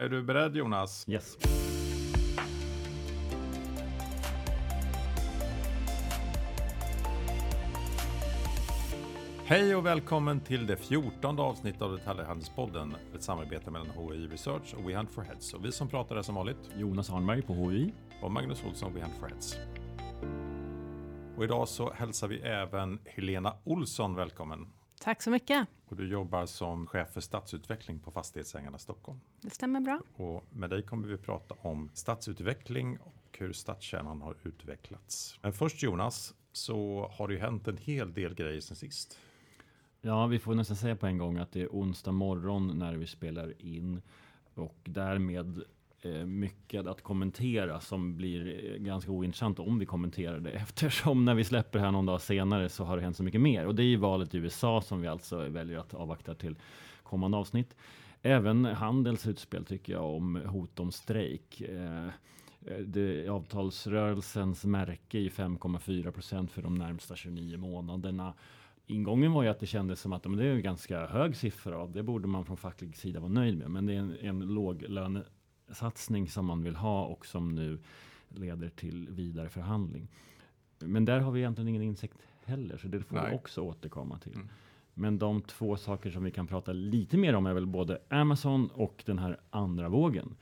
Är 0.00 0.08
du 0.08 0.22
beredd 0.22 0.56
Jonas? 0.56 1.08
Yes. 1.08 1.38
Hej 9.44 9.76
och 9.76 9.86
välkommen 9.86 10.40
till 10.40 10.66
det 10.66 10.76
fjortonde 10.76 11.42
avsnittet 11.42 11.82
av 11.82 11.92
Detaljhandelspodden. 11.92 12.94
Ett 13.14 13.22
samarbete 13.22 13.70
mellan 13.70 13.90
HI 13.90 14.26
Research 14.26 14.74
och 14.74 14.90
We 14.90 14.96
Hunt 14.96 15.10
for 15.10 15.22
Heads. 15.22 15.54
Och 15.54 15.64
vi 15.64 15.72
som 15.72 15.88
pratar 15.88 16.16
är 16.16 16.22
som 16.22 16.34
vanligt 16.34 16.70
Jonas 16.76 17.10
Arnberg 17.10 17.42
på 17.42 17.52
HI. 17.52 17.92
och 18.22 18.30
Magnus 18.30 18.64
Olsson, 18.64 18.94
We 18.94 19.00
Hunt 19.00 19.14
for 19.20 19.28
Heads. 19.28 19.56
Och 21.36 21.44
idag 21.44 21.68
så 21.68 21.92
hälsar 21.92 22.28
vi 22.28 22.40
även 22.40 22.98
Helena 23.04 23.54
Olsson 23.64 24.14
välkommen. 24.14 24.66
Tack 25.00 25.22
så 25.22 25.30
mycket. 25.30 25.68
Och 25.88 25.96
du 25.96 26.08
jobbar 26.08 26.46
som 26.46 26.86
chef 26.86 27.12
för 27.12 27.20
stadsutveckling 27.20 27.98
på 27.98 28.10
Fastighetsägarna 28.10 28.78
Stockholm. 28.78 29.20
Det 29.40 29.50
stämmer 29.50 29.80
bra. 29.80 30.00
Och 30.16 30.44
med 30.50 30.70
dig 30.70 30.82
kommer 30.82 31.08
vi 31.08 31.16
prata 31.16 31.54
om 31.60 31.90
stadsutveckling 31.94 32.98
och 32.98 33.38
hur 33.38 33.52
stadskärnan 33.52 34.22
har 34.22 34.36
utvecklats. 34.42 35.38
Men 35.42 35.52
först 35.52 35.82
Jonas, 35.82 36.34
så 36.52 37.10
har 37.12 37.28
det 37.28 37.34
ju 37.34 37.40
hänt 37.40 37.68
en 37.68 37.76
hel 37.76 38.14
del 38.14 38.34
grejer 38.34 38.60
sen 38.60 38.76
sist. 38.76 39.18
Ja, 40.00 40.26
vi 40.26 40.38
får 40.38 40.54
nästan 40.54 40.76
säga 40.76 40.96
på 40.96 41.06
en 41.06 41.18
gång 41.18 41.38
att 41.38 41.52
det 41.52 41.62
är 41.62 41.68
onsdag 41.68 42.12
morgon 42.12 42.78
när 42.78 42.94
vi 42.94 43.06
spelar 43.06 43.62
in 43.62 44.02
och 44.54 44.76
därmed 44.84 45.62
Eh, 46.02 46.26
mycket 46.26 46.86
att 46.86 47.02
kommentera 47.02 47.80
som 47.80 48.16
blir 48.16 48.72
eh, 48.72 48.78
ganska 48.78 49.10
ointressant 49.10 49.58
om 49.58 49.78
vi 49.78 49.86
kommenterar 49.86 50.40
det 50.40 50.50
eftersom 50.62 51.24
när 51.24 51.34
vi 51.34 51.44
släpper 51.44 51.78
här 51.78 51.90
någon 51.90 52.06
dag 52.06 52.20
senare 52.20 52.68
så 52.68 52.84
har 52.84 52.96
det 52.96 53.02
hänt 53.02 53.16
så 53.16 53.22
mycket 53.22 53.40
mer 53.40 53.66
och 53.66 53.74
det 53.74 53.82
är 53.82 53.86
ju 53.86 53.96
valet 53.96 54.34
i 54.34 54.38
USA 54.38 54.80
som 54.80 55.00
vi 55.00 55.08
alltså 55.08 55.48
väljer 55.48 55.78
att 55.78 55.94
avvakta 55.94 56.34
till 56.34 56.56
kommande 57.02 57.36
avsnitt. 57.36 57.76
Även 58.22 58.64
Handels 58.64 59.26
utspel 59.26 59.64
tycker 59.64 59.92
jag 59.92 60.04
om 60.04 60.36
hot 60.46 60.80
om 60.80 60.92
strejk. 60.92 61.60
Eh, 61.60 62.08
det, 62.86 63.28
avtalsrörelsens 63.28 64.64
märke 64.64 65.18
är 65.18 65.28
5,4 65.28 66.10
procent 66.10 66.50
för 66.50 66.62
de 66.62 66.74
närmsta 66.74 67.16
29 67.16 67.58
månaderna. 67.58 68.34
Ingången 68.86 69.32
var 69.32 69.42
ju 69.42 69.48
att 69.48 69.60
det 69.60 69.66
kändes 69.66 70.00
som 70.00 70.12
att 70.12 70.24
men 70.24 70.36
det 70.36 70.46
är 70.46 70.54
en 70.54 70.62
ganska 70.62 71.06
hög 71.06 71.36
siffra 71.36 71.78
och 71.82 71.90
det 71.90 72.02
borde 72.02 72.28
man 72.28 72.44
från 72.44 72.56
facklig 72.56 72.96
sida 72.96 73.20
vara 73.20 73.32
nöjd 73.32 73.58
med. 73.58 73.70
Men 73.70 73.86
det 73.86 73.94
är 73.94 73.98
en, 73.98 74.16
en 74.20 74.54
låglönesatsning 75.68 76.28
som 76.28 76.46
man 76.46 76.62
vill 76.62 76.76
ha 76.76 77.04
och 77.04 77.26
som 77.26 77.54
nu 77.54 77.78
leder 78.28 78.68
till 78.68 79.08
vidare 79.10 79.48
förhandling. 79.48 80.08
Men 80.78 81.04
där 81.04 81.20
har 81.20 81.32
vi 81.32 81.40
egentligen 81.40 81.68
ingen 81.68 81.82
insikt 81.82 82.18
heller, 82.44 82.76
så 82.76 82.88
det 82.88 83.00
får 83.00 83.16
Nej. 83.16 83.30
vi 83.30 83.36
också 83.36 83.60
återkomma 83.60 84.18
till. 84.18 84.34
Mm. 84.34 84.48
Men 84.94 85.18
de 85.18 85.42
två 85.42 85.76
saker 85.76 86.10
som 86.10 86.24
vi 86.24 86.30
kan 86.30 86.46
prata 86.46 86.72
lite 86.72 87.16
mer 87.16 87.34
om 87.34 87.46
är 87.46 87.54
väl 87.54 87.66
både 87.66 87.98
Amazon 88.10 88.70
och 88.74 89.02
den 89.06 89.18
här 89.18 89.38
andra 89.50 89.88
vågen. 89.88 90.36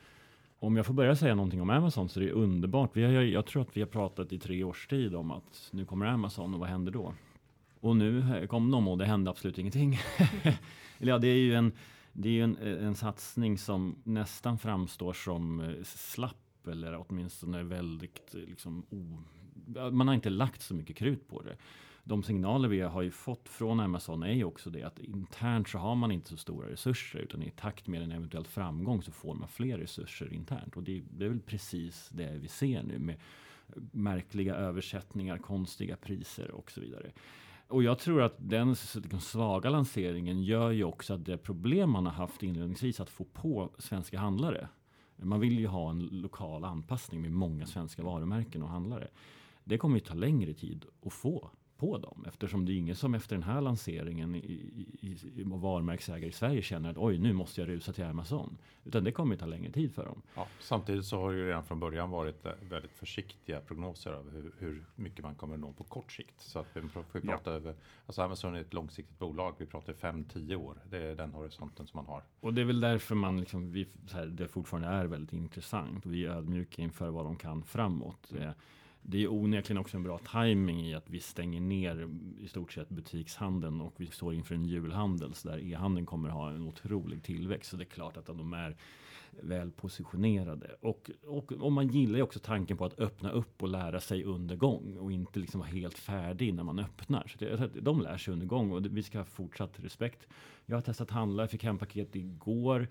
Om 0.61 0.77
jag 0.77 0.87
får 0.87 0.95
börja 0.95 1.17
säga 1.17 1.35
någonting 1.35 1.61
om 1.61 1.71
Amazon 1.71 2.09
så 2.09 2.21
är 2.21 2.25
det 2.25 2.33
underbart. 2.33 2.97
Vi 2.97 3.05
har, 3.05 3.23
jag 3.23 3.47
tror 3.47 3.63
att 3.63 3.77
vi 3.77 3.81
har 3.81 3.89
pratat 3.89 4.33
i 4.33 4.39
tre 4.39 4.65
års 4.65 4.87
tid 4.87 5.15
om 5.15 5.31
att 5.31 5.69
nu 5.73 5.85
kommer 5.85 6.07
Amazon 6.07 6.55
och 6.55 6.61
vad 6.61 6.69
händer 6.69 6.93
då? 6.93 7.15
Och 7.81 7.97
nu 7.97 8.47
kom 8.47 8.71
de 8.71 8.89
och 8.89 8.99
det 8.99 9.07
hände 9.07 9.31
absolut 9.31 9.59
ingenting. 9.59 9.99
Eller 10.99 11.13
ja, 11.13 11.19
det 11.19 11.29
är 11.29 11.39
ju 11.39 11.55
en, 11.55 11.73
det 12.19 12.28
är 12.28 12.33
ju 12.33 12.42
en, 12.42 12.56
en 12.56 12.95
satsning 12.95 13.59
som 13.59 14.03
nästan 14.05 14.59
framstår 14.59 15.12
som 15.12 15.61
eh, 15.61 15.83
slapp 15.84 16.67
eller 16.67 17.05
åtminstone 17.09 17.62
väldigt 17.62 18.34
eh, 18.34 18.41
liksom, 18.41 18.86
o, 18.91 19.22
man 19.91 20.09
har 20.09 20.14
inte 20.14 20.31
lagt 20.31 20.62
så 20.62 20.75
mycket 20.75 20.97
krut 20.97 21.28
på 21.28 21.42
det. 21.42 21.56
De 22.05 22.22
signaler 22.22 22.69
vi 22.69 22.81
har 22.81 23.03
ju 23.03 23.11
fått 23.11 23.48
från 23.48 23.81
Amazon 23.81 24.22
är 24.22 24.33
ju 24.33 24.44
också 24.44 24.70
det 24.70 24.83
att 24.83 24.98
internt 24.98 25.69
så 25.69 25.78
har 25.78 25.94
man 25.94 26.12
inte 26.12 26.28
så 26.28 26.37
stora 26.37 26.70
resurser 26.70 27.19
utan 27.19 27.42
i 27.42 27.50
takt 27.50 27.87
med 27.87 28.03
en 28.03 28.12
eventuell 28.12 28.47
framgång 28.47 29.03
så 29.03 29.12
får 29.12 29.34
man 29.34 29.48
fler 29.48 29.78
resurser 29.78 30.33
internt 30.33 30.77
och 30.77 30.83
det, 30.83 31.03
det 31.11 31.25
är 31.25 31.28
väl 31.28 31.41
precis 31.41 32.09
det 32.09 32.39
vi 32.39 32.48
ser 32.48 32.83
nu 32.83 32.98
med 32.98 33.17
märkliga 33.92 34.55
översättningar, 34.55 35.39
konstiga 35.39 35.97
priser 35.97 36.50
och 36.50 36.70
så 36.70 36.81
vidare. 36.81 37.12
Och 37.69 37.82
jag 37.82 37.99
tror 37.99 38.22
att 38.22 38.34
den 38.38 38.69
liksom 38.69 39.21
svaga 39.21 39.71
lanseringen 39.71 40.43
gör 40.43 40.71
ju 40.71 40.84
också 40.84 41.15
att 41.15 41.25
det 41.25 41.38
problem 41.38 41.91
man 41.91 42.06
har 42.06 42.12
haft 42.12 42.43
inledningsvis 42.43 43.00
att 43.00 43.10
få 43.10 43.25
på 43.25 43.71
svenska 43.78 44.19
handlare. 44.19 44.69
Man 45.16 45.41
vill 45.41 45.59
ju 45.59 45.66
ha 45.66 45.91
en 45.91 46.00
lokal 46.00 46.65
anpassning 46.65 47.22
med 47.22 47.32
många 47.32 47.66
svenska 47.66 48.03
varumärken 48.03 48.62
och 48.62 48.69
handlare. 48.69 49.09
Det 49.65 49.78
kommer 49.78 49.97
ju 49.97 50.00
ta 50.00 50.15
längre 50.15 50.55
tid 50.55 50.84
att 51.06 51.12
få 51.12 51.50
på 51.78 51.98
dem 51.98 52.25
eftersom 52.28 52.66
det 52.66 52.72
är 52.72 52.76
ingen 52.76 52.97
som 52.97 53.14
efter 53.14 53.37
den 53.37 53.42
här 53.42 53.60
lanseringen 53.60 54.34
i, 54.34 54.38
i, 55.00 55.16
i 55.37 55.42
varumärkesägare 55.44 56.28
i 56.28 56.32
Sverige 56.32 56.62
känner 56.62 56.91
att 56.91 56.97
oj, 56.98 57.19
nu 57.19 57.32
måste 57.32 57.60
jag 57.60 57.69
rusa 57.69 57.92
till 57.92 58.04
Amazon. 58.04 58.59
Utan 58.84 59.04
det 59.04 59.12
kommer 59.12 59.34
ju 59.34 59.38
ta 59.38 59.47
längre 59.47 59.72
tid 59.72 59.94
för 59.94 60.04
dem. 60.04 60.22
Ja, 60.37 60.47
samtidigt 60.60 61.04
så 61.04 61.20
har 61.20 61.32
det 61.32 61.38
ju 61.38 61.47
redan 61.47 61.64
från 61.64 61.81
början 61.81 62.10
varit 62.10 62.47
väldigt 62.70 62.92
försiktiga 62.92 63.60
prognoser 63.60 64.10
över 64.10 64.31
hur, 64.32 64.53
hur 64.59 64.84
mycket 64.94 65.25
man 65.25 65.34
kommer 65.34 65.54
att 65.54 65.60
nå 65.60 65.72
på 65.72 65.84
kort 65.84 66.12
sikt. 66.12 66.41
Så 66.41 66.59
att 66.59 66.66
vi 66.72 66.88
får 66.88 67.04
Ja. 67.12 67.20
prata 67.20 67.50
över, 67.53 67.75
alltså 68.06 68.22
Amazon 68.22 68.54
är 68.54 68.60
ett 68.60 68.75
långsiktigt 68.75 69.19
bolag, 69.19 69.54
vi 69.58 69.66
pratar 69.66 69.93
5-10 69.93 70.54
år. 70.54 70.76
Det 70.91 70.98
är 70.98 71.14
den 71.16 71.32
horisonten 71.32 71.87
som 71.87 71.98
man 71.98 72.06
har. 72.06 72.22
Och 72.41 72.54
det 72.54 72.60
är 72.60 72.64
väl 72.64 72.81
därför 72.81 73.14
man 73.14 73.41
liksom, 73.41 73.72
vi, 73.72 73.87
här, 74.12 74.26
det 74.26 74.48
fortfarande 74.48 74.88
är 74.88 75.04
väldigt 75.06 75.32
intressant. 75.32 76.06
Vi 76.06 76.25
är 76.26 76.31
ödmjuka 76.31 76.82
inför 76.82 77.10
vad 77.10 77.25
de 77.25 77.37
kan 77.37 77.62
framåt. 77.62 78.32
Eh, 78.38 78.50
det 79.09 79.22
är 79.22 79.33
onekligen 79.33 79.81
också 79.81 79.97
en 79.97 80.03
bra 80.03 80.19
timing 80.19 80.87
i 80.87 80.94
att 80.94 81.11
vi 81.11 81.21
stänger 81.21 81.61
ner 81.61 82.09
i 82.41 82.49
stort 82.49 82.72
sett 82.72 82.89
butikshandeln 82.89 83.81
och 83.81 83.94
vi 83.97 84.06
står 84.06 84.34
inför 84.34 84.55
en 84.55 84.65
julhandel 84.65 85.34
så 85.34 85.49
där 85.49 85.59
e-handeln 85.59 86.06
kommer 86.06 86.28
ha 86.28 86.50
en 86.50 86.62
otrolig 86.62 87.22
tillväxt. 87.22 87.71
Så 87.71 87.77
det 87.77 87.83
är 87.83 87.87
klart 87.87 88.17
att 88.17 88.27
de 88.27 88.53
är 88.53 88.77
väl 89.41 89.71
positionerade. 89.71 90.77
Och, 90.81 91.11
och, 91.27 91.53
och 91.53 91.72
man 91.72 91.89
gillar 91.89 92.17
ju 92.17 92.22
också 92.22 92.39
tanken 92.39 92.77
på 92.77 92.84
att 92.84 93.00
öppna 93.00 93.31
upp 93.31 93.62
och 93.62 93.69
lära 93.69 94.00
sig 94.00 94.25
under 94.25 94.56
gång 94.56 94.97
och 94.99 95.12
inte 95.12 95.38
liksom 95.38 95.61
vara 95.61 95.71
helt 95.71 95.99
färdig 95.99 96.55
när 96.55 96.62
man 96.62 96.78
öppnar. 96.78 97.27
Så 97.27 97.44
det, 97.44 97.81
de 97.81 98.00
lär 98.00 98.17
sig 98.17 98.33
under 98.33 98.47
gång 98.47 98.73
och 98.73 98.83
det, 98.83 98.88
vi 98.88 99.03
ska 99.03 99.19
ha 99.19 99.25
fortsatt 99.25 99.81
respekt. 99.81 100.27
Jag 100.67 100.77
har 100.77 100.83
testat 100.83 101.11
handla, 101.11 101.43
jag 101.43 101.50
fick 101.50 101.65
hem 101.65 101.78
paket 101.78 102.17
igår. 102.17 102.88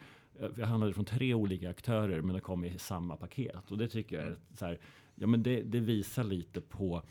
Jag 0.57 0.67
handlade 0.67 0.93
från 0.93 1.05
tre 1.05 1.33
olika 1.33 1.69
aktörer 1.69 2.21
men 2.21 2.35
det 2.35 2.41
kom 2.41 2.65
i 2.65 2.77
samma 2.77 3.17
paket. 3.17 3.71
Och 3.71 3.77
det 3.77 3.87
tycker 3.87 4.15
jag 4.15 4.25
är 4.25 4.37
så 4.57 4.65
här, 4.65 4.79
ja 5.15 5.27
men 5.27 5.43
det, 5.43 5.61
det 5.61 5.79
visar 5.79 6.23
lite 6.23 6.61
på 6.61 7.01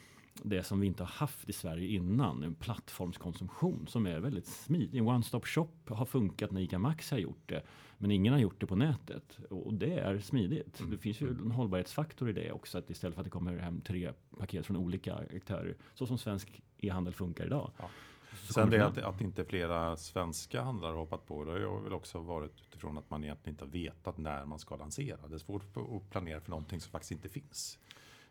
det 0.43 0.63
som 0.63 0.81
vi 0.81 0.87
inte 0.87 1.03
har 1.03 1.11
haft 1.11 1.49
i 1.49 1.53
Sverige 1.53 1.89
innan, 1.89 2.43
en 2.43 2.55
plattformskonsumtion 2.55 3.87
som 3.87 4.07
är 4.07 4.21
väldigt 4.21 4.47
smidig. 4.47 4.99
En 4.99 5.09
one-stop 5.09 5.47
shop 5.47 5.69
har 5.87 6.05
funkat 6.05 6.51
när 6.51 6.61
ICA 6.61 6.79
Maxi 6.79 7.15
har 7.15 7.21
gjort 7.21 7.43
det, 7.49 7.63
men 7.99 8.11
ingen 8.11 8.33
har 8.33 8.41
gjort 8.41 8.61
det 8.61 8.67
på 8.67 8.77
nätet. 8.77 9.39
Och 9.51 9.75
det 9.75 9.99
är 9.99 10.19
smidigt. 10.19 10.83
Det 10.91 10.99
finns 10.99 11.21
ju 11.21 11.31
en 11.31 11.51
hållbarhetsfaktor 11.51 12.31
i 12.31 12.33
det 12.33 12.53
också, 12.53 12.79
att 12.79 12.91
istället 12.91 13.15
för 13.15 13.21
att 13.21 13.27
det 13.27 13.31
kommer 13.31 13.59
hem 13.59 13.81
tre 13.81 14.13
paket 14.39 14.67
från 14.67 14.77
olika 14.77 15.15
aktörer, 15.15 15.77
så 15.95 16.07
som 16.07 16.19
svensk 16.19 16.63
e-handel 16.79 17.15
funkar 17.15 17.47
idag. 17.47 17.71
Ja. 17.79 17.91
Sen 18.35 18.71
det 18.71 18.87
att, 18.87 18.99
att 18.99 19.21
inte 19.21 19.45
flera 19.45 19.97
svenska 19.97 20.63
handlare 20.63 20.91
har 20.91 20.99
hoppat 20.99 21.27
på, 21.27 21.45
det 21.45 21.53
har 21.67 21.81
väl 21.81 21.93
också 21.93 22.19
varit 22.19 22.61
utifrån 22.61 22.99
att 22.99 23.11
man 23.11 23.25
egentligen 23.25 23.55
inte 23.55 23.65
har 23.65 23.71
vetat 23.71 24.19
när 24.19 24.45
man 24.45 24.59
ska 24.59 24.77
lansera. 24.77 25.29
Det 25.29 25.35
är 25.35 25.39
svårt 25.39 25.77
att 25.77 26.11
planera 26.11 26.41
för 26.41 26.51
någonting 26.51 26.81
som 26.81 26.91
faktiskt 26.91 27.13
inte 27.13 27.29
finns. 27.29 27.79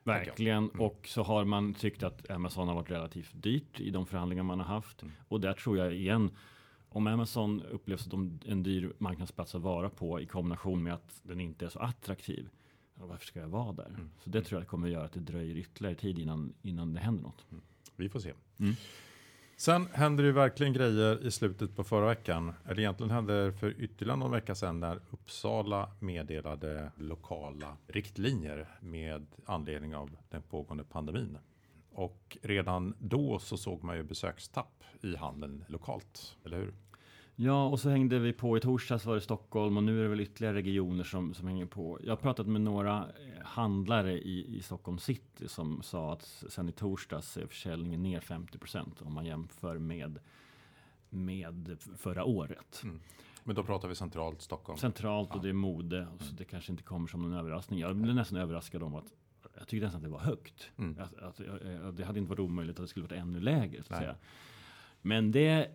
Verkligen. 0.03 0.69
Och 0.69 1.07
så 1.07 1.23
har 1.23 1.45
man 1.45 1.73
tyckt 1.73 2.03
att 2.03 2.29
Amazon 2.29 2.67
har 2.67 2.75
varit 2.75 2.91
relativt 2.91 3.31
dyrt 3.33 3.79
i 3.79 3.89
de 3.89 4.05
förhandlingar 4.05 4.43
man 4.43 4.59
har 4.59 4.65
haft. 4.65 5.01
Mm. 5.01 5.13
Och 5.27 5.41
där 5.41 5.53
tror 5.53 5.77
jag 5.77 5.95
igen, 5.95 6.31
om 6.89 7.07
Amazon 7.07 7.61
upplevs 7.61 8.03
som 8.03 8.39
en 8.45 8.63
dyr 8.63 8.93
marknadsplats 8.97 9.55
att 9.55 9.61
vara 9.61 9.89
på 9.89 10.21
i 10.21 10.25
kombination 10.25 10.83
med 10.83 10.93
att 10.93 11.21
den 11.23 11.39
inte 11.41 11.65
är 11.65 11.69
så 11.69 11.79
attraktiv. 11.79 12.49
Varför 12.95 13.25
ska 13.25 13.39
jag 13.39 13.47
vara 13.47 13.71
där? 13.71 13.89
Mm. 13.89 14.09
Så 14.23 14.29
det 14.29 14.41
tror 14.41 14.61
jag 14.61 14.67
kommer 14.67 14.87
göra 14.87 15.05
att 15.05 15.13
det 15.13 15.19
dröjer 15.19 15.57
ytterligare 15.57 15.95
tid 15.95 16.19
innan, 16.19 16.53
innan 16.61 16.93
det 16.93 16.99
händer 16.99 17.23
något. 17.23 17.45
Vi 17.95 18.09
får 18.09 18.19
se. 18.19 18.33
Sen 19.63 19.87
händer 19.93 20.23
det 20.23 20.27
ju 20.27 20.33
verkligen 20.33 20.73
grejer 20.73 21.27
i 21.27 21.31
slutet 21.31 21.75
på 21.75 21.83
förra 21.83 22.07
veckan. 22.07 22.53
Eller 22.65 22.79
egentligen 22.79 23.11
hände 23.11 23.45
det 23.45 23.53
för 23.53 23.81
ytterligare 23.81 24.17
någon 24.17 24.31
vecka 24.31 24.55
sedan 24.55 24.79
när 24.79 24.99
Uppsala 25.11 25.91
meddelade 25.99 26.91
lokala 26.97 27.77
riktlinjer 27.87 28.67
med 28.81 29.25
anledning 29.45 29.95
av 29.95 30.17
den 30.29 30.41
pågående 30.41 30.83
pandemin. 30.83 31.37
Och 31.91 32.37
redan 32.41 32.95
då 32.99 33.39
så 33.39 33.57
såg 33.57 33.83
man 33.83 33.97
ju 33.97 34.03
besökstapp 34.03 34.83
i 35.01 35.15
handeln 35.15 35.65
lokalt, 35.67 36.37
eller 36.45 36.57
hur? 36.57 36.73
Ja, 37.35 37.67
och 37.67 37.79
så 37.79 37.89
hängde 37.89 38.19
vi 38.19 38.33
på 38.33 38.57
i 38.57 38.59
torsdags 38.59 39.05
var 39.05 39.15
det 39.15 39.21
Stockholm 39.21 39.77
och 39.77 39.83
nu 39.83 39.99
är 39.99 40.03
det 40.03 40.09
väl 40.09 40.21
ytterligare 40.21 40.55
regioner 40.55 41.03
som, 41.03 41.33
som 41.33 41.47
hänger 41.47 41.65
på. 41.65 41.99
Jag 42.03 42.11
har 42.11 42.17
pratat 42.17 42.47
med 42.47 42.61
några 42.61 42.97
eh, 42.97 43.45
handlare 43.45 44.13
i, 44.13 44.57
i 44.57 44.61
Stockholm 44.61 44.97
city 44.97 45.47
som 45.47 45.81
sa 45.81 46.13
att 46.13 46.43
sen 46.49 46.69
i 46.69 46.71
torsdags 46.71 47.37
är 47.37 47.47
försäljningen 47.47 48.03
ner 48.03 48.19
50 48.19 48.57
procent 48.57 49.01
om 49.01 49.13
man 49.13 49.25
jämför 49.25 49.77
med, 49.77 50.19
med 51.09 51.77
förra 51.97 52.23
året. 52.23 52.81
Mm. 52.83 52.99
Men 53.43 53.55
då 53.55 53.63
pratar 53.63 53.87
vi 53.87 53.95
centralt 53.95 54.41
Stockholm. 54.41 54.79
Centralt 54.79 55.35
och 55.35 55.41
det 55.41 55.49
är 55.49 55.53
mode, 55.53 56.07
och 56.15 56.21
så 56.21 56.33
det 56.33 56.45
kanske 56.45 56.71
inte 56.71 56.83
kommer 56.83 57.07
som 57.07 57.25
en 57.25 57.33
överraskning. 57.33 57.79
Jag 57.79 57.95
blev 57.95 58.15
nästan 58.15 58.37
överraskad 58.37 58.83
om 58.83 58.95
att 58.95 59.13
jag 59.57 59.67
tyckte 59.67 59.85
nästan 59.85 59.99
att 59.99 60.03
det 60.03 60.09
var 60.09 60.19
högt. 60.19 60.71
Mm. 60.77 60.97
Att, 60.99 61.17
att, 61.17 61.39
eh, 61.39 61.87
det 61.93 62.05
hade 62.05 62.19
inte 62.19 62.29
varit 62.29 62.39
omöjligt 62.39 62.79
att 62.79 62.83
det 62.83 62.87
skulle 62.87 63.05
varit 63.05 63.19
ännu 63.19 63.39
lägre. 63.39 63.83
Så 63.83 63.93
att 63.93 63.99
Nej. 63.99 63.99
säga. 63.99 64.15
Men 65.01 65.31
det 65.31 65.71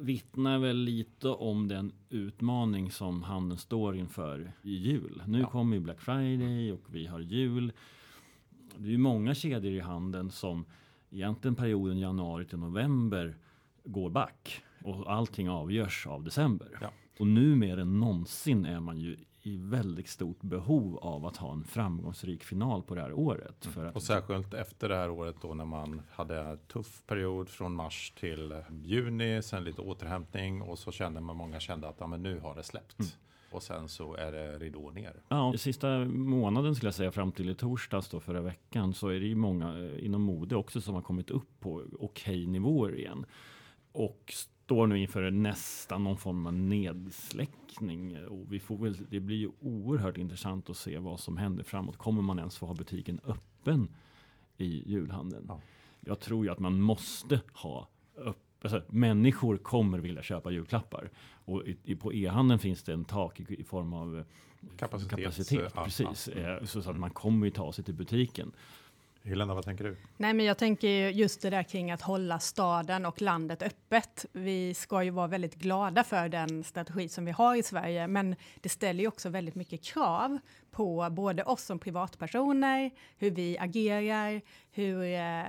vittnar 0.00 0.58
väl 0.58 0.76
lite 0.76 1.28
om 1.28 1.68
den 1.68 1.92
utmaning 2.10 2.90
som 2.90 3.22
handeln 3.22 3.58
står 3.58 3.96
inför 3.96 4.52
i 4.62 4.74
jul. 4.74 5.22
Nu 5.26 5.40
Ja. 5.40 5.46
kommer 5.50 5.76
ju 5.76 5.80
Black 5.82 6.00
Friday 6.00 6.72
och 6.72 6.82
vi 6.94 7.06
har 7.06 7.20
jul. 7.20 7.72
Det 8.76 8.86
är 8.88 8.90
ju 8.92 8.98
många 8.98 9.34
kedjor 9.34 9.72
i 9.72 9.80
handeln 9.80 10.30
som 10.30 10.64
egentligen 11.10 11.54
perioden 11.54 11.98
januari 11.98 12.44
till 12.44 12.58
november 12.58 13.36
går 13.84 14.10
back 14.10 14.62
och 14.84 15.12
allting 15.12 15.48
avgörs 15.50 16.06
av 16.06 16.24
december. 16.24 16.78
Ja. 16.80 16.90
Och 17.18 17.26
nu 17.26 17.56
mer 17.56 17.78
än 17.78 18.00
någonsin 18.00 18.64
är 18.66 18.80
man 18.80 18.98
ju 19.00 19.16
i 19.42 19.56
väldigt 19.56 20.08
stort 20.08 20.42
behov 20.42 20.98
av 20.98 21.26
att 21.26 21.36
ha 21.36 21.52
en 21.52 21.64
framgångsrik 21.64 22.44
final 22.44 22.82
på 22.82 22.94
det 22.94 23.00
här 23.00 23.12
året. 23.12 23.66
För 23.66 23.84
att 23.84 23.96
Och 23.96 24.02
särskilt 24.02 24.54
efter 24.54 24.88
det 24.88 24.96
här 24.96 25.10
året 25.10 25.36
då 25.42 25.54
när 25.54 25.64
man 25.64 26.02
hade 26.10 26.40
en 26.40 26.58
tuff 26.58 27.02
period 27.06 27.48
från 27.48 27.74
mars 27.74 28.12
till 28.20 28.62
juni, 28.82 29.42
sen 29.42 29.64
lite 29.64 29.80
återhämtning 29.80 30.62
och 30.62 30.78
så 30.78 30.92
kände 30.92 31.20
man, 31.20 31.36
många 31.36 31.60
kände 31.60 31.88
att 31.88 31.96
ja, 31.98 32.06
men 32.06 32.22
nu 32.22 32.40
har 32.40 32.54
det 32.54 32.62
släppt. 32.62 32.98
Mm. 32.98 33.10
Och 33.50 33.62
sen 33.62 33.88
så 33.88 34.14
är 34.14 34.32
det 34.32 34.58
ridå 34.58 34.90
ner. 34.90 35.22
Ja, 35.28 35.54
sista 35.58 35.98
månaden 36.04 36.74
skulle 36.74 36.86
jag 36.86 36.94
säga 36.94 37.12
fram 37.12 37.32
till 37.32 37.50
i 37.50 37.54
torsdags 37.54 38.08
då 38.08 38.20
förra 38.20 38.40
veckan 38.40 38.94
så 38.94 39.08
är 39.08 39.20
det 39.20 39.26
ju 39.26 39.34
många 39.34 39.78
eh, 39.78 40.04
inom 40.04 40.22
mode 40.22 40.56
också 40.56 40.80
som 40.80 40.94
har 40.94 41.02
kommit 41.02 41.30
upp 41.30 41.60
på 41.60 41.84
okej 42.00 42.46
nivåer 42.46 42.98
igen. 42.98 43.26
Och 43.92 44.34
står 44.70 44.86
nu 44.86 44.98
inför 44.98 45.30
nästan 45.30 46.04
någon 46.04 46.16
form 46.16 46.46
av 46.46 46.52
nedsläckning. 46.54 48.24
Och 48.26 48.52
vi 48.52 48.60
får 48.60 48.76
väl, 48.76 48.96
det 49.10 49.20
blir 49.20 49.36
ju 49.36 49.50
oerhört 49.60 50.18
intressant 50.18 50.70
att 50.70 50.76
se 50.76 50.98
vad 50.98 51.20
som 51.20 51.36
händer 51.36 51.64
framåt. 51.64 51.96
Kommer 51.96 52.22
man 52.22 52.38
ens 52.38 52.58
få 52.58 52.66
ha 52.66 52.74
butiken 52.74 53.20
öppen 53.24 53.88
i 54.56 54.90
julhandeln? 54.92 55.44
Ja. 55.48 55.60
Jag 56.00 56.20
tror 56.20 56.44
ju 56.44 56.50
att 56.52 56.58
man 56.58 56.80
måste 56.80 57.40
ha 57.52 57.88
upp, 58.14 58.38
alltså, 58.62 58.82
människor 58.88 59.56
kommer 59.56 59.98
vilja 59.98 60.22
köpa 60.22 60.50
julklappar. 60.50 61.10
Och 61.44 61.66
i, 61.68 61.76
i, 61.84 61.96
på 61.96 62.12
e-handeln 62.14 62.58
finns 62.58 62.82
det 62.82 62.92
en 62.92 63.04
tak 63.04 63.40
i, 63.40 63.60
i 63.60 63.64
form 63.64 63.92
av 63.92 64.18
eh, 64.18 64.24
Kapacitets- 64.78 65.08
kapacitet. 65.08 65.72
ja, 65.76 65.84
precis. 65.84 66.28
ja. 66.36 66.40
Eh, 66.58 66.64
Så, 66.64 66.82
så 66.82 66.90
att 66.90 66.98
man 66.98 67.10
kommer 67.10 67.46
ju 67.46 67.50
ta 67.50 67.72
sig 67.72 67.84
till 67.84 67.94
butiken. 67.94 68.52
Helena, 69.24 69.54
vad 69.54 69.64
tänker 69.64 69.84
du? 69.84 69.96
Nej, 70.16 70.34
men 70.34 70.46
jag 70.46 70.58
tänker 70.58 70.88
ju 70.88 71.10
just 71.10 71.42
det 71.42 71.50
där 71.50 71.62
kring 71.62 71.90
att 71.90 72.02
hålla 72.02 72.38
staden 72.38 73.06
och 73.06 73.22
landet 73.22 73.62
öppet. 73.62 74.26
Vi 74.32 74.74
ska 74.74 75.02
ju 75.02 75.10
vara 75.10 75.26
väldigt 75.26 75.54
glada 75.54 76.04
för 76.04 76.28
den 76.28 76.64
strategi 76.64 77.08
som 77.08 77.24
vi 77.24 77.30
har 77.30 77.56
i 77.56 77.62
Sverige, 77.62 78.06
men 78.06 78.36
det 78.60 78.68
ställer 78.68 79.00
ju 79.00 79.08
också 79.08 79.28
väldigt 79.28 79.54
mycket 79.54 79.84
krav 79.84 80.38
på 80.70 81.08
både 81.10 81.44
oss 81.44 81.62
som 81.64 81.78
privatpersoner, 81.78 82.90
hur 83.18 83.30
vi 83.30 83.58
agerar, 83.58 84.40
hur 84.70 85.02
eh, 85.02 85.44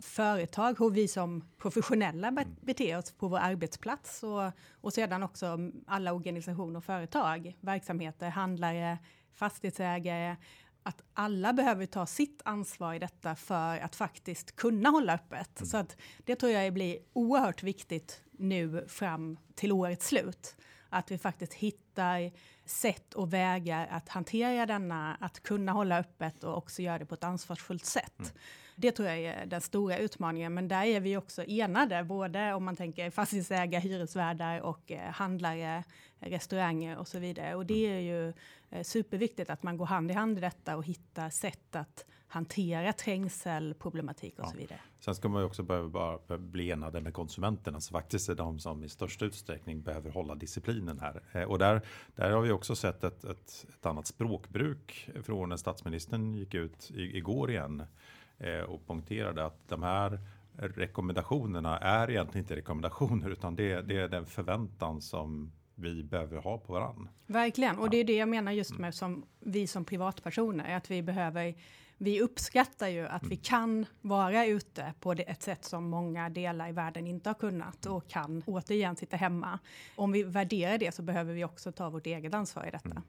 företag, 0.00 0.78
hur 0.78 0.90
vi 0.90 1.08
som 1.08 1.44
professionella 1.58 2.30
be- 2.32 2.46
beter 2.60 2.98
oss 2.98 3.12
på 3.12 3.28
vår 3.28 3.38
arbetsplats 3.38 4.22
och, 4.22 4.52
och 4.70 4.92
sedan 4.92 5.22
också 5.22 5.58
alla 5.86 6.12
organisationer 6.12 6.76
och 6.76 6.84
företag, 6.84 7.56
verksamheter, 7.60 8.28
handlare, 8.28 8.98
fastighetsägare, 9.34 10.36
att 10.82 11.02
alla 11.14 11.52
behöver 11.52 11.86
ta 11.86 12.06
sitt 12.06 12.42
ansvar 12.44 12.94
i 12.94 12.98
detta 12.98 13.34
för 13.34 13.78
att 13.78 13.96
faktiskt 13.96 14.56
kunna 14.56 14.88
hålla 14.88 15.14
öppet. 15.14 15.60
Så 15.64 15.76
att 15.76 15.96
det 16.24 16.36
tror 16.36 16.52
jag 16.52 16.72
blir 16.72 16.98
oerhört 17.12 17.62
viktigt 17.62 18.22
nu 18.30 18.84
fram 18.88 19.38
till 19.54 19.72
årets 19.72 20.06
slut. 20.06 20.56
Att 20.88 21.10
vi 21.10 21.18
faktiskt 21.18 21.54
hittar 21.54 22.32
sätt 22.64 23.14
och 23.14 23.32
vägar 23.32 23.88
att 23.90 24.08
hantera 24.08 24.66
denna, 24.66 25.14
att 25.20 25.42
kunna 25.42 25.72
hålla 25.72 25.98
öppet 25.98 26.44
och 26.44 26.56
också 26.56 26.82
göra 26.82 26.98
det 26.98 27.06
på 27.06 27.14
ett 27.14 27.24
ansvarsfullt 27.24 27.84
sätt. 27.84 28.34
Det 28.82 28.92
tror 28.92 29.08
jag 29.08 29.18
är 29.18 29.46
den 29.46 29.60
stora 29.60 29.98
utmaningen, 29.98 30.54
men 30.54 30.68
där 30.68 30.84
är 30.84 31.00
vi 31.00 31.16
också 31.16 31.44
enade, 31.44 32.04
både 32.04 32.52
om 32.54 32.64
man 32.64 32.76
tänker 32.76 33.10
fastighetsägare, 33.10 33.82
hyresvärdar 33.82 34.60
och 34.60 34.92
eh, 34.92 35.10
handlare, 35.12 35.84
restauranger 36.20 36.98
och 36.98 37.08
så 37.08 37.18
vidare. 37.18 37.54
Och 37.54 37.66
det 37.66 37.86
är 37.86 37.98
ju 38.00 38.32
eh, 38.70 38.82
superviktigt 38.82 39.50
att 39.50 39.62
man 39.62 39.76
går 39.76 39.86
hand 39.86 40.10
i 40.10 40.14
hand 40.14 40.38
i 40.38 40.40
detta 40.40 40.76
och 40.76 40.84
hittar 40.84 41.30
sätt 41.30 41.76
att 41.76 42.04
hantera 42.26 42.92
trängselproblematik 42.92 44.38
och 44.38 44.44
Ja. 44.44 44.50
så 44.50 44.56
vidare. 44.56 44.80
Sen 45.00 45.14
ska 45.14 45.28
man 45.28 45.42
ju 45.42 45.46
också 45.46 45.62
behöva 45.62 45.88
bara 45.88 46.38
bli 46.38 46.70
enade 46.70 47.00
med 47.00 47.14
konsumenterna 47.14 47.80
som 47.80 47.94
faktiskt 47.94 48.28
är 48.28 48.34
de 48.34 48.58
som 48.58 48.84
i 48.84 48.88
största 48.88 49.24
utsträckning 49.24 49.82
behöver 49.82 50.10
hålla 50.10 50.34
disciplinen 50.34 50.98
här. 51.00 51.22
Eh, 51.32 51.42
Och 51.42 51.58
där, 51.58 51.80
där 52.14 52.30
har 52.30 52.40
vi 52.40 52.50
också 52.50 52.76
sett 52.76 53.04
ett, 53.04 53.24
ett, 53.24 53.66
ett 53.68 53.86
annat 53.86 54.06
språkbruk 54.06 55.10
från 55.24 55.48
när 55.48 55.56
statsministern 55.56 56.34
gick 56.34 56.54
ut 56.54 56.90
i, 56.90 57.16
igår 57.16 57.50
igen 57.50 57.82
och 58.68 58.86
poängterade 58.86 59.44
att 59.44 59.68
de 59.68 59.82
här 59.82 60.18
rekommendationerna 60.56 61.78
är 61.78 62.10
egentligen 62.10 62.44
inte 62.44 62.56
rekommendationer 62.56 63.30
utan 63.30 63.56
det, 63.56 63.82
det 63.82 63.98
är 63.98 64.08
den 64.08 64.26
förväntan 64.26 65.00
som 65.00 65.52
vi 65.74 66.02
behöver 66.02 66.36
ha 66.36 66.58
på 66.58 66.72
varann. 66.72 67.08
Verkligen, 67.26 67.78
och 67.78 67.90
det 67.90 67.96
är 67.96 68.04
det 68.04 68.16
jag 68.16 68.28
menar 68.28 68.52
just 68.52 68.78
med 68.78 68.94
som 68.94 69.26
vi 69.40 69.66
som 69.66 69.84
privatpersoner, 69.84 70.76
att 70.76 70.90
vi 70.90 71.02
behöver 71.02 71.54
vi 72.02 72.20
uppskattar 72.20 72.88
ju 72.88 73.06
att 73.06 73.26
vi 73.26 73.36
kan 73.36 73.86
vara 74.00 74.46
ute 74.46 74.94
på 75.00 75.12
ett 75.12 75.42
sätt 75.42 75.64
som 75.64 75.84
många 75.84 76.28
delar 76.28 76.68
i 76.68 76.72
världen 76.72 77.06
inte 77.06 77.28
har 77.28 77.34
kunnat 77.34 77.86
och 77.86 78.08
kan 78.08 78.42
återigen 78.46 78.96
sitta 78.96 79.16
hemma. 79.16 79.58
Om 79.96 80.12
vi 80.12 80.22
värderar 80.22 80.78
det 80.78 80.94
så 80.94 81.02
behöver 81.02 81.34
vi 81.34 81.44
också 81.44 81.72
ta 81.72 81.90
vårt 81.90 82.06
eget 82.06 82.34
ansvar 82.34 82.66
i 82.66 82.70
detta. 82.70 83.02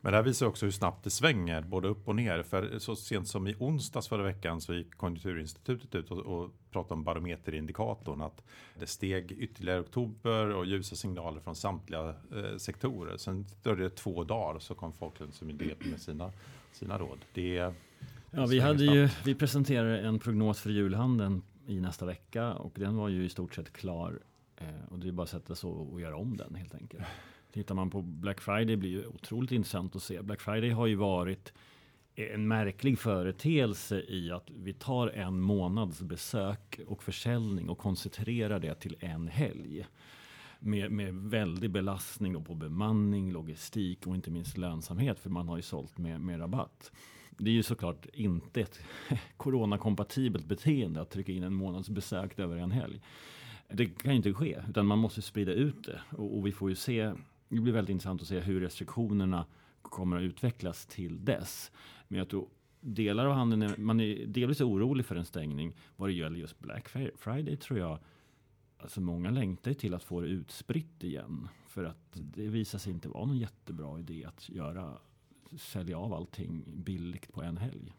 Men 0.00 0.12
det 0.12 0.16
här 0.16 0.24
visar 0.24 0.46
också 0.46 0.66
hur 0.66 0.70
snabbt 0.70 1.04
det 1.04 1.10
svänger 1.10 1.62
både 1.62 1.88
upp 1.88 2.08
och 2.08 2.16
ner. 2.16 2.42
För 2.42 2.78
så 2.78 2.96
sent 2.96 3.28
som 3.28 3.46
i 3.46 3.54
onsdags 3.58 4.08
förra 4.08 4.22
veckan 4.22 4.60
så 4.60 4.74
gick 4.74 4.94
Konjunkturinstitutet 4.94 5.94
ut 5.94 6.10
och, 6.10 6.18
och 6.18 6.50
pratade 6.70 6.94
om 6.94 7.04
barometerindikatorn. 7.04 8.20
Att 8.20 8.44
det 8.78 8.86
steg 8.86 9.32
ytterligare 9.32 9.78
i 9.78 9.82
oktober 9.82 10.46
och 10.48 10.66
ljusa 10.66 10.96
signaler 10.96 11.40
från 11.40 11.54
samtliga 11.54 12.08
eh, 12.08 12.56
sektorer. 12.56 13.16
Sen 13.16 13.46
dröjde 13.62 13.82
det 13.82 13.90
två 13.90 14.24
dagar 14.24 14.58
så 14.58 14.74
kom 14.74 14.92
Folkhälsomyndigheten 14.92 15.90
med 15.90 16.00
sina, 16.00 16.32
sina 16.72 16.98
råd. 16.98 17.18
Det 17.32 17.72
Ja, 18.36 18.46
vi, 18.46 18.60
hade 18.60 18.84
ju, 18.84 19.08
vi 19.24 19.34
presenterade 19.34 20.00
en 20.00 20.18
prognos 20.18 20.60
för 20.60 20.70
julhandeln 20.70 21.42
i 21.66 21.80
nästa 21.80 22.06
vecka 22.06 22.54
och 22.54 22.72
den 22.74 22.96
var 22.96 23.08
ju 23.08 23.24
i 23.24 23.28
stort 23.28 23.54
sett 23.54 23.72
klar. 23.72 24.20
Eh, 24.56 24.66
och 24.90 24.98
det 24.98 25.08
är 25.08 25.12
bara 25.12 25.22
att 25.22 25.28
sätta 25.28 25.54
sig 25.54 25.70
och 25.70 26.00
göra 26.00 26.16
om 26.16 26.36
den 26.36 26.54
helt 26.54 26.74
enkelt. 26.74 27.04
Tittar 27.54 27.74
man 27.74 27.90
på 27.90 28.02
Black 28.02 28.40
Friday 28.40 28.76
blir 28.76 29.02
det 29.02 29.06
otroligt 29.06 29.52
intressant 29.52 29.96
att 29.96 30.02
se. 30.02 30.22
Black 30.22 30.40
Friday 30.40 30.70
har 30.70 30.86
ju 30.86 30.94
varit 30.94 31.52
en 32.14 32.48
märklig 32.48 32.98
företeelse 32.98 34.00
i 34.08 34.30
att 34.30 34.50
vi 34.50 34.72
tar 34.72 35.08
en 35.08 35.40
månads 35.40 36.02
besök 36.02 36.80
och 36.86 37.02
försäljning 37.02 37.68
och 37.68 37.78
koncentrerar 37.78 38.60
det 38.60 38.74
till 38.74 38.96
en 39.00 39.28
helg. 39.28 39.86
Med, 40.58 40.92
med 40.92 41.14
väldig 41.14 41.70
belastning 41.70 42.44
på 42.44 42.54
bemanning, 42.54 43.32
logistik 43.32 44.06
och 44.06 44.14
inte 44.14 44.30
minst 44.30 44.58
lönsamhet 44.58 45.18
för 45.18 45.30
man 45.30 45.48
har 45.48 45.56
ju 45.56 45.62
sålt 45.62 45.98
med, 45.98 46.20
med 46.20 46.40
rabatt. 46.40 46.92
Det 47.30 47.50
är 47.50 47.54
ju 47.54 47.62
såklart 47.62 48.06
inte 48.12 48.60
ett 48.60 48.80
coronakompatibelt 49.36 50.46
beteende 50.46 51.00
att 51.00 51.10
trycka 51.10 51.32
in 51.32 51.42
en 51.42 51.54
månads 51.54 51.88
besök 51.88 52.38
över 52.38 52.56
en 52.56 52.70
helg. 52.70 53.00
Det 53.68 53.86
kan 53.86 54.12
ju 54.12 54.16
inte 54.16 54.32
ske, 54.32 54.62
utan 54.68 54.86
man 54.86 54.98
måste 54.98 55.22
sprida 55.22 55.52
ut 55.52 55.84
det. 55.84 56.00
Och, 56.10 56.36
och 56.36 56.46
vi 56.46 56.52
får 56.52 56.70
ju 56.70 56.76
se, 56.76 57.12
det 57.54 57.60
blir 57.60 57.72
väldigt 57.72 57.92
intressant 57.92 58.22
att 58.22 58.28
se 58.28 58.40
hur 58.40 58.60
restriktionerna 58.60 59.46
kommer 59.82 60.16
att 60.16 60.22
utvecklas 60.22 60.86
till 60.86 61.24
dess. 61.24 61.72
Men 62.08 62.18
jag 62.18 62.28
tror 62.28 62.48
delar 62.80 63.26
av 63.26 63.32
handeln, 63.32 63.62
är, 63.62 63.76
man 63.76 64.00
är 64.00 64.26
delvis 64.26 64.60
orolig 64.60 65.06
för 65.06 65.16
en 65.16 65.24
stängning. 65.24 65.76
Vad 65.96 66.08
det 66.08 66.12
gäller 66.12 66.38
just 66.38 66.58
Black 66.58 66.88
Friday 67.16 67.56
tror 67.56 67.78
jag, 67.78 67.98
alltså 68.78 69.00
många 69.00 69.30
längtar 69.30 69.72
till 69.72 69.94
att 69.94 70.04
få 70.04 70.20
det 70.20 70.26
utspritt 70.26 71.04
igen. 71.04 71.48
För 71.68 71.84
att 71.84 72.08
det 72.12 72.48
visar 72.48 72.78
sig 72.78 72.92
inte 72.92 73.08
vara 73.08 73.26
någon 73.26 73.38
jättebra 73.38 73.98
idé 73.98 74.24
att 74.24 74.48
göra 74.48 74.98
sälja 75.58 75.98
av 75.98 76.14
allting 76.14 76.64
billigt 76.66 77.32
på 77.32 77.42
en 77.42 77.56
helg. 77.56 77.94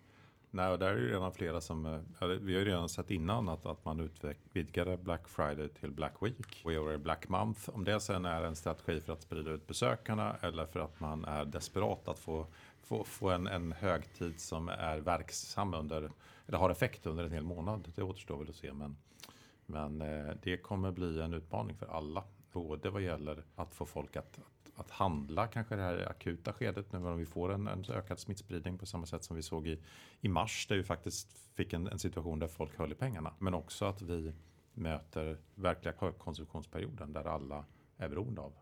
Nej, 0.55 0.71
och 0.71 0.79
där 0.79 0.87
är 0.87 0.97
ju 0.97 1.09
redan 1.11 1.31
flera 1.31 1.61
som, 1.61 1.85
eh, 1.85 2.27
vi 2.27 2.53
har 2.53 2.59
ju 2.59 2.65
redan 2.65 2.89
sett 2.89 3.11
innan 3.11 3.49
att, 3.49 3.65
att 3.65 3.85
man 3.85 3.99
utvidgade 3.99 4.97
Black 4.97 5.27
Friday 5.27 5.69
till 5.69 5.91
Black 5.91 6.13
Week 6.21 6.61
och 6.63 6.73
i 6.73 6.77
år 6.77 6.87
är 6.87 6.91
det 6.91 6.97
Black 6.97 7.29
Month. 7.29 7.69
Om 7.69 7.83
det 7.83 7.99
sen 7.99 8.25
är 8.25 8.43
en 8.43 8.55
strategi 8.55 9.01
för 9.01 9.13
att 9.13 9.21
sprida 9.21 9.51
ut 9.51 9.67
besökarna 9.67 10.35
eller 10.41 10.65
för 10.65 10.79
att 10.79 10.99
man 10.99 11.25
är 11.25 11.45
desperat 11.45 12.07
att 12.07 12.19
få, 12.19 12.47
få, 12.81 13.03
få 13.03 13.29
en, 13.29 13.47
en 13.47 13.71
högtid 13.71 14.39
som 14.39 14.69
är 14.69 14.97
verksam 14.97 15.73
under, 15.73 16.11
eller 16.47 16.57
har 16.57 16.69
effekt 16.69 17.05
under 17.05 17.23
en 17.23 17.31
hel 17.31 17.43
månad. 17.43 17.91
Det 17.95 18.03
återstår 18.03 18.37
väl 18.37 18.49
att 18.49 18.55
se, 18.55 18.73
men, 18.73 18.97
men 19.65 20.01
eh, 20.01 20.35
det 20.43 20.57
kommer 20.57 20.91
bli 20.91 21.21
en 21.21 21.33
utmaning 21.33 21.75
för 21.75 21.85
alla. 21.85 22.23
Både 22.51 22.89
vad 22.89 23.01
gäller 23.01 23.43
att 23.55 23.73
få 23.73 23.85
folk 23.85 24.15
att, 24.15 24.39
att 24.75 24.91
handla 24.91 25.47
kanske 25.47 25.75
det 25.75 25.81
här 25.81 26.09
akuta 26.09 26.53
skedet 26.53 26.91
nu 26.91 26.99
när 26.99 27.13
vi 27.13 27.25
får 27.25 27.53
en, 27.53 27.67
en 27.67 27.85
ökad 27.89 28.19
smittspridning 28.19 28.77
på 28.77 28.85
samma 28.85 29.05
sätt 29.05 29.23
som 29.23 29.35
vi 29.35 29.41
såg 29.41 29.67
i, 29.67 29.79
i 30.21 30.27
mars 30.27 30.67
där 30.69 30.75
vi 30.75 30.83
faktiskt 30.83 31.37
fick 31.55 31.73
en, 31.73 31.87
en 31.87 31.99
situation 31.99 32.39
där 32.39 32.47
folk 32.47 32.77
höll 32.77 32.91
i 32.91 32.95
pengarna. 32.95 33.33
Men 33.39 33.53
också 33.53 33.85
att 33.85 34.01
vi 34.01 34.33
möter 34.73 35.37
verkliga 35.55 35.93
högkonsumtionsperioden 35.99 37.13
där 37.13 37.23
alla 37.27 37.65
är 37.97 38.09
beroende 38.09 38.41
av. 38.41 38.53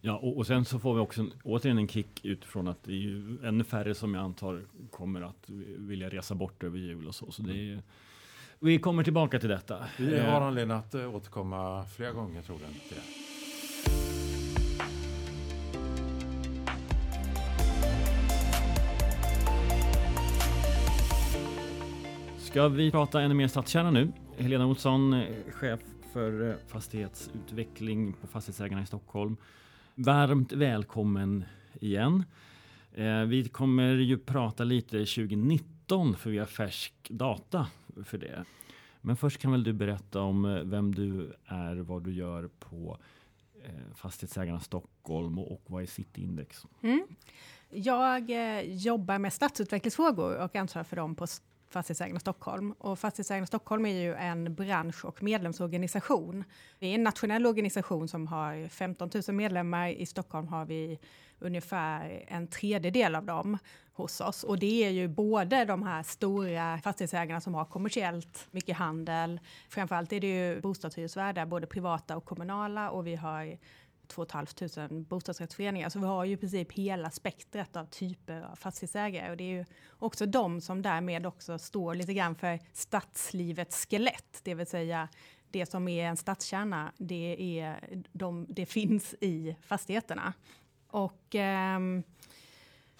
Ja, 0.00 0.16
och, 0.16 0.36
och 0.36 0.46
sen 0.46 0.64
så 0.64 0.78
får 0.78 0.94
vi 0.94 1.00
också 1.00 1.20
en, 1.20 1.32
återigen 1.44 1.78
en 1.78 1.88
kick 1.88 2.24
utifrån 2.24 2.68
att 2.68 2.82
det 2.82 2.92
är 2.92 2.96
ju 2.96 3.38
ännu 3.44 3.64
färre 3.64 3.94
som 3.94 4.14
jag 4.14 4.24
antar 4.24 4.64
kommer 4.90 5.22
att 5.22 5.50
vilja 5.78 6.08
resa 6.08 6.34
bort 6.34 6.64
över 6.64 6.78
jul 6.78 7.08
och 7.08 7.14
så. 7.14 7.30
Så 7.30 7.42
det 7.42 7.72
är 7.72 7.82
Vi 8.58 8.78
kommer 8.78 9.04
tillbaka 9.04 9.38
till 9.38 9.48
detta. 9.48 9.84
Vi 9.98 10.14
Eh, 10.18 10.24
har 10.24 10.40
anledning 10.40 10.76
att 10.76 10.94
eh, 10.94 11.14
återkomma 11.14 11.84
flera 11.86 12.12
gånger 12.12 12.42
tror 12.42 12.58
jag. 12.62 12.70
Till 12.88 12.96
det. 12.96 13.29
Ska 22.50 22.68
vi 22.68 22.90
prata 22.90 23.20
ännu 23.20 23.34
mer 23.34 23.48
stadskärna 23.48 23.90
nu? 23.90 24.12
Helena 24.38 24.66
Olsson, 24.66 25.24
chef 25.50 25.80
för 26.12 26.50
eh, 26.50 26.56
fastighetsutveckling 26.68 28.12
på 28.12 28.26
Fastighetsägarna 28.26 28.82
i 28.82 28.86
Stockholm. 28.86 29.36
Varmt 29.94 30.52
välkommen 30.52 31.44
igen. 31.80 32.24
Eh, 32.94 33.22
vi 33.22 33.48
kommer 33.48 33.94
ju 33.94 34.18
prata 34.18 34.64
lite 34.64 34.90
2019 34.90 36.16
för 36.16 36.30
vi 36.30 36.38
har 36.38 36.46
färsk 36.46 36.94
data 37.10 37.66
för 38.04 38.18
det. 38.18 38.44
Men 39.00 39.16
först 39.16 39.38
kan 39.38 39.52
väl 39.52 39.64
du 39.64 39.72
berätta 39.72 40.20
om 40.20 40.44
eh, 40.44 40.62
vem 40.62 40.94
du 40.94 41.32
är, 41.46 41.76
vad 41.76 42.02
du 42.02 42.12
gör 42.12 42.48
på 42.58 42.98
Fastighetsägarna 43.94 44.60
Stockholm 44.60 45.38
och 45.38 45.62
vad 45.66 45.82
är 45.82 45.86
Cityindex? 45.86 46.66
Mm. 46.82 47.06
Jag 47.70 48.30
jobbar 48.64 49.18
med 49.18 49.32
stadsutvecklingsfrågor 49.32 50.36
och 50.36 50.56
ansvarar 50.56 50.84
för 50.84 50.96
dem 50.96 51.14
på 51.14 51.26
Fastighetsägarna 51.70 52.20
Stockholm. 52.20 52.72
Och 52.72 52.98
Fastighetsägarna 52.98 53.46
Stockholm 53.46 53.86
är 53.86 54.00
ju 54.00 54.14
en 54.14 54.54
bransch 54.54 55.04
och 55.04 55.22
medlemsorganisation. 55.22 56.44
Det 56.78 56.86
är 56.86 56.94
en 56.94 57.02
nationell 57.02 57.46
organisation 57.46 58.08
som 58.08 58.26
har 58.26 58.68
15 58.68 59.10
000 59.28 59.36
medlemmar. 59.36 59.88
I 59.88 60.06
Stockholm 60.06 60.48
har 60.48 60.64
vi 60.64 60.98
ungefär 61.38 62.24
en 62.28 62.46
tredjedel 62.46 63.14
av 63.14 63.24
dem 63.24 63.58
hos 63.92 64.20
oss. 64.20 64.44
Och 64.44 64.58
det 64.58 64.84
är 64.84 64.90
ju 64.90 65.08
både 65.08 65.64
de 65.64 65.82
här 65.82 66.02
stora 66.02 66.78
fastighetsägarna 66.78 67.40
som 67.40 67.54
har 67.54 67.64
kommersiellt 67.64 68.48
mycket 68.50 68.76
handel. 68.76 69.40
Framförallt 69.68 70.12
är 70.12 70.20
det 70.20 70.26
ju 70.26 70.60
bostadshyresvärdar, 70.60 71.46
både 71.46 71.66
privata 71.66 72.16
och 72.16 72.24
kommunala. 72.24 72.90
Och 72.90 73.06
vi 73.06 73.16
har 73.16 73.58
2 74.10 74.26
500 74.26 74.88
bostadsrättsföreningar. 74.90 75.88
Så 75.88 75.98
vi 75.98 76.06
har 76.06 76.24
ju 76.24 76.32
i 76.32 76.36
princip 76.36 76.72
hela 76.72 77.10
spektret 77.10 77.76
av 77.76 77.84
typer 77.84 78.42
av 78.42 78.56
fastighetsägare. 78.56 79.30
Och 79.30 79.36
det 79.36 79.44
är 79.44 79.58
ju 79.58 79.64
också 79.98 80.26
de 80.26 80.60
som 80.60 80.82
därmed 80.82 81.26
också 81.26 81.58
står 81.58 81.94
lite 81.94 82.14
grann 82.14 82.34
för 82.34 82.58
stadslivets 82.72 83.86
skelett. 83.86 84.40
Det 84.42 84.54
vill 84.54 84.66
säga 84.66 85.08
det 85.50 85.66
som 85.66 85.88
är 85.88 86.06
en 86.06 86.16
stadskärna, 86.16 86.92
det, 86.96 87.60
är 87.60 87.80
de, 88.12 88.46
det 88.48 88.66
finns 88.66 89.14
i 89.20 89.56
fastigheterna. 89.62 90.32
Och 90.86 91.34
ehm, 91.34 92.02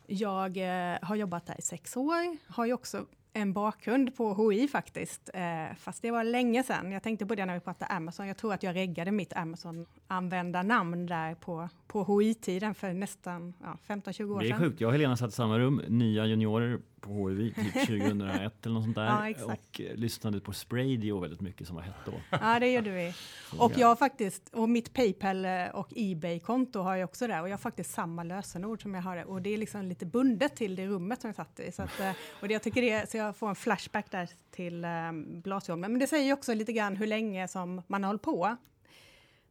jag 0.06 0.56
eh, 0.56 0.98
har 1.02 1.16
jobbat 1.16 1.46
där 1.46 1.58
i 1.58 1.62
sex 1.62 1.96
år. 1.96 2.36
Har 2.46 2.66
ju 2.66 2.72
också 2.72 3.06
en 3.32 3.52
bakgrund 3.52 4.16
på 4.16 4.34
HI 4.50 4.68
faktiskt. 4.68 5.30
Eh, 5.34 5.76
fast 5.76 6.02
det 6.02 6.10
var 6.10 6.24
länge 6.24 6.62
sedan. 6.62 6.92
Jag 6.92 7.02
tänkte 7.02 7.26
på 7.26 7.34
det 7.34 7.46
när 7.46 7.54
vi 7.54 7.60
pratade 7.60 7.92
Amazon. 7.92 8.26
Jag 8.26 8.36
tror 8.36 8.54
att 8.54 8.62
jag 8.62 8.76
reggade 8.76 9.10
mitt 9.12 9.32
Amazon-användarnamn 9.32 11.06
där 11.06 11.34
på, 11.34 11.68
på 11.86 12.04
HI-tiden 12.20 12.74
för 12.74 12.92
nästan 12.92 13.54
ja, 13.62 13.78
15-20 13.86 14.34
år 14.34 14.40
Det 14.40 14.46
är 14.46 14.48
sedan. 14.48 14.58
sjukt. 14.58 14.80
Jag 14.80 14.88
och 14.88 14.92
Helena 14.92 15.16
satt 15.16 15.28
i 15.30 15.32
samma 15.32 15.58
rum, 15.58 15.82
nya 15.88 16.26
juniorer 16.26 16.78
på 17.00 17.28
HIV, 17.28 17.54
typ 17.54 17.72
2001 17.72 18.66
eller 18.66 18.74
något 18.74 18.84
sånt 18.84 18.96
där. 18.96 19.34
Ja, 19.38 19.44
och 19.44 19.80
eh, 19.80 19.94
lyssnade 19.96 20.40
på 20.40 20.52
Spraydio 20.52 21.20
väldigt 21.20 21.40
mycket 21.40 21.66
som 21.66 21.76
var 21.76 21.82
hett 21.82 21.94
då. 22.06 22.12
Ja, 22.30 22.60
det 22.60 22.72
gjorde 22.72 22.90
vi. 22.90 23.14
Och 23.58 23.72
jag 23.76 23.98
faktiskt, 23.98 24.48
och 24.52 24.68
mitt 24.68 24.92
Paypal 24.92 25.44
eh, 25.44 25.66
och 25.72 25.92
Ebay-konto 25.96 26.80
har 26.80 26.96
jag 26.96 27.08
också 27.08 27.26
där. 27.26 27.42
Och 27.42 27.48
jag 27.48 27.52
har 27.52 27.58
faktiskt 27.58 27.90
samma 27.90 28.22
lösenord 28.22 28.82
som 28.82 28.94
jag 28.94 29.02
har 29.02 29.16
det. 29.16 29.24
Och 29.24 29.42
det 29.42 29.50
är 29.50 29.58
liksom 29.58 29.88
lite 29.88 30.06
bundet 30.06 30.56
till 30.56 30.76
det 30.76 30.86
rummet 30.86 31.20
som 31.20 31.28
jag 31.28 31.36
satt 31.36 31.60
i. 31.60 31.72
Så, 31.72 31.82
att, 31.82 32.00
eh, 32.00 32.10
och 32.40 32.48
det, 32.48 32.54
jag 32.54 32.62
tycker 32.62 32.82
det, 32.82 33.10
så 33.10 33.16
jag 33.16 33.36
får 33.36 33.48
en 33.48 33.54
flashback 33.54 34.10
där 34.10 34.30
till 34.50 34.84
um, 34.84 35.40
Blasieholmen. 35.40 35.92
Men 35.92 35.98
det 35.98 36.06
säger 36.06 36.24
ju 36.24 36.32
också 36.32 36.54
lite 36.54 36.72
grann 36.72 36.96
hur 36.96 37.06
länge 37.06 37.48
som 37.48 37.82
man 37.86 38.04
har 38.04 38.08
hållit 38.08 38.22
på. 38.22 38.56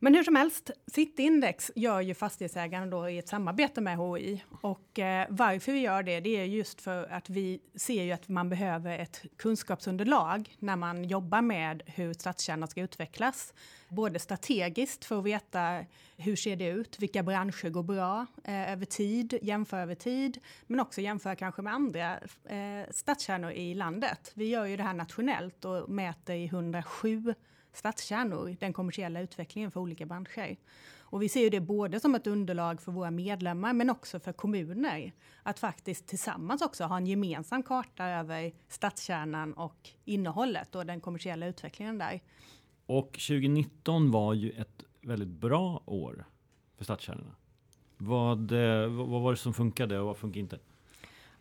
Men 0.01 0.15
hur 0.15 0.24
som 0.24 0.36
helst, 0.36 0.72
sitt 0.88 1.20
index 1.20 1.72
gör 1.75 2.01
ju 2.01 2.13
fastighetsägarna 2.13 2.86
då 2.86 3.10
i 3.10 3.18
ett 3.18 3.27
samarbete 3.27 3.82
med 3.82 3.98
HI. 3.98 4.44
Och 4.62 5.00
eh, 5.00 5.27
varför 5.29 5.72
vi 5.72 5.79
gör 5.79 6.03
det, 6.03 6.20
det 6.20 6.29
är 6.29 6.46
just 6.46 6.82
för 6.82 7.12
att 7.12 7.29
vi 7.29 7.60
ser 7.75 8.03
ju 8.03 8.12
att 8.12 8.27
man 8.27 8.50
behöver 8.50 9.00
ett 9.00 9.22
kunskapsunderlag 9.38 10.56
när 10.60 10.75
man 10.75 11.03
jobbar 11.03 11.41
med 11.41 11.84
hur 11.86 12.13
stadskärnan 12.13 12.68
ska 12.68 12.82
utvecklas. 12.82 13.53
Både 13.89 14.20
strategiskt 14.20 15.06
för 15.06 15.20
att 15.20 15.25
veta 15.25 15.86
hur 16.18 16.36
ser 16.36 16.56
det 16.56 16.68
ut, 16.68 17.00
vilka 17.00 17.24
branscher 17.24 17.70
går 17.70 17.84
bra 17.84 18.25
eh, 18.44 18.72
över 18.72 18.86
tid, 18.86 19.39
jämföra 19.41 19.82
över 19.82 19.96
tid, 19.96 20.39
men 20.68 20.79
också 20.79 21.01
jämföra 21.01 21.36
kanske 21.36 21.62
med 21.62 21.74
andra 21.74 22.18
eh, 22.46 22.91
stadskärnor 22.91 23.51
i 23.51 23.74
landet. 23.74 24.32
Vi 24.34 24.50
gör 24.50 24.65
ju 24.65 24.77
det 24.77 24.84
här 24.84 24.94
nationellt 24.94 25.65
och 25.65 25.89
mäter 25.89 26.36
i 26.36 26.46
107 26.46 27.34
stadskärnor, 27.73 28.55
den 28.59 28.73
kommersiella 28.73 29.21
utvecklingen 29.21 29.71
för 29.71 29.79
olika 29.79 30.05
branscher. 30.05 30.57
Och 31.11 31.21
vi 31.21 31.29
ser 31.29 31.41
ju 31.41 31.49
det 31.49 31.59
både 31.59 31.99
som 31.99 32.15
ett 32.15 32.27
underlag 32.27 32.81
för 32.81 32.91
våra 32.91 33.11
medlemmar 33.11 33.73
men 33.73 33.89
också 33.89 34.19
för 34.19 34.33
kommuner. 34.33 35.13
Att 35.43 35.59
faktiskt 35.59 36.07
tillsammans 36.07 36.61
också 36.61 36.83
ha 36.83 36.97
en 36.97 37.07
gemensam 37.07 37.63
karta 37.63 38.05
över 38.05 38.51
stadskärnan 38.67 39.53
och 39.53 39.89
innehållet 40.05 40.75
och 40.75 40.85
den 40.85 41.01
kommersiella 41.01 41.47
utvecklingen 41.47 41.97
där. 41.97 42.21
Och 42.85 43.11
2019 43.11 44.11
var 44.11 44.33
ju 44.33 44.51
ett 44.51 44.83
väldigt 45.01 45.27
bra 45.27 45.83
år 45.85 46.25
för 46.77 46.83
stadskärnorna. 46.83 47.35
Vad, 47.97 48.51
eh, 48.51 48.88
vad 48.88 49.21
var 49.21 49.31
det 49.31 49.38
som 49.38 49.53
funkade 49.53 49.99
och 49.99 50.05
vad 50.05 50.17
funkade 50.17 50.39
inte? 50.39 50.59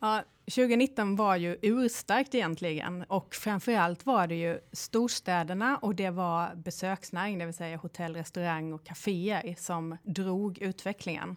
Ja, 0.01 0.23
2019 0.55 1.17
var 1.17 1.37
ju 1.37 1.57
urstarkt 1.63 2.35
egentligen 2.35 3.03
och 3.09 3.35
framförallt 3.35 4.07
var 4.07 4.27
det 4.27 4.35
ju 4.35 4.59
storstäderna 4.73 5.77
och 5.77 5.95
det 5.95 6.11
var 6.11 6.55
besöksnäring, 6.55 7.39
det 7.39 7.45
vill 7.45 7.55
säga 7.55 7.77
hotell, 7.77 8.15
restaurang 8.17 8.73
och 8.73 8.85
kaféer 8.87 9.55
som 9.59 9.97
drog 10.03 10.59
utvecklingen. 10.59 11.37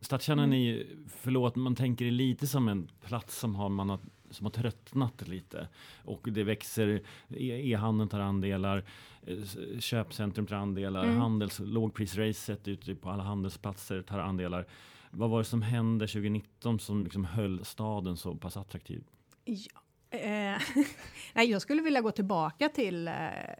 Stadskärnan 0.00 0.52
är 0.52 0.58
ju, 0.58 0.86
förlåt, 1.20 1.56
man 1.56 1.74
tänker 1.74 2.04
det 2.04 2.10
lite 2.10 2.46
som 2.46 2.68
en 2.68 2.88
plats 3.04 3.38
som 3.38 3.54
har, 3.54 3.68
man 3.68 3.90
har, 3.90 3.98
som 4.30 4.46
har 4.46 4.50
tröttnat 4.50 5.28
lite. 5.28 5.68
Och 6.04 6.28
det 6.32 6.44
växer, 6.44 6.88
e- 7.28 7.70
e-handeln 7.72 8.08
tar 8.08 8.20
andelar, 8.20 8.84
eh, 9.26 9.78
köpcentrum 9.80 10.46
tar 10.46 10.56
andelar, 10.56 11.04
Mm. 11.04 11.16
handels, 11.18 11.58
lågprisracet 11.64 12.68
ute 12.68 12.94
på 12.94 13.10
alla 13.10 13.22
handelsplatser 13.22 14.02
tar 14.02 14.18
andelar. 14.18 14.66
Vad 15.10 15.30
var 15.30 15.38
det 15.38 15.44
som 15.44 15.62
hände 15.62 16.06
2019 16.06 16.78
som 16.78 17.04
liksom 17.04 17.24
höll 17.24 17.64
staden 17.64 18.16
så 18.16 18.34
pass 18.34 18.56
attraktiv? 18.56 19.04
Ja. 19.44 19.80
Eh, 20.10 20.60
nej, 21.32 21.50
jag 21.50 21.62
skulle 21.62 21.82
vilja 21.82 22.00
gå 22.00 22.10
tillbaka 22.10 22.68
till 22.68 23.08
eh, 23.08 23.14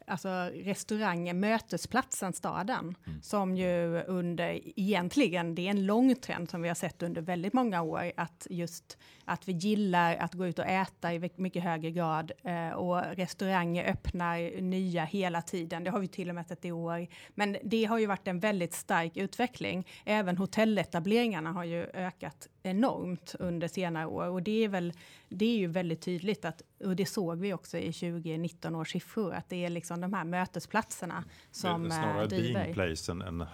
alltså 0.07 0.29
restaurangen, 0.55 1.41
mötesplatsen, 1.41 2.33
staden. 2.33 2.95
Mm. 3.07 3.23
Som 3.23 3.57
ju 3.57 4.03
under, 4.03 4.61
egentligen, 4.77 5.55
det 5.55 5.67
är 5.67 5.71
en 5.71 5.87
lång 5.87 6.15
trend 6.15 6.51
som 6.51 6.63
vi 6.63 6.69
har 6.69 6.75
sett 6.75 7.03
under 7.03 7.23
väldigt 7.23 7.53
många 7.53 7.83
år. 7.83 8.13
Att 8.17 8.47
just 8.51 8.99
att 9.25 9.49
vi 9.49 9.53
gillar 9.53 10.17
att 10.17 10.35
gå 10.35 10.47
ut 10.47 10.59
och 10.59 10.67
äta 10.67 11.15
i 11.15 11.31
mycket 11.37 11.63
högre 11.63 11.91
grad. 11.91 12.33
Eh, 12.43 12.71
och 12.71 13.17
restauranger 13.17 13.85
öppnar 13.85 14.61
nya 14.61 15.05
hela 15.05 15.43
tiden. 15.43 15.85
Det 15.85 15.91
har 15.91 16.01
vi 16.01 16.09
till 16.09 16.29
och 16.29 16.35
med 16.35 16.47
sett 16.47 16.65
i 16.65 16.73
år. 16.73 17.07
Men 17.35 17.57
det 17.63 17.85
har 17.85 17.99
ju 17.99 18.07
varit 18.07 18.29
en 18.29 18.41
väldigt 18.41 18.75
stark 18.75 19.17
utveckling. 19.17 19.87
Även 20.05 20.37
hotelletableringarna 20.37 21.53
har 21.53 21.65
ju 21.65 21.87
ökat 21.95 22.49
enormt 22.63 23.35
under 23.39 23.69
senare 23.69 24.07
år. 24.07 24.29
Och 24.29 24.43
det 24.43 24.65
är, 24.65 24.69
väl, 24.69 24.93
det 25.29 25.45
är 25.45 25.59
ju 25.59 25.67
väldigt 25.67 26.01
tydligt, 26.01 26.45
att, 26.45 26.63
och 26.85 26.97
det 26.97 27.07
såg 27.07 27.39
vi 27.39 27.53
också 27.55 27.79
i 27.79 27.93
2019 27.93 28.75
års 28.75 28.93
siffror, 28.93 29.35
att 29.35 29.49
det 29.49 29.65
är 29.65 29.71
liksom 29.71 30.01
de 30.01 30.13
här 30.13 30.25
mötesplatserna 30.25 31.25
som 31.51 31.83
Det 31.83 31.89
är 31.89 31.99
eh, 31.99 32.03
snarare 32.03 32.27
driver. 32.27 32.61
being 32.61 32.75
place 32.75 33.13
än, 33.13 33.23
än 33.23 33.47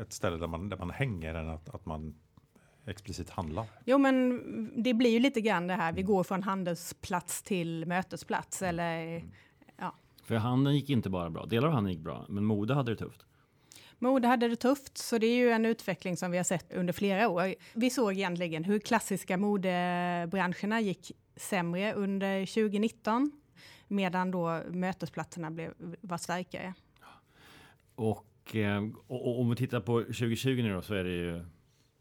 ett 0.00 0.12
ställe 0.12 0.36
där 0.36 0.46
man, 0.46 0.68
där 0.68 0.76
man 0.76 0.90
hänger 0.90 1.34
än 1.34 1.48
att, 1.48 1.74
att 1.74 1.86
man 1.86 2.14
explicit 2.86 3.30
handlar. 3.30 3.66
Jo, 3.84 3.98
men 3.98 4.42
det 4.82 4.94
blir 4.94 5.10
ju 5.10 5.18
lite 5.18 5.40
grann 5.40 5.66
det 5.66 5.74
här, 5.74 5.92
vi 5.92 6.02
går 6.02 6.24
från 6.24 6.42
handelsplats 6.42 7.42
till 7.42 7.86
mötesplats. 7.86 8.62
Eller, 8.62 9.24
För 10.22 10.34
handeln 10.34 10.76
gick 10.76 10.90
inte 10.90 11.10
bara 11.10 11.30
bra, 11.30 11.46
delar 11.46 11.68
av 11.68 11.74
handeln 11.74 11.92
gick 11.96 12.04
bra, 12.04 12.26
men 12.28 12.44
mode 12.44 12.74
hade 12.74 12.92
det 12.92 12.96
tufft. 12.96 13.26
Mode 13.98 14.28
hade 14.28 14.48
det 14.48 14.56
tufft, 14.56 14.98
så 14.98 15.18
det 15.18 15.26
är 15.26 15.36
ju 15.36 15.50
en 15.50 15.66
utveckling 15.66 16.16
som 16.16 16.30
vi 16.30 16.36
har 16.36 16.44
sett 16.44 16.72
under 16.72 16.92
flera 16.92 17.28
år. 17.28 17.54
Vi 17.74 17.90
såg 17.90 18.12
egentligen 18.12 18.64
hur 18.64 18.78
klassiska 18.78 19.36
modebranscherna 19.36 20.80
gick 20.80 21.12
sämre 21.36 21.92
under 21.92 22.46
2019, 22.46 23.32
medan 23.88 24.30
då 24.30 24.62
mötesplatserna 24.70 25.50
blev, 25.50 25.72
var 26.00 26.18
starkare. 26.18 26.74
Och, 27.94 28.56
eh, 28.56 28.88
och 29.06 29.40
om 29.40 29.50
vi 29.50 29.56
tittar 29.56 29.80
på 29.80 30.00
2020 30.00 30.62
nu 30.62 30.72
då 30.72 30.82
så 30.82 30.94
är 30.94 31.04
det 31.04 31.14
ju, 31.14 31.44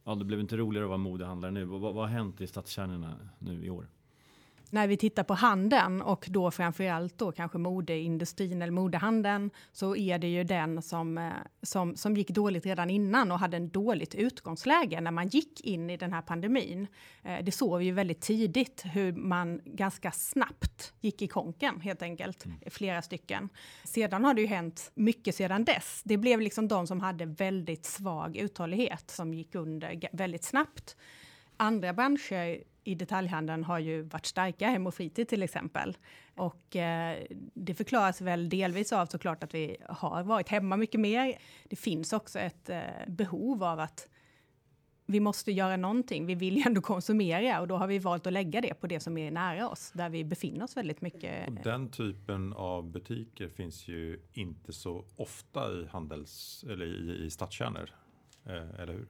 ja 0.04 0.16
det 0.16 0.26
blev 0.26 0.40
inte 0.40 0.58
roligare 0.58 0.86
att 0.86 0.90
vara 0.90 0.98
modehandlare 0.98 1.52
nu. 1.52 1.66
Vad, 1.66 1.82
vad 1.82 1.96
har 1.96 2.08
hänt 2.08 2.42
i 2.42 2.48
stadskärnorna 2.48 3.30
nu 3.40 3.66
i 3.66 3.70
år? 3.70 3.88
När 4.76 4.88
vi 4.88 4.98
tittar 4.98 5.24
på 5.24 5.34
handeln 5.34 6.02
och 6.02 6.26
då 6.30 6.52
framförallt 6.52 7.18
då 7.18 7.32
kanske 7.32 7.58
modeindustrin 7.58 8.62
eller 8.62 8.72
modehandeln 8.72 9.52
så 9.72 9.96
är 9.96 10.20
det 10.20 10.28
ju 10.28 10.44
den 10.44 10.82
som, 10.82 11.18
eh, 11.18 11.32
som, 11.62 11.96
som 11.96 12.18
gick 12.18 12.30
dåligt 12.30 12.66
redan 12.66 12.90
innan 12.90 13.32
och 13.32 13.40
hade 13.40 13.58
en 13.58 13.70
dåligt 13.70 14.16
utgångsläge 14.16 15.02
när 15.02 15.12
man 15.12 15.28
gick 15.28 15.62
in 15.62 15.90
i 15.90 15.98
den 15.98 16.14
här 16.14 16.22
pandemin. 16.22 16.88
Eh, 17.24 17.44
det 17.44 17.52
såg 17.52 17.80
vi 17.80 17.86
ju 17.86 17.92
väldigt 17.92 18.22
tidigt 18.22 18.84
hur 18.86 19.14
man 19.14 19.62
ganska 19.66 20.12
snabbt 20.12 20.94
gick 21.02 21.22
i 21.22 21.28
konken 21.28 21.82
helt 21.82 22.02
enkelt, 22.02 22.46
mm. 22.46 22.58
flera 22.68 23.02
stycken. 23.02 23.50
Sedan 23.84 24.24
har 24.24 24.34
det 24.34 24.42
ju 24.42 24.48
hänt 24.48 24.92
mycket 24.96 25.36
sedan 25.36 25.66
dess. 25.66 26.02
Det 26.04 26.18
blev 26.18 26.42
liksom 26.42 26.68
de 26.68 26.88
som 26.88 27.00
hade 27.00 27.26
väldigt 27.26 27.86
svag 27.86 28.38
uthållighet 28.38 29.12
som 29.12 29.34
gick 29.34 29.56
under 29.56 30.10
väldigt 30.12 30.44
snabbt. 30.44 30.98
Andra 31.58 31.94
branscher 31.94 32.75
i 32.86 32.96
detaljhandeln 32.96 33.64
har 33.64 33.80
ju 33.80 34.02
varit 34.02 34.26
starka, 34.26 34.70
hem 34.70 34.88
och 34.88 34.94
fritid 34.94 35.28
till 35.28 35.44
exempel. 35.44 35.98
Och 36.36 36.76
eh, 36.76 37.18
det 37.54 37.74
förklaras 37.74 38.22
väl 38.22 38.50
delvis 38.50 38.94
av 38.94 39.06
såklart 39.06 39.44
att 39.44 39.54
vi 39.54 39.78
har 39.90 40.24
varit 40.24 40.50
hemma 40.50 40.78
mycket 40.78 41.00
mer. 41.00 41.38
Det 41.70 41.76
finns 41.76 42.14
också 42.14 42.40
ett 42.40 42.70
eh, 42.70 42.82
behov 43.08 43.64
av 43.64 43.80
att 43.80 44.10
vi 45.06 45.20
måste 45.20 45.52
göra 45.52 45.78
någonting. 45.78 46.26
Vi 46.26 46.36
vill 46.36 46.58
ju 46.58 46.64
ändå 46.66 46.82
konsumera 46.82 47.62
och 47.62 47.68
då 47.68 47.78
har 47.78 47.88
vi 47.88 48.00
valt 48.00 48.28
att 48.28 48.34
lägga 48.34 48.62
det 48.62 48.74
på 48.74 48.88
det 48.88 49.00
som 49.00 49.18
är 49.18 49.32
nära 49.32 49.70
oss, 49.70 49.92
där 49.92 50.10
vi 50.10 50.24
befinner 50.24 50.64
oss 50.64 50.78
väldigt 50.78 51.02
mycket. 51.02 51.48
Och 51.48 51.54
den 51.64 51.92
typen 51.92 52.54
av 52.54 52.92
butiker 52.92 53.50
finns 53.50 53.88
ju 53.88 54.20
inte 54.34 54.74
så 54.74 55.06
ofta 55.16 55.72
i 55.72 55.88
handels 55.92 56.66
eller 56.70 56.86
i, 56.86 57.26
i 57.26 57.30
stadskärnor, 57.30 57.90
eh, 58.46 58.80
eller 58.80 58.94
hur? 58.94 59.08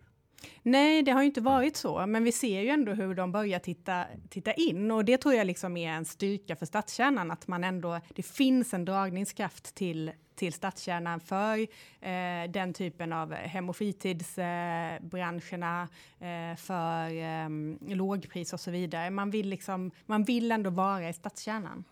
Nej, 0.63 1.04
det 1.04 1.12
har 1.12 1.22
ju 1.22 1.27
inte 1.27 1.42
varit 1.42 1.77
så, 1.77 2.06
men 2.06 2.24
vi 2.24 2.32
ser 2.32 2.62
ju 2.62 2.70
ändå 2.70 2.94
hur 2.94 3.15
de 3.15 3.32
börjar 3.32 3.60
titta, 3.60 4.06
titta 4.30 4.54
in 4.54 4.92
och 4.92 5.06
det 5.06 5.18
tror 5.18 5.34
jag 5.34 5.48
liksom 5.48 5.77
är 5.77 5.92
en 5.92 6.06
styrka 6.06 6.56
för 6.56 6.65
stadskärnan, 6.65 7.32
att 7.32 7.48
man 7.48 7.63
ändå, 7.63 8.00
det 8.15 8.24
finns 8.24 8.74
en 8.74 8.86
dragningskraft 8.86 9.75
till 9.75 10.12
till 10.36 10.54
stadskärnan 10.54 11.20
för 11.20 11.60
eh, 12.01 12.51
den 12.51 12.74
typen 12.74 13.13
av 13.13 13.34
hem 13.34 13.70
och 13.70 13.75
fritidsbranscherna, 13.75 15.88
eh, 16.20 16.51
eh, 16.51 16.56
för 16.56 17.10
eh, 17.10 17.50
lågpris 17.96 18.54
och 18.54 18.60
så 18.60 18.72
vidare. 18.72 19.10
Man 19.10 19.32
vill, 19.32 19.50
liksom, 19.50 19.92
man 20.06 20.24
vill 20.24 20.51
ändå 20.51 20.70
vara 20.70 21.10
i 21.10 21.13
stadskärnan. 21.13 21.84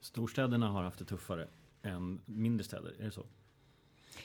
Storstäderna 0.00 0.68
har 0.68 0.82
haft 0.82 0.98
det 0.98 1.04
tuffare 1.04 1.48
än 1.82 2.20
mindre 2.24 2.64
städer, 2.64 2.94
är 3.00 3.04
det 3.04 3.10
så? 3.10 3.26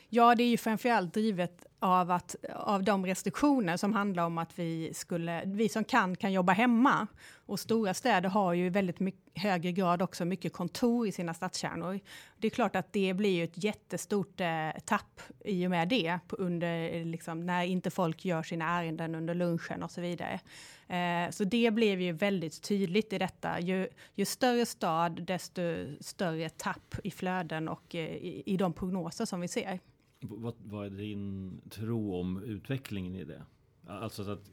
Ja, 0.10 0.36
det 0.36 0.44
är 0.44 0.50
ju 0.50 0.58
framförallt 0.58 1.14
drivet 1.14 1.66
av, 1.82 2.12
att, 2.12 2.36
av 2.56 2.84
de 2.84 3.06
restriktioner 3.06 3.78
som 3.78 3.94
handlar 3.94 4.26
om 4.26 4.38
att 4.38 4.60
vi, 4.60 4.94
skulle, 4.94 5.44
vi 5.46 5.70
som 5.70 5.84
kan, 5.84 6.16
kan 6.16 6.34
jobba 6.34 6.54
hemma. 6.54 7.08
Och 7.46 7.60
stora 7.60 7.94
städer 7.94 8.30
har 8.30 8.54
ju 8.54 8.66
i 8.66 8.70
väldigt 8.70 9.00
mycket, 9.00 9.42
högre 9.42 9.72
grad 9.72 10.02
också 10.02 10.26
mycket 10.26 10.54
kontor 10.54 11.08
i 11.08 11.12
sina 11.12 11.34
stadskärnor. 11.34 12.00
Det 12.38 12.48
är 12.48 12.52
klart 12.52 12.76
att 12.76 12.94
det 12.94 13.14
blir 13.14 13.30
ju 13.30 13.44
ett 13.44 13.64
jättestort 13.64 14.42
eh, 14.42 14.82
tapp 14.86 15.22
i 15.46 15.68
och 15.68 15.72
med 15.72 15.88
det, 15.88 16.20
under, 16.30 17.06
liksom, 17.06 17.46
när 17.46 17.64
inte 17.64 17.92
folk 17.92 18.26
gör 18.26 18.44
sina 18.44 18.66
ärenden 18.66 19.16
under 19.16 19.34
lunchen 19.34 19.84
och 19.84 19.92
så 19.92 20.02
vidare. 20.02 20.40
Eh, 20.88 21.30
så 21.32 21.44
det 21.44 21.72
blev 21.72 22.02
ju 22.02 22.12
väldigt 22.12 22.62
tydligt 22.62 23.14
i 23.14 23.18
detta. 23.18 23.60
Ju, 23.60 23.88
ju 24.14 24.26
större 24.26 24.66
stad, 24.66 25.24
desto 25.24 25.62
större 26.00 26.50
tapp 26.50 26.96
i 27.04 27.12
flöden 27.12 27.70
och 27.70 27.96
eh, 27.96 28.02
i, 28.02 28.44
i 28.46 28.58
de 28.58 28.74
prognoser 28.74 29.26
som 29.26 29.42
vi 29.42 29.48
ser. 29.48 29.80
Vad, 30.22 30.54
vad 30.64 30.86
är 30.86 30.90
din 30.90 31.62
tro 31.70 32.16
om 32.16 32.44
utvecklingen 32.44 33.16
i 33.16 33.24
det? 33.24 33.44
Alltså 33.88 34.32
att 34.32 34.52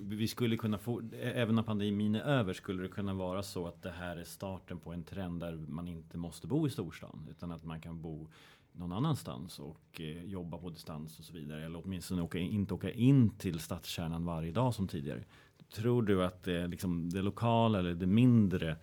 vi 0.00 0.28
skulle 0.28 0.56
kunna 0.56 0.78
få, 0.78 1.02
även 1.12 1.54
när 1.54 1.62
pandemin 1.62 2.14
är 2.14 2.20
över, 2.20 2.52
skulle 2.52 2.82
det 2.82 2.88
kunna 2.88 3.14
vara 3.14 3.42
så 3.42 3.66
att 3.66 3.82
det 3.82 3.90
här 3.90 4.16
är 4.16 4.24
starten 4.24 4.80
på 4.80 4.92
en 4.92 5.04
trend 5.04 5.40
där 5.40 5.56
man 5.68 5.88
inte 5.88 6.18
måste 6.18 6.46
bo 6.46 6.66
i 6.66 6.70
storstan, 6.70 7.28
utan 7.30 7.52
att 7.52 7.64
man 7.64 7.80
kan 7.80 8.02
bo 8.02 8.28
någon 8.72 8.92
annanstans 8.92 9.58
och 9.58 10.00
eh, 10.00 10.24
jobba 10.24 10.58
på 10.58 10.70
distans 10.70 11.18
och 11.18 11.24
så 11.24 11.32
vidare. 11.32 11.64
Eller 11.64 11.82
åtminstone 11.84 12.22
åka 12.22 12.38
inte 12.38 12.74
åka 12.74 12.90
in 12.90 13.30
till 13.30 13.60
stadskärnan 13.60 14.24
varje 14.24 14.52
dag 14.52 14.74
som 14.74 14.88
tidigare. 14.88 15.24
Tror 15.74 16.02
du 16.02 16.24
att 16.24 16.42
det, 16.42 16.66
liksom, 16.66 17.10
det 17.10 17.22
lokala 17.22 17.78
eller 17.78 17.94
det 17.94 18.06
mindre 18.06 18.76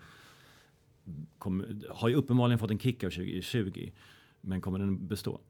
kom, 1.38 1.82
har 1.90 2.08
ju 2.08 2.14
uppenbarligen 2.14 2.58
fått 2.58 2.70
en 2.70 2.78
kick 2.78 3.04
av 3.04 3.10
2020, 3.10 3.92
men 4.40 4.60
kommer 4.60 4.78
den 4.78 5.06
bestå? 5.06 5.40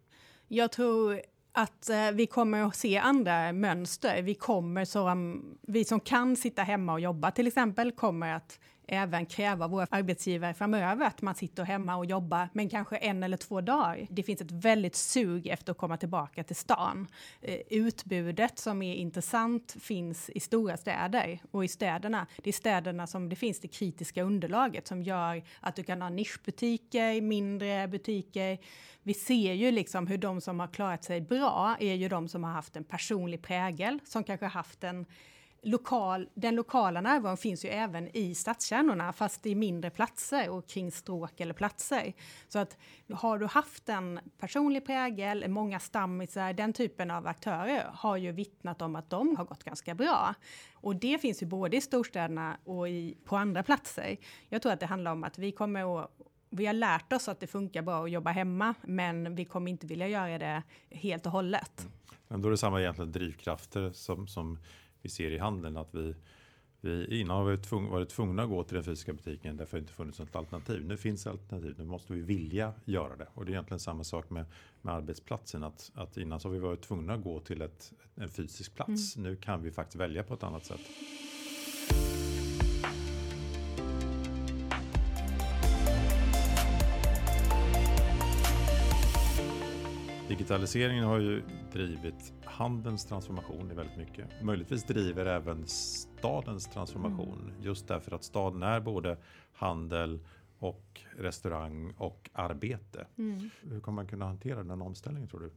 Jag 0.48 0.72
tror 0.72 1.20
att 1.52 1.90
eh, 1.90 2.10
vi 2.12 2.26
kommer 2.26 2.62
att 2.62 2.76
se 2.76 2.98
andra 2.98 3.52
mönster. 3.52 4.22
Vi 4.22 4.34
kommer 4.34 4.84
som, 4.84 5.44
vi 5.62 5.84
som 5.84 6.00
kan 6.00 6.36
sitta 6.36 6.62
hemma 6.62 6.92
och 6.92 7.00
jobba 7.00 7.30
till 7.30 7.46
exempel, 7.46 7.92
kommer 7.92 8.34
att 8.34 8.58
även 8.88 9.26
kräva 9.26 9.68
våra 9.68 9.86
arbetsgivare 9.90 10.54
framöver 10.54 11.06
att 11.06 11.22
man 11.22 11.34
sitter 11.34 11.64
hemma 11.64 11.96
och 11.96 12.06
jobbar, 12.06 12.48
men 12.52 12.68
kanske 12.68 12.96
en 12.96 13.22
eller 13.22 13.36
två 13.36 13.60
dagar. 13.60 14.06
Det 14.10 14.22
finns 14.22 14.40
ett 14.40 14.52
väldigt 14.52 14.94
sug 14.94 15.46
efter 15.46 15.72
att 15.72 15.78
komma 15.78 15.96
tillbaka 15.96 16.44
till 16.44 16.56
stan. 16.56 17.06
Eh, 17.40 17.58
utbudet 17.70 18.58
som 18.58 18.82
är 18.82 18.94
intressant 18.94 19.76
finns 19.80 20.30
i 20.30 20.40
stora 20.40 20.76
städer 20.76 21.40
och 21.50 21.64
i 21.64 21.68
städerna. 21.68 22.26
Det 22.42 22.50
är 22.50 22.52
städerna 22.52 23.06
som 23.06 23.28
det 23.28 23.36
finns 23.36 23.60
det 23.60 23.68
kritiska 23.68 24.22
underlaget 24.22 24.86
som 24.86 25.02
gör 25.02 25.42
att 25.60 25.76
du 25.76 25.82
kan 25.82 26.02
ha 26.02 26.08
nischbutiker, 26.08 27.20
mindre 27.20 27.88
butiker. 27.88 28.58
Vi 29.02 29.14
ser 29.14 29.52
ju 29.52 29.70
liksom 29.70 30.06
hur 30.06 30.18
de 30.18 30.40
som 30.40 30.60
har 30.60 30.66
klarat 30.66 31.04
sig 31.04 31.20
bra 31.20 31.76
är 31.80 31.94
ju 31.94 32.08
de 32.08 32.28
som 32.28 32.44
har 32.44 32.52
haft 32.52 32.76
en 32.76 32.84
personlig 32.84 33.42
prägel, 33.42 33.98
som 34.04 34.24
kanske 34.24 34.46
haft 34.46 34.84
en 34.84 35.06
lokal, 35.64 36.28
den 36.34 36.54
lokala 36.54 37.00
närvaron 37.00 37.36
finns 37.36 37.64
ju 37.64 37.68
även 37.68 38.16
i 38.16 38.34
stadskärnorna 38.34 39.12
fast 39.12 39.46
i 39.46 39.54
mindre 39.54 39.90
platser 39.90 40.50
och 40.50 40.66
kring 40.66 40.92
stråk 40.92 41.40
eller 41.40 41.54
platser. 41.54 42.12
Så 42.48 42.58
att 42.58 42.76
har 43.12 43.38
du 43.38 43.46
haft 43.46 43.88
en 43.88 44.20
personlig 44.38 44.86
prägel, 44.86 45.48
många 45.48 45.80
stammisar, 45.80 46.52
den 46.52 46.72
typen 46.72 47.10
av 47.10 47.26
aktörer 47.26 47.90
har 47.94 48.16
ju 48.16 48.32
vittnat 48.32 48.82
om 48.82 48.96
att 48.96 49.10
de 49.10 49.36
har 49.36 49.44
gått 49.44 49.64
ganska 49.64 49.94
bra. 49.94 50.34
Och 50.74 50.96
det 50.96 51.18
finns 51.18 51.42
ju 51.42 51.46
både 51.46 51.76
i 51.76 51.80
storstäderna 51.80 52.56
och 52.64 52.88
i, 52.88 53.16
på 53.24 53.36
andra 53.36 53.62
platser. 53.62 54.16
Jag 54.48 54.62
tror 54.62 54.72
att 54.72 54.80
det 54.80 54.86
handlar 54.86 55.12
om 55.12 55.24
att 55.24 55.38
vi 55.38 55.52
kommer 55.52 56.02
att 56.02 56.10
vi 56.56 56.66
har 56.66 56.72
lärt 56.72 57.12
oss 57.12 57.28
att 57.28 57.40
det 57.40 57.46
funkar 57.46 57.82
bra 57.82 58.04
att 58.04 58.10
jobba 58.10 58.30
hemma, 58.30 58.74
men 58.82 59.34
vi 59.34 59.44
kommer 59.44 59.70
inte 59.70 59.86
vilja 59.86 60.08
göra 60.08 60.38
det 60.38 60.62
helt 60.90 61.26
och 61.26 61.32
hållet. 61.32 61.80
Mm. 61.80 61.92
Men 62.28 62.42
då 62.42 62.48
är 62.48 62.50
det 62.50 62.58
samma 62.58 62.80
egentligen 62.80 63.12
drivkrafter 63.12 63.90
som, 63.92 64.26
som 64.26 64.58
vi 65.04 65.10
ser 65.10 65.30
i 65.30 65.38
handeln 65.38 65.76
att 65.76 65.94
vi, 65.94 66.14
vi 66.80 67.20
innan 67.20 67.36
har 67.36 67.44
vi 67.44 67.58
tvung, 67.58 67.88
varit 67.88 68.08
tvungna 68.08 68.42
att 68.42 68.48
gå 68.48 68.64
till 68.64 68.74
den 68.74 68.84
fysiska 68.84 69.12
butiken 69.12 69.56
därför 69.56 69.76
det 69.76 69.80
inte 69.80 69.92
funnits 69.92 70.18
något 70.18 70.36
alternativ. 70.36 70.84
Nu 70.84 70.96
finns 70.96 71.26
alternativ, 71.26 71.74
nu 71.78 71.84
måste 71.84 72.12
vi 72.12 72.20
vilja 72.20 72.72
göra 72.84 73.16
det. 73.16 73.28
Och 73.34 73.44
det 73.44 73.50
är 73.50 73.52
egentligen 73.52 73.80
samma 73.80 74.04
sak 74.04 74.30
med, 74.30 74.44
med 74.82 74.94
arbetsplatsen. 74.94 75.64
Att, 75.64 75.92
att 75.94 76.16
innan 76.16 76.40
så 76.40 76.48
har 76.48 76.52
vi 76.52 76.58
varit 76.58 76.82
tvungna 76.82 77.14
att 77.14 77.22
gå 77.22 77.40
till 77.40 77.62
ett, 77.62 77.92
en 78.14 78.28
fysisk 78.28 78.74
plats. 78.74 79.16
Mm. 79.16 79.30
Nu 79.30 79.36
kan 79.36 79.62
vi 79.62 79.70
faktiskt 79.70 79.96
välja 79.96 80.22
på 80.22 80.34
ett 80.34 80.42
annat 80.42 80.64
sätt. 80.64 80.80
Digitaliseringen 90.34 91.04
har 91.04 91.18
ju 91.18 91.42
drivit 91.72 92.32
handelns 92.44 93.04
transformation 93.04 93.70
i 93.70 93.74
väldigt 93.74 93.96
mycket. 93.96 94.42
Möjligtvis 94.42 94.84
driver 94.84 95.26
även 95.26 95.66
stadens 95.66 96.66
transformation 96.66 97.40
mm. 97.42 97.62
just 97.62 97.88
därför 97.88 98.14
att 98.14 98.24
staden 98.24 98.62
är 98.62 98.80
både 98.80 99.18
handel 99.52 100.20
och 100.58 101.00
restaurang 101.18 101.94
och 101.98 102.30
arbete. 102.32 103.06
Mm. 103.18 103.50
Hur 103.62 103.80
kommer 103.80 103.96
man 103.96 104.06
kunna 104.06 104.24
hantera 104.24 104.62
den 104.62 104.82
omställningen 104.82 105.28
tror 105.28 105.40
du? 105.40 105.50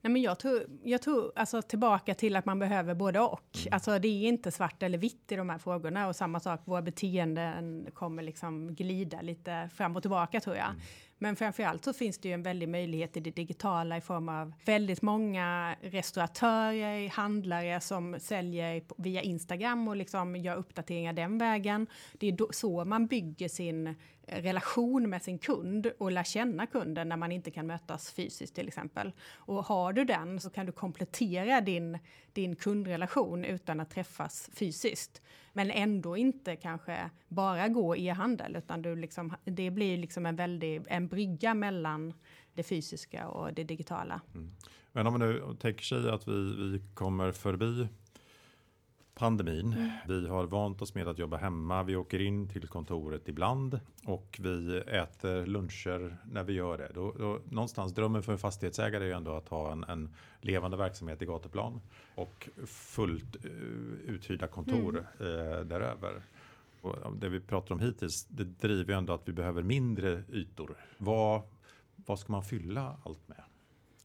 Nej, 0.00 0.12
men 0.12 0.22
jag 0.22 0.38
tror, 0.38 0.62
jag 0.82 1.02
tror 1.02 1.32
alltså 1.36 1.62
tillbaka 1.62 2.14
till 2.14 2.36
att 2.36 2.44
man 2.44 2.58
behöver 2.58 2.94
både 2.94 3.20
och. 3.20 3.58
Mm. 3.58 3.74
Alltså 3.74 3.98
det 3.98 4.08
är 4.08 4.28
inte 4.28 4.50
svart 4.50 4.82
eller 4.82 4.98
vitt 4.98 5.32
i 5.32 5.36
de 5.36 5.50
här 5.50 5.58
frågorna 5.58 6.08
och 6.08 6.16
samma 6.16 6.40
sak, 6.40 6.60
våra 6.64 6.82
beteenden 6.82 7.88
kommer 7.94 8.22
liksom 8.22 8.74
glida 8.74 9.20
lite 9.20 9.68
fram 9.74 9.96
och 9.96 10.02
tillbaka 10.02 10.40
tror 10.40 10.56
jag. 10.56 10.68
Mm. 10.68 10.80
Men 11.22 11.36
framförallt 11.36 11.84
så 11.84 11.92
finns 11.92 12.18
det 12.18 12.28
ju 12.28 12.34
en 12.34 12.42
väldig 12.42 12.68
möjlighet 12.68 13.16
i 13.16 13.20
det 13.20 13.30
digitala 13.30 13.96
i 13.96 14.00
form 14.00 14.28
av 14.28 14.52
väldigt 14.64 15.02
många 15.02 15.76
restauratörer, 15.82 17.08
handlare 17.08 17.80
som 17.80 18.20
säljer 18.20 18.82
via 18.96 19.22
Instagram 19.22 19.88
och 19.88 19.96
liksom 19.96 20.36
gör 20.36 20.56
uppdateringar 20.56 21.12
den 21.12 21.38
vägen. 21.38 21.86
Det 22.12 22.26
är 22.26 22.32
då, 22.32 22.48
så 22.52 22.84
man 22.84 23.06
bygger 23.06 23.48
sin 23.48 23.94
relation 24.40 25.10
med 25.10 25.22
sin 25.22 25.38
kund 25.38 25.92
och 25.98 26.12
lär 26.12 26.24
känna 26.24 26.66
kunden 26.66 27.08
när 27.08 27.16
man 27.16 27.32
inte 27.32 27.50
kan 27.50 27.66
mötas 27.66 28.10
fysiskt 28.10 28.54
till 28.54 28.68
exempel. 28.68 29.12
Och 29.34 29.64
har 29.64 29.92
du 29.92 30.04
den 30.04 30.40
så 30.40 30.50
kan 30.50 30.66
du 30.66 30.72
komplettera 30.72 31.60
din, 31.60 31.98
din 32.32 32.56
kundrelation 32.56 33.44
utan 33.44 33.80
att 33.80 33.90
träffas 33.90 34.50
fysiskt. 34.54 35.22
Men 35.52 35.70
ändå 35.70 36.16
inte 36.16 36.56
kanske 36.56 37.10
bara 37.28 37.68
gå 37.68 37.96
e-handel 37.96 38.56
utan 38.56 38.82
du 38.82 38.96
liksom, 38.96 39.34
det 39.44 39.70
blir 39.70 39.98
liksom 39.98 40.26
en 40.26 40.36
väldig 40.36 40.82
en 40.86 41.08
brygga 41.08 41.54
mellan 41.54 42.12
det 42.54 42.62
fysiska 42.62 43.28
och 43.28 43.54
det 43.54 43.64
digitala. 43.64 44.20
Mm. 44.34 44.50
Men 44.92 45.06
om 45.06 45.12
man 45.12 45.20
nu 45.20 45.56
tänker 45.60 45.82
sig 45.82 46.10
att 46.10 46.28
vi, 46.28 46.54
vi 46.72 46.82
kommer 46.94 47.32
förbi 47.32 47.88
pandemin. 49.14 49.72
Mm. 49.72 49.90
Vi 50.08 50.28
har 50.28 50.44
vant 50.44 50.82
oss 50.82 50.94
med 50.94 51.08
att 51.08 51.18
jobba 51.18 51.36
hemma. 51.36 51.82
Vi 51.82 51.96
åker 51.96 52.20
in 52.20 52.48
till 52.48 52.68
kontoret 52.68 53.28
ibland 53.28 53.80
och 54.04 54.40
vi 54.42 54.78
äter 54.78 55.46
luncher 55.46 56.16
när 56.24 56.44
vi 56.44 56.52
gör 56.52 56.78
det. 56.78 56.90
Då, 56.94 57.14
då, 57.18 57.40
någonstans 57.50 57.94
drömmen 57.94 58.22
för 58.22 58.32
en 58.32 58.38
fastighetsägare 58.38 59.04
är 59.04 59.08
ju 59.08 59.14
ändå 59.14 59.32
att 59.32 59.48
ha 59.48 59.72
en, 59.72 59.84
en 59.84 60.14
levande 60.40 60.76
verksamhet 60.76 61.22
i 61.22 61.26
gatuplan 61.26 61.80
och 62.14 62.48
fullt 62.66 63.44
uh, 63.44 63.50
uthyrda 64.06 64.46
kontor 64.46 65.06
mm. 65.20 65.32
uh, 65.32 65.60
däröver. 65.60 66.22
Och 66.80 67.16
det 67.16 67.28
vi 67.28 67.40
pratar 67.40 67.74
om 67.74 67.80
hittills, 67.80 68.26
det 68.28 68.44
driver 68.44 68.92
ju 68.92 68.98
ändå 68.98 69.12
att 69.12 69.28
vi 69.28 69.32
behöver 69.32 69.62
mindre 69.62 70.22
ytor. 70.32 70.76
Vad, 70.98 71.42
vad 71.96 72.18
ska 72.18 72.32
man 72.32 72.42
fylla 72.42 72.96
allt 73.04 73.28
med? 73.28 73.42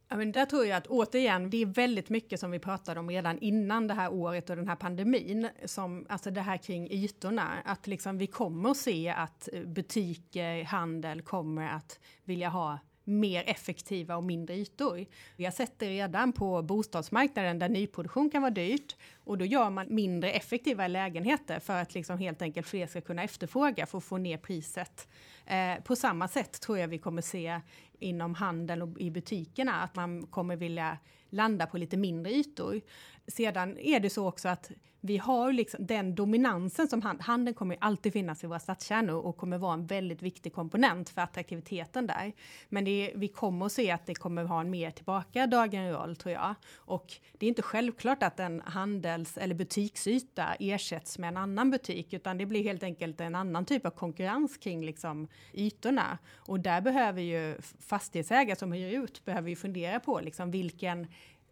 Ja, 0.10 0.18
men 0.18 0.32
där 0.32 0.46
tror 0.46 0.66
jag 0.66 0.78
att 0.78 0.88
återigen, 0.88 1.50
det 1.50 1.62
är 1.62 1.66
väldigt 1.66 2.10
mycket 2.10 2.40
som 2.40 2.52
vi 2.52 2.60
pratade 2.60 3.00
om 3.00 3.10
redan 3.10 3.40
innan 3.40 3.88
det 3.88 3.94
här 3.94 4.14
året 4.14 4.50
och 4.50 4.56
den 4.56 4.68
här 4.68 4.76
pandemin, 4.76 5.50
som 5.66 6.06
alltså 6.10 6.32
det 6.32 6.42
här 6.42 6.58
kring 6.58 6.92
ytorna, 6.92 7.54
att 7.66 7.88
liksom 7.88 8.18
vi 8.18 8.28
kommer 8.28 8.72
att 8.72 8.78
se 8.78 9.10
att 9.10 9.50
eh, 9.54 9.64
butiker, 9.64 10.64
handel 10.64 11.22
kommer 11.22 11.70
att 11.70 12.00
vilja 12.24 12.50
ha 12.50 12.80
mer 13.08 13.44
effektiva 13.48 14.16
och 14.16 14.24
mindre 14.24 14.56
ytor. 14.56 15.06
Vi 15.36 15.46
har 15.46 15.52
sett 15.52 15.80
det 15.80 15.90
redan 15.90 16.32
på 16.34 16.62
bostadsmarknaden 16.62 17.60
där 17.60 17.70
nyproduktion 17.70 18.30
kan 18.30 18.42
vara 18.42 18.52
dyrt 18.52 18.96
och 19.24 19.38
då 19.38 19.46
gör 19.46 19.70
man 19.70 19.86
mindre 19.90 20.32
effektiva 20.32 20.88
lägenheter 20.88 21.60
för 21.60 21.82
att 21.82 21.94
liksom 21.94 22.18
helt 22.18 22.42
enkelt 22.42 22.68
fler 22.68 22.88
ska 22.88 23.02
kunna 23.02 23.24
efterfråga 23.24 23.86
för 23.86 23.98
att 23.98 24.04
få 24.04 24.18
ner 24.18 24.38
priset. 24.38 25.08
Eh, 25.46 25.84
på 25.84 25.96
samma 25.96 26.28
sätt 26.28 26.62
tror 26.62 26.78
jag 26.78 26.88
vi 26.88 26.98
kommer 26.98 27.22
se 27.22 27.62
inom 28.00 28.36
handeln 28.36 28.82
och 28.82 29.00
i 29.00 29.12
butikerna 29.12 29.84
att 29.84 29.96
man 29.96 30.28
kommer 30.28 30.56
vilja 30.56 30.98
landa 31.30 31.68
på 31.68 31.78
lite 31.78 31.98
mindre 31.98 32.32
ytor. 32.34 32.82
Sedan 33.28 33.78
är 33.78 34.00
det 34.00 34.10
så 34.10 34.28
också 34.28 34.50
att 34.50 34.72
vi 35.08 35.18
har 35.18 35.54
liksom 35.54 35.86
den 35.86 36.16
dominansen 36.16 36.88
som 36.88 37.02
hand, 37.02 37.22
handeln 37.22 37.56
kommer 37.56 37.78
alltid 37.82 38.14
finnas 38.14 38.44
i 38.44 38.48
våra 38.48 38.60
stadskärnor 38.60 39.16
och 39.16 39.38
kommer 39.38 39.58
vara 39.58 39.74
en 39.74 39.86
väldigt 39.86 40.22
viktig 40.22 40.54
komponent 40.54 41.10
för 41.10 41.22
attraktiviteten 41.22 42.08
där. 42.08 42.34
Men 42.70 42.86
det, 42.86 43.12
vi 43.16 43.28
kommer 43.28 43.66
att 43.66 43.72
se 43.72 43.92
att 43.92 44.06
det 44.06 44.16
kommer 44.16 44.44
ha 44.44 44.62
en 44.62 44.70
mer 44.70 44.92
tillbakadragen 44.92 45.92
roll 45.92 46.16
tror 46.16 46.34
jag. 46.34 46.56
Och 46.76 47.14
det 47.38 47.46
är 47.46 47.48
inte 47.48 47.62
självklart 47.62 48.24
att 48.24 48.40
en 48.40 48.62
handels 48.66 49.38
eller 49.38 49.56
butiksyta 49.56 50.56
ersätts 50.60 51.18
med 51.18 51.28
en 51.28 51.38
annan 51.38 51.72
butik, 51.72 52.14
utan 52.14 52.38
det 52.38 52.46
blir 52.46 52.64
helt 52.64 52.84
enkelt 52.84 53.22
en 53.22 53.36
annan 53.36 53.66
typ 53.66 53.86
av 53.86 53.92
konkurrens 53.92 54.58
kring 54.58 54.86
liksom 54.86 55.28
ytorna. 55.54 56.18
Och 56.36 56.60
där 56.60 56.82
behöver 56.82 57.22
ju 57.22 57.58
fastighetsägare 57.80 58.56
som 58.56 58.72
hyr 58.72 59.04
ut 59.04 59.26
behöver 59.26 59.50
ju 59.50 59.56
fundera 59.56 60.00
på 60.00 60.20
liksom 60.20 60.52
vilken 60.52 61.08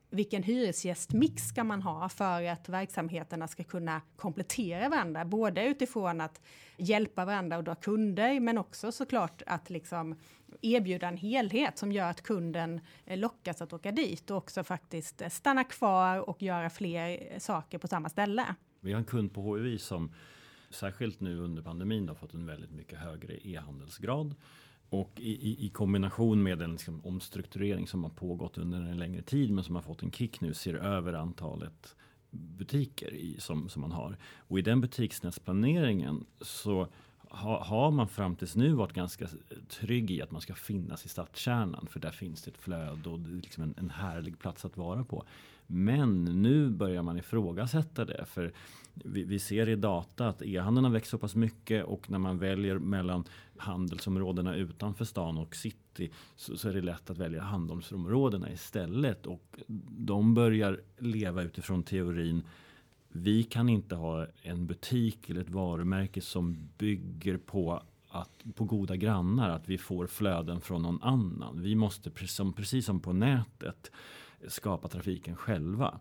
vilken 0.09 0.43
hyresgästmix 0.43 1.43
ska 1.43 1.63
man 1.63 1.81
ha 1.81 2.09
för 2.09 2.43
att 2.43 2.69
verksamheterna 2.69 3.47
ska 3.47 3.63
kunna 3.63 4.01
komplettera 4.15 4.89
varandra, 4.89 5.25
både 5.25 5.65
utifrån 5.65 6.21
att 6.21 6.41
hjälpa 6.77 7.25
varandra 7.25 7.57
och 7.57 7.63
dra 7.63 7.75
kunder, 7.75 8.39
men 8.39 8.57
också 8.57 8.91
såklart 8.91 9.41
att 9.45 9.69
liksom 9.69 10.15
erbjuda 10.61 11.07
en 11.07 11.17
helhet 11.17 11.77
som 11.77 11.91
gör 11.91 12.09
att 12.09 12.21
kunden 12.21 12.81
eh, 13.05 13.17
lockas 13.17 13.61
att 13.61 13.73
åka 13.73 13.91
dit 13.91 14.31
och 14.31 14.37
också 14.37 14.63
faktiskt 14.63 15.21
eh, 15.21 15.29
stanna 15.29 15.63
kvar 15.63 16.29
och 16.29 16.41
göra 16.41 16.69
fler 16.69 17.27
eh, 17.31 17.39
saker 17.39 17.77
på 17.77 17.87
samma 17.87 18.09
ställe. 18.09 18.55
Vi 18.79 18.91
har 18.91 18.99
en 18.99 19.05
kund 19.05 19.33
på 19.33 19.41
HUI 19.41 19.77
som 19.77 20.11
särskilt 20.69 21.19
nu 21.19 21.39
under 21.39 21.61
pandemin 21.61 22.07
har 22.07 22.15
fått 22.15 22.33
en 22.33 22.45
väldigt 22.45 22.71
mycket 22.71 22.99
högre 22.99 23.47
e-handelsgrad 23.47 24.35
och 24.99 25.11
i, 25.19 25.65
i, 25.65 25.69
kombination 25.69 26.43
med 26.43 26.61
en 26.61 26.71
liksom, 26.71 27.05
omstrukturering 27.05 27.87
som 27.87 28.03
har 28.03 28.11
pågått 28.11 28.57
under 28.57 28.77
en 28.77 28.97
längre 28.97 29.21
tid 29.21 29.51
men 29.51 29.63
som 29.63 29.75
har 29.75 29.81
fått 29.81 30.03
en 30.03 30.11
kick 30.11 30.41
nu 30.41 30.53
ser 30.53 30.73
över 30.73 31.13
antalet 31.13 31.95
butiker 32.31 33.13
i, 33.13 33.35
som, 33.39 33.69
som 33.69 33.81
man 33.81 33.91
har. 33.91 34.17
Och 34.37 34.59
i 34.59 34.61
den 34.61 34.81
butiksnätsplaneringen 34.81 36.25
så 36.41 36.87
ha, 37.29 37.63
har 37.63 37.91
man 37.91 38.07
fram 38.07 38.35
tills 38.35 38.55
nu 38.55 38.73
varit 38.73 38.93
ganska 38.93 39.27
trygg 39.69 40.11
i 40.11 40.21
att 40.21 40.31
man 40.31 40.41
ska 40.41 40.55
finnas 40.55 41.05
i 41.05 41.09
stadskärnan 41.09 41.87
för 41.87 41.99
där 41.99 42.11
finns 42.11 42.41
det 42.41 42.51
ett 42.51 42.57
flöde 42.57 43.09
och 43.09 43.19
det 43.19 43.29
är 43.29 43.41
liksom 43.41 43.63
en, 43.63 43.73
en 43.77 43.89
härlig 43.89 44.39
plats 44.39 44.65
att 44.65 44.77
vara 44.77 45.03
på. 45.03 45.25
Men 45.67 46.23
nu 46.23 46.69
börjar 46.69 47.03
man 47.03 47.17
ifrågasätta 47.17 48.05
det 48.05 48.25
för 48.25 48.53
vi, 48.93 49.23
vi 49.23 49.39
ser 49.39 49.69
i 49.69 49.75
data 49.75 50.27
att 50.27 50.41
e-handeln 50.41 50.85
har 50.85 50.91
växt 50.91 51.11
så 51.11 51.17
pass 51.17 51.35
mycket 51.35 51.85
och 51.85 52.09
när 52.09 52.19
man 52.19 52.37
väljer 52.37 52.79
mellan 52.79 53.23
handelsområdena 53.57 54.55
utanför 54.55 55.05
stan 55.05 55.37
och 55.37 55.55
city 55.55 56.11
så, 56.35 56.57
så, 56.57 56.69
är 56.69 56.73
det 56.73 56.81
lätt 56.81 57.09
att 57.09 57.17
välja 57.17 57.41
handelsområdena 57.41 58.51
istället. 58.51 59.25
Och 59.25 59.59
de 59.97 60.33
börjar 60.33 60.81
leva 60.97 61.43
utifrån 61.43 61.83
teorin 61.83 62.43
vi 63.17 63.43
kan 63.43 63.69
inte 63.69 63.95
ha 63.95 64.27
en 64.41 64.67
butik 64.67 65.29
eller 65.29 65.41
ett 65.41 65.49
varumärke 65.49 66.21
som 66.21 66.69
bygger 66.77 67.37
på 67.37 67.83
att, 68.09 68.43
på 68.55 68.65
goda 68.65 68.95
grannar, 68.95 69.49
att 69.49 69.69
vi 69.69 69.77
får 69.77 70.07
flöden 70.07 70.61
från 70.61 70.81
någon 70.81 71.03
annan. 71.03 71.61
Vi 71.61 71.75
måste, 71.75 72.11
precis 72.11 72.35
som, 72.35 72.53
precis 72.53 72.85
som 72.85 72.99
på 72.99 73.13
nätet, 73.13 73.91
skapa 74.47 74.87
trafiken 74.87 75.35
själva. 75.35 75.99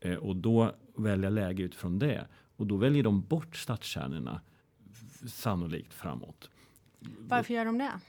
Eh, 0.00 0.14
och 0.14 0.36
då 0.36 0.74
välja 0.96 1.30
läge 1.30 1.62
utifrån 1.62 1.98
det. 1.98 2.26
Och 2.56 2.66
då 2.66 2.76
väljer 2.76 3.02
de 3.02 3.22
bort 3.22 3.56
stadskärnorna 3.56 4.40
sannolikt 5.26 5.94
framåt. 5.94 6.50
Varför 7.18 7.54
gör 7.54 7.64
de 7.64 7.78
det? 7.78 8.00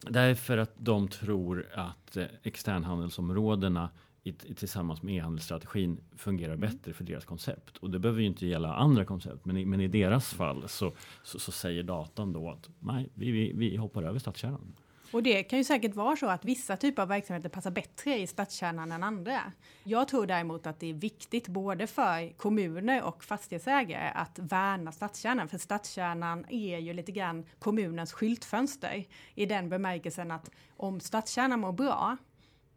Därför 0.00 0.58
att 0.58 0.72
de 0.76 1.08
tror 1.08 1.66
att 1.74 2.16
eh, 2.16 2.26
externhandelsområdena 2.42 3.90
i, 4.22 4.32
tillsammans 4.32 5.02
med 5.02 5.14
e-handelsstrategin 5.14 6.00
fungerar 6.16 6.54
mm. 6.54 6.60
bättre 6.60 6.92
för 6.92 7.04
deras 7.04 7.24
koncept. 7.24 7.76
Och 7.76 7.90
det 7.90 7.98
behöver 7.98 8.20
ju 8.20 8.26
inte 8.26 8.46
gälla 8.46 8.74
andra 8.74 9.04
koncept, 9.04 9.44
men 9.44 9.56
i, 9.56 9.64
men 9.64 9.80
i 9.80 9.88
deras 9.88 10.34
fall 10.34 10.68
så, 10.68 10.92
så, 11.22 11.38
så 11.38 11.52
säger 11.52 11.82
datan 11.82 12.32
då 12.32 12.50
att 12.50 12.68
nej, 12.78 13.08
vi, 13.14 13.30
vi, 13.30 13.52
vi 13.54 13.76
hoppar 13.76 14.02
över 14.02 14.18
stadskärnan. 14.18 14.76
Och 15.12 15.22
det 15.22 15.42
kan 15.42 15.58
ju 15.58 15.64
säkert 15.64 15.94
vara 15.94 16.16
så 16.16 16.26
att 16.26 16.44
vissa 16.44 16.76
typer 16.76 17.02
av 17.02 17.08
verksamheter 17.08 17.48
passar 17.48 17.70
bättre 17.70 18.18
i 18.18 18.26
stadskärnan 18.26 18.92
än 18.92 19.02
andra. 19.02 19.52
Jag 19.84 20.08
tror 20.08 20.26
däremot 20.26 20.66
att 20.66 20.80
det 20.80 20.90
är 20.90 20.94
viktigt 20.94 21.48
både 21.48 21.86
för 21.86 22.32
kommuner 22.36 23.02
och 23.02 23.24
fastighetsägare 23.24 24.12
att 24.14 24.38
värna 24.38 24.92
stadskärnan, 24.92 25.48
för 25.48 25.58
stadskärnan 25.58 26.44
är 26.48 26.78
ju 26.78 26.92
lite 26.92 27.12
grann 27.12 27.46
kommunens 27.58 28.12
skyltfönster 28.12 29.04
i 29.34 29.46
den 29.46 29.68
bemärkelsen 29.68 30.30
att 30.30 30.50
om 30.76 31.00
stadskärnan 31.00 31.60
mår 31.60 31.72
bra 31.72 32.16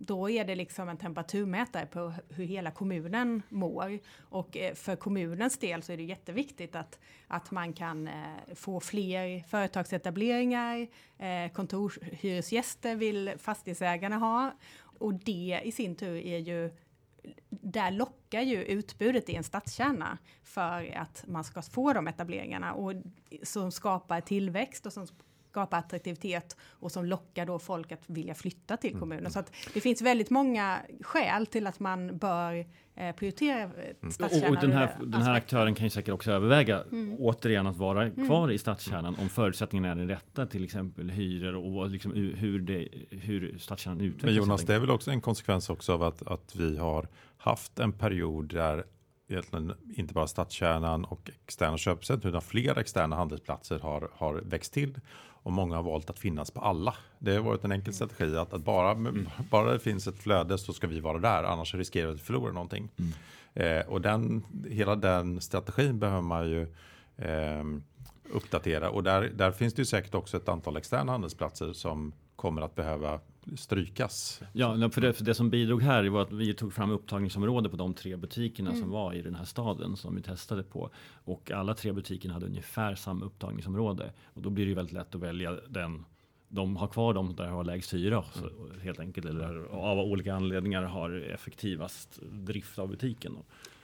då 0.02 0.30
är 0.30 0.46
det 0.46 0.56
liksom 0.56 0.90
en 0.90 0.98
temperaturmätare 0.98 1.86
på 1.86 2.14
hur 2.30 2.46
hela 2.46 2.72
kommunen 2.72 3.42
mår. 3.50 4.00
Och 4.20 4.58
eh, 4.58 4.74
för 4.74 4.96
kommunens 4.96 5.58
del 5.58 5.84
så 5.84 5.92
är 5.92 5.98
det 5.98 6.04
jätteviktigt 6.04 6.76
att, 6.76 7.00
att 7.28 7.52
man 7.52 7.74
kan 7.74 8.08
eh, 8.08 8.14
få 8.56 8.80
fler 8.80 9.44
företagsetableringar, 9.48 10.88
eh, 11.18 11.52
kontorshyresgäster 11.54 12.96
vill 12.96 13.34
fastighetsägarna 13.38 14.18
ha. 14.18 14.52
Och 14.82 15.14
det 15.14 15.62
i 15.64 15.72
sin 15.72 15.96
tur 15.96 16.16
är 16.16 16.38
ju 16.38 16.72
där 17.50 17.92
lockar 17.92 18.42
ju 18.42 18.64
utbudet 18.64 19.30
i 19.30 19.36
en 19.36 19.44
stadskärna 19.44 20.18
för 20.44 20.98
att 20.98 21.24
man 21.28 21.44
ska 21.44 21.62
få 21.62 21.94
de 21.94 22.08
etableringarna 22.08 22.74
och 22.74 22.94
som 23.44 23.72
skapar 23.72 24.22
tillväxt 24.22 24.86
och 24.86 24.94
som 24.94 25.08
skapa 25.50 25.78
attraktivitet 25.78 26.58
och 26.62 26.92
som 26.92 27.06
lockar 27.06 27.46
då 27.46 27.60
folk 27.60 27.92
att 27.92 28.04
vilja 28.08 28.36
flytta 28.36 28.78
till 28.78 28.90
mm. 28.90 29.00
kommunen. 29.00 29.32
Så 29.32 29.40
att 29.40 29.52
det 29.74 29.82
finns 29.82 30.02
väldigt 30.02 30.30
många 30.30 30.80
skäl 31.02 31.46
till 31.46 31.68
att 31.68 31.80
man 31.80 32.18
bör 32.18 32.66
eh, 32.96 33.16
prioritera 33.16 33.62
eh, 33.62 33.70
mm. 34.02 34.12
stadskärnan. 34.12 34.56
Och 34.56 34.62
den 34.62 34.72
här, 34.72 34.96
den 35.06 35.22
här 35.22 35.34
aktören 35.34 35.76
kan 35.76 35.86
ju 35.86 35.90
säkert 35.90 36.14
också 36.14 36.32
överväga 36.32 36.84
mm. 36.92 37.16
återigen 37.20 37.68
att 37.68 37.78
vara 37.78 38.04
mm. 38.04 38.28
kvar 38.28 38.44
mm. 38.44 38.56
i 38.56 38.58
stadskärnan 38.58 39.16
om 39.22 39.30
förutsättningarna 39.30 39.92
är 39.92 39.96
den 39.96 40.08
rätta, 40.08 40.46
till 40.46 40.64
exempel 40.64 41.10
hyror 41.10 41.56
och 41.56 41.90
liksom 41.90 42.14
hur, 42.14 42.60
det, 42.60 42.88
hur 43.10 43.58
stadskärnan 43.58 44.02
utvecklas. 44.02 44.26
Men 44.26 44.36
Jonas, 44.36 44.62
det 44.62 44.76
är 44.76 44.80
väl 44.80 44.92
också 44.92 45.12
en 45.12 45.22
konsekvens 45.22 45.70
också 45.70 45.94
av 45.94 46.04
att, 46.04 46.28
att 46.28 46.56
vi 46.56 46.78
har 46.78 47.08
haft 47.38 47.80
en 47.80 47.94
period 47.94 48.54
där 48.54 48.84
egentligen 49.30 49.74
inte 49.96 50.14
bara 50.14 50.28
stadskärnan 50.28 51.06
och 51.06 51.30
externa 51.46 51.78
köpcentrum 51.78 52.30
utan 52.30 52.42
flera 52.42 52.82
externa 52.82 53.16
handelsplatser 53.16 53.80
har, 53.80 54.10
har 54.14 54.34
växt 54.34 54.74
till 54.74 55.00
och 55.44 55.52
många 55.52 55.76
har 55.76 55.84
valt 55.84 56.10
att 56.10 56.20
finnas 56.20 56.52
på 56.52 56.62
alla. 56.62 56.96
Det 57.20 57.36
har 57.36 57.42
varit 57.42 57.64
en 57.64 57.72
enkel 57.72 57.94
strategi 57.94 58.38
att, 58.38 58.54
att 58.54 58.64
bara, 58.64 58.92
mm. 58.92 59.30
bara 59.50 59.74
det 59.74 59.80
finns 59.80 60.08
ett 60.08 60.20
flöde 60.20 60.58
så 60.58 60.74
ska 60.74 60.88
vi 60.88 61.00
vara 61.00 61.20
där, 61.20 61.44
annars 61.44 61.76
riskerar 61.76 62.08
vi 62.08 62.16
att 62.16 62.22
förlora 62.22 62.52
någonting. 62.52 62.90
Mm. 62.98 63.12
Eh, 63.54 63.88
och 63.88 64.02
den, 64.02 64.46
hela 64.70 64.96
den 64.96 65.42
strategin 65.42 66.00
behöver 66.00 66.22
man 66.22 66.50
ju 66.50 66.62
eh, 67.18 67.64
uppdatera 68.34 68.90
och 68.90 69.04
där, 69.04 69.22
där 69.22 69.52
finns 69.52 69.74
det 69.74 69.82
ju 69.82 69.86
säkert 69.86 70.16
också 70.16 70.38
ett 70.38 70.50
antal 70.50 70.78
externa 70.78 71.12
handelsplatser 71.12 71.74
som 71.74 72.14
kommer 72.36 72.62
att 72.62 72.76
behöva 72.76 73.20
strykas. 73.58 74.42
Ja, 74.54 74.90
för 74.90 75.02
det, 75.02 75.14
för 75.14 75.26
det 75.26 75.34
som 75.34 75.50
bidrog 75.50 75.82
här 75.82 76.10
var 76.10 76.22
att 76.22 76.32
vi 76.32 76.54
tog 76.54 76.74
fram 76.74 76.92
upptagningsområde 76.92 77.70
på 77.70 77.78
de 77.78 77.94
tre 77.94 78.16
butikerna 78.16 78.70
mm. 78.70 78.82
som 78.82 78.92
var 78.92 79.14
i 79.14 79.22
den 79.22 79.36
här 79.36 79.46
staden 79.46 79.98
som 79.98 80.16
vi 80.16 80.22
testade 80.22 80.64
på. 80.64 80.90
Och 81.24 81.52
alla 81.52 81.74
tre 81.74 81.92
butikerna 81.92 82.34
hade 82.34 82.46
ungefär 82.46 82.96
samma 82.96 83.26
upptagningsområde. 83.26 84.12
Och 84.34 84.42
då 84.42 84.50
blir 84.50 84.66
det 84.66 84.70
ju 84.70 84.76
väldigt 84.76 84.94
lätt 84.94 85.16
att 85.16 85.22
välja 85.22 85.58
den 85.70 86.06
de 86.50 86.78
har 86.78 86.88
kvar 86.88 87.14
dem 87.14 87.36
där 87.36 87.48
har 87.48 87.64
lägst 87.64 87.94
hyra 87.94 88.24
mm. 88.38 88.82
helt 88.82 89.00
enkelt 89.00 89.26
eller 89.26 89.66
av 89.66 90.00
olika 90.00 90.36
anledningar 90.36 90.84
har 90.84 91.12
effektivast 91.12 92.20
drift 92.22 92.80
av 92.80 92.88
butiken. 92.88 93.38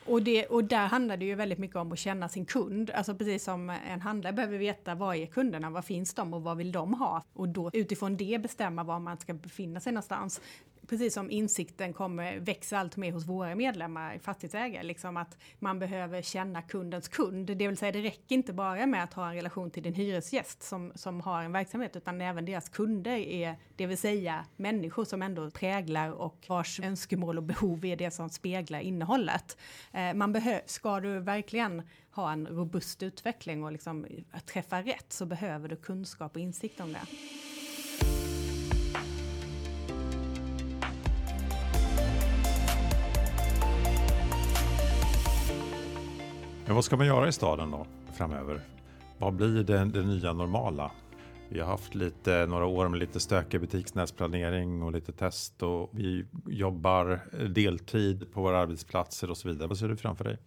Och, 0.05 0.21
det, 0.21 0.45
och 0.45 0.63
där 0.63 0.87
handlar 0.87 1.17
det 1.17 1.25
ju 1.25 1.35
väldigt 1.35 1.59
mycket 1.59 1.75
om 1.75 1.91
att 1.91 1.99
känna 1.99 2.29
sin 2.29 2.45
kund. 2.45 2.91
Alltså 2.91 3.15
precis 3.15 3.43
som 3.43 3.69
en 3.69 4.01
handlare 4.01 4.33
behöver 4.33 4.57
veta 4.57 4.95
vad 4.95 5.15
är 5.15 5.25
kunderna, 5.25 5.69
vad 5.69 5.85
finns 5.85 6.13
de 6.13 6.33
och 6.33 6.43
vad 6.43 6.57
vill 6.57 6.71
de 6.71 6.93
ha? 6.93 7.23
Och 7.33 7.49
då 7.49 7.69
utifrån 7.73 8.17
det 8.17 8.41
bestämma 8.41 8.83
var 8.83 8.99
man 8.99 9.17
ska 9.17 9.33
befinna 9.33 9.79
sig 9.79 9.93
någonstans 9.93 10.41
precis 10.85 11.13
som 11.13 11.31
insikten 11.31 11.93
kommer 11.93 12.39
växa 12.39 12.77
allt 12.77 12.97
mer 12.97 13.11
hos 13.11 13.25
våra 13.25 13.55
medlemmar, 13.55 14.19
fastighetsägare, 14.19 14.83
liksom 14.83 15.17
att 15.17 15.37
man 15.59 15.79
behöver 15.79 16.21
känna 16.21 16.61
kundens 16.61 17.07
kund. 17.07 17.57
Det 17.57 17.67
vill 17.67 17.77
säga 17.77 17.91
det 17.91 18.01
räcker 18.01 18.35
inte 18.35 18.53
bara 18.53 18.85
med 18.85 19.03
att 19.03 19.13
ha 19.13 19.29
en 19.29 19.35
relation 19.35 19.71
till 19.71 19.83
din 19.83 19.93
hyresgäst 19.93 20.63
som, 20.63 20.91
som 20.95 21.21
har 21.21 21.43
en 21.43 21.51
verksamhet, 21.51 21.95
utan 21.95 22.21
även 22.21 22.45
deras 22.45 22.69
kunder 22.69 23.17
är, 23.17 23.55
det 23.75 23.85
vill 23.85 23.97
säga 23.97 24.45
människor 24.55 25.05
som 25.05 25.21
ändå 25.21 25.51
präglar 25.51 26.09
och 26.09 26.45
vars 26.47 26.79
önskemål 26.79 27.37
och 27.37 27.43
behov 27.43 27.85
är 27.85 27.95
det 27.95 28.11
som 28.11 28.29
speglar 28.29 28.79
innehållet. 28.79 29.57
Eh, 29.91 30.13
man 30.13 30.33
behöver, 30.33 30.61
ska 30.65 30.99
du 30.99 31.19
verkligen 31.19 31.81
ha 32.11 32.31
en 32.31 32.47
robust 32.47 33.03
utveckling 33.03 33.63
och 33.63 33.71
liksom 33.71 34.05
träffa 34.45 34.81
rätt 34.81 35.13
så 35.13 35.25
behöver 35.25 35.69
du 35.69 35.75
kunskap 35.75 36.35
och 36.35 36.41
insikt 36.41 36.79
om 36.79 36.93
det. 36.93 37.01
Men 46.65 46.75
vad 46.75 46.85
ska 46.85 46.97
man 46.97 47.07
göra 47.07 47.27
i 47.27 47.31
staden 47.31 47.71
då 47.71 47.85
framöver? 48.13 48.61
Vad 49.17 49.33
blir 49.33 49.63
det, 49.63 49.85
det 49.85 50.01
nya 50.01 50.33
normala? 50.33 50.91
Vi 51.49 51.59
har 51.59 51.67
haft 51.67 51.95
lite, 51.95 52.45
några 52.45 52.65
år 52.65 52.87
med 52.87 52.99
lite 52.99 53.19
stökig 53.19 53.61
butiksnätsplanering 53.61 54.83
och 54.83 54.91
lite 54.91 55.11
test 55.11 55.63
och 55.63 55.89
vi 55.91 56.25
jobbar 56.45 57.19
eh, 57.39 57.39
deltid 57.39 58.33
på 58.33 58.41
våra 58.41 58.59
arbetsplatser 58.59 59.29
och 59.29 59.37
så 59.37 59.47
vidare. 59.47 59.67
Vad 59.67 59.77
ser 59.77 59.87
du 59.87 59.97
framför 59.97 60.23
dig? 60.23 60.37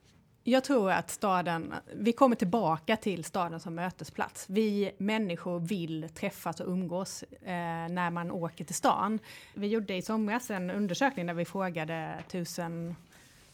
Jag 0.45 0.65
tror 0.65 0.91
att 0.91 1.11
staden, 1.11 1.75
vi 1.95 2.13
kommer 2.13 2.37
tillbaka 2.37 2.97
till 2.97 3.25
staden 3.25 3.61
som 3.61 3.75
mötesplats. 3.75 4.47
Vi 4.49 4.93
människor 4.99 5.61
vill 5.61 6.09
träffas 6.15 6.61
och 6.61 6.69
umgås 6.69 7.23
eh, 7.23 7.49
när 7.89 8.11
man 8.11 8.31
åker 8.31 8.65
till 8.65 8.75
stan. 8.75 9.19
Vi 9.55 9.67
gjorde 9.67 9.95
i 9.95 10.03
somras 10.03 10.51
en 10.51 10.71
undersökning 10.71 11.27
där 11.27 11.35
vi 11.35 11.45
frågade 11.45 12.25
tusen 12.29 12.95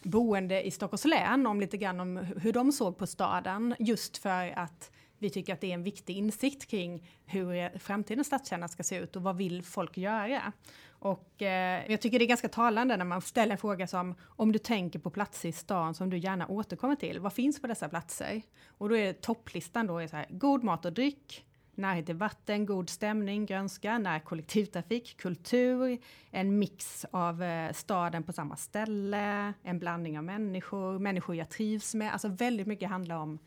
boende 0.05 0.67
i 0.67 0.71
Stockholms 0.71 1.05
län 1.05 1.47
om 1.47 1.61
lite 1.61 1.77
grann 1.77 2.01
om 2.01 2.17
hur 2.17 2.53
de 2.53 2.73
såg 2.73 2.99
på 2.99 3.07
staden 3.07 3.75
just 3.79 4.17
för 4.17 4.59
att 4.59 4.91
vi 5.19 5.31
tycker 5.31 5.53
att 5.53 5.61
det 5.61 5.71
är 5.71 5.75
en 5.75 5.83
viktig 5.83 6.17
insikt 6.17 6.67
kring 6.67 7.11
hur 7.25 7.55
eh, 7.55 7.69
framtidens 7.79 8.27
stadskärna 8.27 8.69
ska 8.69 8.83
se 8.83 8.97
ut 8.97 9.17
och 9.17 9.23
vad 9.23 9.37
vill 9.37 9.63
folk 9.63 9.97
göra? 9.97 10.53
Och 10.89 11.43
eh, 11.43 11.91
jag 11.91 12.01
tycker 12.01 12.19
det 12.19 12.25
är 12.25 12.27
ganska 12.27 12.49
talande 12.49 12.97
när 12.97 13.05
man 13.05 13.23
ställer 13.23 13.53
en 13.53 13.59
fråga 13.59 13.87
som 13.87 14.15
om 14.23 14.53
du 14.53 14.59
tänker 14.59 14.99
på 14.99 15.11
platser 15.11 15.49
i 15.49 15.53
stan 15.53 15.95
som 15.95 16.11
du 16.11 16.19
gärna 16.19 16.47
återkommer 16.49 16.97
till, 16.97 17.21
vad 17.21 17.33
finns 17.33 17.61
på 17.61 17.67
dessa 17.67 17.89
platser? 17.89 18.43
Och 18.67 18.89
då 18.89 18.97
är 18.97 19.13
topplistan 19.13 19.87
då 19.87 19.99
är 19.99 20.07
så 20.07 20.17
här, 20.17 20.27
god 20.31 20.65
mat 20.65 20.85
och 20.85 20.93
dryck, 20.93 21.45
närhet 21.77 22.07
till 22.07 22.15
vatten, 22.15 22.67
god 22.67 22.91
stämning, 22.91 23.47
grönska, 23.47 23.99
när 23.99 24.21
kollektivtrafik, 24.21 25.17
kultur, 25.17 25.99
en 26.31 26.59
mix 26.59 27.07
av 27.11 27.43
eh, 27.43 27.73
staden 27.73 28.23
på 28.23 28.33
samma 28.33 28.57
ställe, 28.57 29.53
en 29.63 29.79
blandning 29.79 30.19
av 30.19 30.25
människor, 30.25 30.99
människor 30.99 31.37
jag 31.37 31.51
trivs 31.51 31.95
med. 31.95 32.13
Alltså 32.13 32.29
väldigt 32.29 32.67
mycket 32.67 32.91
handlar 32.91 33.17
om 33.17 33.39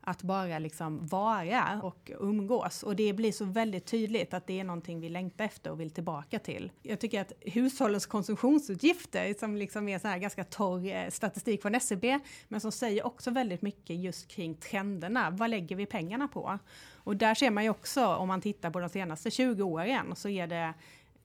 att 0.00 0.22
bara 0.22 0.58
liksom 0.58 1.06
vara 1.06 1.80
och 1.82 2.10
umgås. 2.20 2.82
Och 2.82 2.96
det 2.96 3.12
blir 3.12 3.32
så 3.32 3.44
väldigt 3.44 3.86
tydligt 3.86 4.34
att 4.34 4.46
det 4.46 4.60
är 4.60 4.64
någonting 4.64 5.00
vi 5.00 5.08
längtar 5.08 5.44
efter 5.44 5.70
och 5.70 5.80
vill 5.80 5.90
tillbaka 5.90 6.38
till. 6.38 6.72
Jag 6.82 7.00
tycker 7.00 7.20
att 7.20 7.32
hushållens 7.40 8.06
konsumtionsutgifter, 8.06 9.34
som 9.38 9.56
liksom 9.56 9.88
är 9.88 9.98
så 9.98 10.08
här 10.08 10.18
ganska 10.18 10.44
torr 10.44 10.86
eh, 10.86 11.10
statistik 11.10 11.62
från 11.62 11.74
SCB, 11.74 12.20
men 12.48 12.60
som 12.60 12.72
säger 12.72 13.06
också 13.06 13.30
väldigt 13.30 13.62
mycket 13.62 13.96
just 13.96 14.28
kring 14.28 14.54
trenderna. 14.54 15.30
Vad 15.30 15.50
lägger 15.50 15.76
vi 15.76 15.86
pengarna 15.86 16.28
på? 16.28 16.58
Och 16.94 17.16
där 17.16 17.34
ser 17.34 17.50
man 17.50 17.64
ju 17.64 17.70
också, 17.70 18.06
om 18.06 18.28
man 18.28 18.40
tittar 18.40 18.70
på 18.70 18.80
de 18.80 18.88
senaste 18.88 19.30
20 19.30 19.62
åren, 19.62 20.16
så 20.16 20.28
är 20.28 20.46
det 20.46 20.74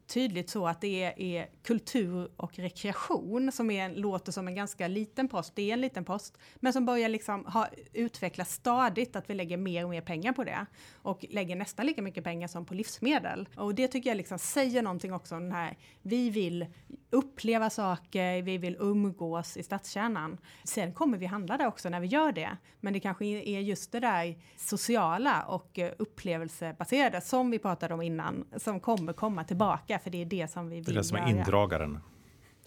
tydligt 0.07 0.49
så 0.49 0.67
att 0.67 0.81
det 0.81 1.03
är, 1.03 1.19
är, 1.19 1.47
kultur 1.63 2.29
och 2.37 2.59
rekreation 2.59 3.51
som 3.51 3.71
är, 3.71 3.89
låter 3.89 4.31
som 4.31 4.47
en 4.47 4.55
ganska 4.55 4.87
liten 4.87 5.27
post. 5.27 5.51
Det 5.55 5.69
är 5.69 5.73
en 5.73 5.81
liten 5.81 6.05
post, 6.05 6.37
men 6.55 6.73
som 6.73 6.85
börjar 6.85 7.09
liksom 7.09 7.45
ha 7.45 7.67
utvecklas 7.93 8.53
stadigt 8.53 9.15
att 9.15 9.29
vi 9.29 9.33
lägger 9.33 9.57
mer 9.57 9.83
och 9.83 9.89
mer 9.89 10.01
pengar 10.01 10.33
på 10.33 10.43
det 10.43 10.65
och 10.93 11.25
lägger 11.29 11.55
nästan 11.55 11.85
lika 11.85 12.01
mycket 12.01 12.23
pengar 12.23 12.47
som 12.47 12.65
på 12.65 12.73
livsmedel. 12.73 13.49
Och 13.57 13.75
det 13.75 13.87
tycker 13.87 14.09
jag 14.09 14.17
liksom 14.17 14.39
säger 14.39 14.81
någonting 14.81 15.13
också 15.13 15.35
om 15.35 15.43
den 15.43 15.51
här. 15.51 15.77
Vi 16.01 16.29
vill 16.29 16.65
uppleva 17.09 17.69
saker, 17.69 18.41
vi 18.41 18.57
vill 18.57 18.75
umgås 18.79 19.57
i 19.57 19.63
stadskärnan. 19.63 20.37
Sen 20.63 20.93
kommer 20.93 21.17
vi 21.17 21.25
handla 21.25 21.57
där 21.57 21.67
också 21.67 21.89
när 21.89 21.99
vi 21.99 22.07
gör 22.07 22.31
det, 22.31 22.57
men 22.79 22.93
det 22.93 22.99
kanske 22.99 23.25
är 23.25 23.59
just 23.59 23.91
det 23.91 23.99
där 23.99 24.35
sociala 24.57 25.43
och 25.43 25.79
eh, 25.79 25.91
upplevelsebaserade 25.97 27.21
som 27.21 27.51
vi 27.51 27.59
pratade 27.59 27.93
om 27.93 28.01
innan 28.01 28.45
som 28.57 28.79
kommer 28.79 29.13
komma 29.13 29.43
tillbaka 29.43 29.94
tillbaka, 29.97 30.03
för 30.03 30.09
det 30.09 30.21
är 30.21 30.25
det 30.25 30.51
som 30.51 30.69
vi 30.69 30.75
vill 30.75 30.83
Det 30.83 30.91
är 30.91 30.95
det 30.95 31.03
som 31.03 31.17
är 31.17 31.29
indragaren. 31.29 31.99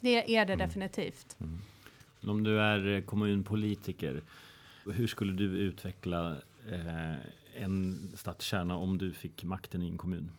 Det 0.01 0.37
är 0.37 0.47
det 0.47 0.53
mm. 0.53 0.69
definitivt. 0.69 1.37
Mm. 1.41 1.59
Om 2.23 2.45
du 2.45 2.61
är 2.61 3.01
kommunpolitiker, 3.01 4.23
hur 4.87 5.07
skulle 5.07 5.33
du 5.33 5.45
utveckla 5.45 6.37
eh, 6.71 7.63
en 7.63 8.09
stadskärna 8.15 8.77
om 8.77 8.99
du 8.99 9.13
fick 9.13 9.45
makten 9.45 9.83
i 9.83 9.89
en 9.89 9.99
kommun? 9.99 10.31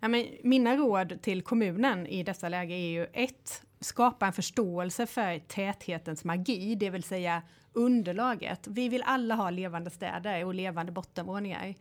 Ja, 0.00 0.08
men 0.08 0.26
mina 0.42 0.76
råd 0.76 1.22
till 1.22 1.42
kommunen 1.42 2.06
i 2.06 2.22
dessa 2.22 2.48
lägen 2.48 2.78
är 2.78 2.90
ju 2.90 3.06
ett, 3.12 3.62
skapa 3.80 4.26
en 4.26 4.32
förståelse 4.32 5.06
för 5.06 5.38
täthetens 5.38 6.24
magi, 6.24 6.74
det 6.74 6.90
vill 6.90 7.02
säga 7.02 7.42
underlaget. 7.72 8.66
Vi 8.66 8.88
vill 8.88 9.02
alla 9.02 9.34
ha 9.34 9.50
levande 9.50 9.90
städer 9.90 10.44
och 10.44 10.54
levande 10.54 10.92
bottenvåningar. 10.92 11.74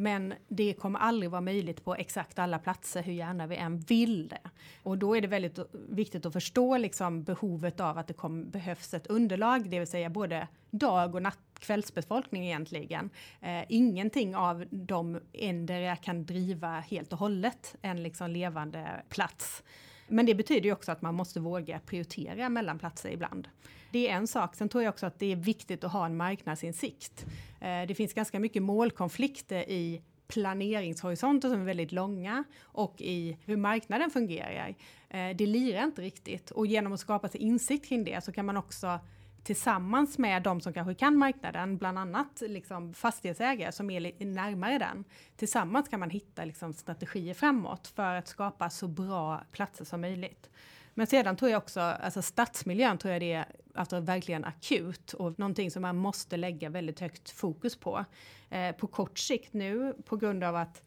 Men 0.00 0.34
det 0.48 0.72
kommer 0.72 0.98
aldrig 0.98 1.30
vara 1.30 1.40
möjligt 1.40 1.84
på 1.84 1.94
exakt 1.94 2.38
alla 2.38 2.58
platser 2.58 3.02
hur 3.02 3.12
gärna 3.12 3.46
vi 3.46 3.56
än 3.56 3.78
vill 3.80 4.28
det. 4.28 4.50
Och 4.82 4.98
då 4.98 5.16
är 5.16 5.20
det 5.20 5.28
väldigt 5.28 5.58
viktigt 5.72 6.26
att 6.26 6.32
förstå 6.32 6.76
liksom 6.76 7.22
behovet 7.22 7.80
av 7.80 7.98
att 7.98 8.06
det 8.06 8.14
kom, 8.14 8.50
behövs 8.50 8.94
ett 8.94 9.06
underlag, 9.06 9.70
det 9.70 9.78
vill 9.78 9.88
säga 9.88 10.10
både 10.10 10.48
dag 10.70 11.14
och 11.14 11.22
natt, 11.22 11.38
kvällsbefolkning 11.58 12.46
egentligen. 12.46 13.10
Eh, 13.40 13.64
ingenting 13.68 14.36
av 14.36 14.64
dem 14.70 15.20
endera 15.32 15.96
kan 15.96 16.26
driva 16.26 16.80
helt 16.80 17.12
och 17.12 17.18
hållet 17.18 17.76
en 17.82 18.02
liksom 18.02 18.30
levande 18.30 19.02
plats. 19.08 19.62
Men 20.08 20.26
det 20.26 20.34
betyder 20.34 20.64
ju 20.64 20.72
också 20.72 20.92
att 20.92 21.02
man 21.02 21.14
måste 21.14 21.40
våga 21.40 21.80
prioritera 21.86 22.48
mellan 22.48 22.78
platser 22.78 23.10
ibland. 23.10 23.48
Det 23.90 24.08
är 24.08 24.14
en 24.16 24.26
sak. 24.26 24.54
Sen 24.54 24.68
tror 24.68 24.84
jag 24.84 24.92
också 24.92 25.06
att 25.06 25.18
det 25.18 25.32
är 25.32 25.36
viktigt 25.36 25.84
att 25.84 25.92
ha 25.92 26.06
en 26.06 26.16
marknadsinsikt. 26.16 27.26
Eh, 27.60 27.82
det 27.88 27.94
finns 27.94 28.14
ganska 28.14 28.40
mycket 28.40 28.62
målkonflikter 28.62 29.70
i 29.70 30.02
planeringshorisonter 30.28 31.48
som 31.48 31.60
är 31.60 31.64
väldigt 31.64 31.92
långa 31.92 32.44
och 32.62 32.94
i 33.00 33.38
hur 33.44 33.56
marknaden 33.56 34.10
fungerar. 34.10 34.74
Eh, 35.08 35.36
det 35.36 35.46
lirar 35.46 35.84
inte 35.84 36.02
riktigt 36.02 36.50
och 36.50 36.66
genom 36.66 36.92
att 36.92 37.00
skapa 37.00 37.28
sig 37.28 37.40
insikt 37.40 37.88
kring 37.88 38.04
det 38.04 38.24
så 38.24 38.32
kan 38.32 38.46
man 38.46 38.56
också 38.56 39.00
tillsammans 39.42 40.18
med 40.18 40.42
de 40.42 40.60
som 40.60 40.72
kanske 40.72 40.94
kan 40.94 41.16
marknaden, 41.16 41.76
bland 41.76 41.98
annat 41.98 42.42
liksom 42.46 42.94
fastighetsägare 42.94 43.72
som 43.72 43.90
är 43.90 44.24
närmare 44.24 44.78
den. 44.78 45.04
Tillsammans 45.36 45.88
kan 45.88 46.00
man 46.00 46.10
hitta 46.10 46.44
liksom 46.44 46.72
strategier 46.72 47.34
framåt 47.34 47.86
för 47.86 48.14
att 48.14 48.28
skapa 48.28 48.70
så 48.70 48.88
bra 48.88 49.42
platser 49.52 49.84
som 49.84 50.00
möjligt. 50.00 50.50
Men 50.94 51.06
sedan 51.06 51.36
tror 51.36 51.50
jag 51.50 51.58
också, 51.58 51.80
alltså 51.80 52.22
stadsmiljön 52.22 52.98
tror 52.98 53.12
jag 53.12 53.22
det 53.22 53.32
är 53.32 53.46
alltså 53.78 54.00
verkligen 54.00 54.44
akut 54.44 55.12
och 55.12 55.38
någonting 55.38 55.70
som 55.70 55.82
man 55.82 55.96
måste 55.96 56.36
lägga 56.36 56.68
väldigt 56.68 57.00
högt 57.00 57.30
fokus 57.30 57.76
på. 57.76 58.04
Eh, 58.50 58.76
på 58.76 58.86
kort 58.86 59.18
sikt 59.18 59.52
nu 59.52 59.94
på 60.04 60.16
grund 60.16 60.44
av 60.44 60.56
att 60.56 60.82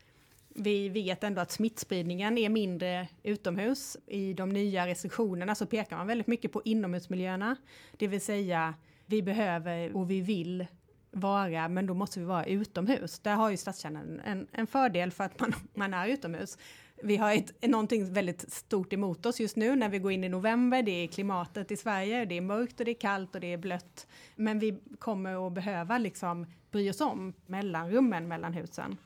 vi 0.56 0.90
vet 0.90 1.24
ändå 1.24 1.42
att 1.42 1.52
smittspridningen 1.52 2.38
är 2.38 2.50
mindre 2.50 3.08
utomhus. 3.24 3.98
I 4.08 4.34
de 4.34 4.50
nya 4.50 4.88
restriktionerna 4.88 5.56
så 5.56 5.66
pekar 5.66 5.98
man 5.98 6.08
väldigt 6.08 6.28
mycket 6.28 6.52
på 6.52 6.62
inomhusmiljöerna. 6.66 7.56
Det 7.98 8.08
vill 8.08 8.22
säga, 8.22 8.74
vi 9.06 9.22
behöver 9.22 9.96
och 9.96 10.12
vi 10.12 10.22
vill 10.22 10.66
vara, 11.12 11.68
men 11.68 11.88
då 11.88 11.94
måste 11.94 12.20
vi 12.20 12.26
vara 12.26 12.46
utomhus. 12.46 13.20
Där 13.20 13.36
har 13.36 13.50
ju 13.50 13.58
stadskärnan 13.58 14.20
en, 14.26 14.48
en 14.52 14.68
fördel 14.68 15.12
för 15.12 15.24
att 15.24 15.40
man, 15.40 15.54
man 15.74 15.94
är 15.94 16.08
utomhus. 16.08 16.58
Vi 17.04 17.18
har 17.18 17.34
ett, 17.34 17.68
någonting 17.68 18.14
väldigt 18.14 18.54
stort 18.54 18.94
emot 18.94 19.26
oss 19.26 19.40
just 19.40 19.56
nu 19.56 19.76
när 19.76 19.90
vi 19.90 20.00
går 20.00 20.12
in 20.12 20.24
i 20.24 20.30
november. 20.30 20.84
Det 20.84 20.92
är 20.92 21.08
klimatet 21.08 21.72
i 21.72 21.78
Sverige, 21.78 22.26
det 22.26 22.38
är 22.38 22.42
mörkt 22.42 22.80
och 22.80 22.86
det 22.86 22.92
är 22.92 23.00
kallt 23.00 23.36
och 23.36 23.42
det 23.42 23.54
är 23.54 23.58
blött. 23.58 24.08
Men 24.36 24.60
vi 24.60 24.80
kommer 25.00 25.48
att 25.48 25.54
behöva 25.54 25.98
liksom 25.98 26.46
bry 26.72 26.90
oss 26.90 27.02
om 27.02 27.34
mellanrummen 27.46 28.28
mellan 28.28 28.54
husen. 28.54 28.98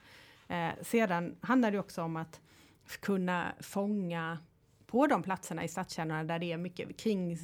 Eh, 0.47 0.69
sedan 0.81 1.36
handlar 1.41 1.71
det 1.71 1.79
också 1.79 2.01
om 2.01 2.15
att 2.15 2.39
kunna 2.99 3.53
fånga 3.60 4.38
på 4.88 5.08
de 5.08 5.23
platserna 5.23 5.63
i 5.63 5.67
stadskärnorna 5.67 6.23
där 6.23 6.39
det 6.39 6.51
är 6.51 6.58
mycket 6.58 6.97
kring 6.97 7.38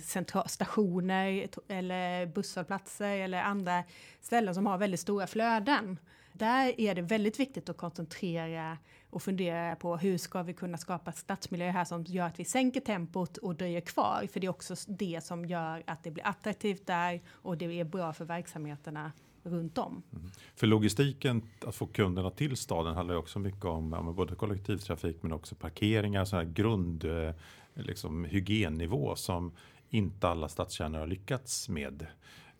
stationer 0.47 1.47
eller 1.67 2.25
busshållplatser 2.25 3.17
eller 3.17 3.41
andra 3.41 3.83
ställen 4.21 4.55
som 4.55 4.65
har 4.65 4.77
väldigt 4.77 4.99
stora 4.99 5.27
flöden. 5.27 5.97
Där 6.33 6.81
är 6.81 6.95
det 6.95 7.01
väldigt 7.01 7.39
viktigt 7.39 7.69
att 7.69 7.77
koncentrera 7.77 8.77
och 9.09 9.23
fundera 9.23 9.75
på 9.75 9.97
hur 9.97 10.17
ska 10.17 10.43
vi 10.43 10.53
kunna 10.53 10.77
skapa 10.77 11.11
stadsmiljöer 11.11 11.71
här 11.71 11.85
som 11.85 12.03
gör 12.03 12.27
att 12.27 12.39
vi 12.39 12.45
sänker 12.45 12.79
tempot 12.79 13.37
och 13.37 13.55
dröjer 13.55 13.81
kvar. 13.81 14.27
För 14.33 14.39
det 14.39 14.47
är 14.47 14.51
också 14.51 14.75
det 14.87 15.23
som 15.23 15.45
gör 15.45 15.83
att 15.87 16.03
det 16.03 16.11
blir 16.11 16.27
attraktivt 16.27 16.87
där 16.87 17.21
och 17.29 17.57
det 17.57 17.79
är 17.79 17.83
bra 17.83 18.13
för 18.13 18.25
verksamheterna 18.25 19.11
runt 19.43 19.77
om. 19.77 20.03
Mm. 20.13 20.31
För 20.55 20.67
logistiken, 20.67 21.41
att 21.65 21.75
få 21.75 21.87
kunderna 21.87 22.29
till 22.29 22.57
staden 22.57 22.95
handlar 22.95 23.15
ju 23.15 23.19
också 23.19 23.39
mycket 23.39 23.65
om 23.65 23.91
ja, 23.93 24.01
både 24.01 24.35
kollektivtrafik 24.35 25.17
men 25.23 25.31
också 25.31 25.55
parkeringar, 25.55 26.25
sån 26.25 26.39
här 26.39 26.45
grund 26.45 27.03
eh, 27.03 27.33
liksom, 27.73 28.25
hygiennivå 28.25 29.15
som 29.15 29.51
inte 29.89 30.27
alla 30.27 30.49
stadskärnor 30.49 30.99
har 30.99 31.07
lyckats 31.07 31.69
med. 31.69 32.07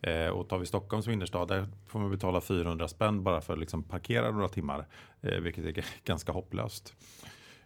Eh, 0.02 0.28
och 0.28 0.48
tar 0.48 0.58
vi 0.58 0.66
Stockholms 0.66 1.08
innerstad, 1.08 1.48
där 1.48 1.66
får 1.86 1.98
man 2.00 2.10
betala 2.10 2.40
400 2.40 2.88
spänn 2.88 3.22
bara 3.22 3.40
för 3.40 3.52
att 3.52 3.58
liksom 3.58 3.82
parkera 3.82 4.30
några 4.30 4.48
timmar, 4.48 4.86
eh, 5.20 5.40
vilket 5.40 5.64
är 5.64 5.84
ganska 6.04 6.32
hopplöst. 6.32 6.94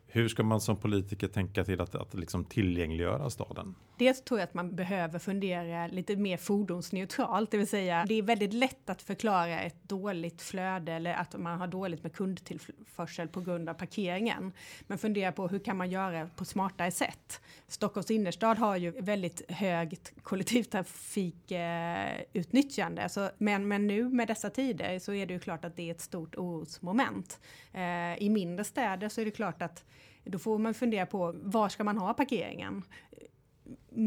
Hur 0.06 0.28
ska 0.28 0.42
man 0.42 0.60
som 0.60 0.76
politiker 0.76 1.28
tänka 1.28 1.64
till 1.64 1.80
att, 1.80 1.94
att 1.94 2.14
liksom 2.14 2.44
tillgängliggöra 2.44 3.30
staden? 3.30 3.74
Dels 3.98 4.22
tror 4.22 4.40
jag 4.40 4.46
att 4.46 4.54
man 4.54 4.76
behöver 4.76 5.18
fundera 5.18 5.86
lite 5.86 6.16
mer 6.16 6.36
fordonsneutralt, 6.36 7.50
det 7.50 7.56
vill 7.56 7.68
säga 7.68 8.04
det 8.08 8.14
är 8.14 8.22
väldigt 8.22 8.52
lätt 8.52 8.90
att 8.90 9.02
förklara 9.02 9.60
ett 9.60 9.82
dåligt 9.82 10.42
flöde 10.42 10.92
eller 10.92 11.14
att 11.14 11.38
man 11.38 11.58
har 11.58 11.66
dåligt 11.66 12.02
med 12.02 12.12
kundtillförsel 12.12 13.28
på 13.28 13.40
grund 13.40 13.68
av 13.68 13.74
parkeringen. 13.74 14.52
Men 14.86 14.98
fundera 14.98 15.32
på 15.32 15.48
hur 15.48 15.58
kan 15.58 15.76
man 15.76 15.90
göra 15.90 16.30
på 16.36 16.44
smartare 16.44 16.90
sätt? 16.90 17.40
Stockholms 17.68 18.10
innerstad 18.10 18.58
har 18.58 18.76
ju 18.76 18.90
väldigt 18.90 19.50
högt 19.50 20.12
kollektivtrafikutnyttjande, 20.22 23.02
eh, 23.02 23.28
men, 23.38 23.68
men 23.68 23.86
nu 23.86 24.08
med 24.08 24.28
dessa 24.28 24.50
tider 24.50 24.98
så 24.98 25.12
är 25.12 25.26
det 25.26 25.34
ju 25.34 25.40
klart 25.40 25.64
att 25.64 25.76
det 25.76 25.82
är 25.82 25.90
ett 25.90 26.00
stort 26.00 26.36
orosmoment. 26.36 27.40
Eh, 27.72 28.22
I 28.22 28.30
mindre 28.30 28.64
städer 28.64 29.08
så 29.08 29.20
är 29.20 29.24
det 29.24 29.30
klart 29.30 29.62
att 29.62 29.84
då 30.24 30.38
får 30.38 30.58
man 30.58 30.74
fundera 30.74 31.06
på 31.06 31.34
var 31.42 31.68
ska 31.68 31.84
man 31.84 31.98
ha 31.98 32.14
parkeringen? 32.14 32.82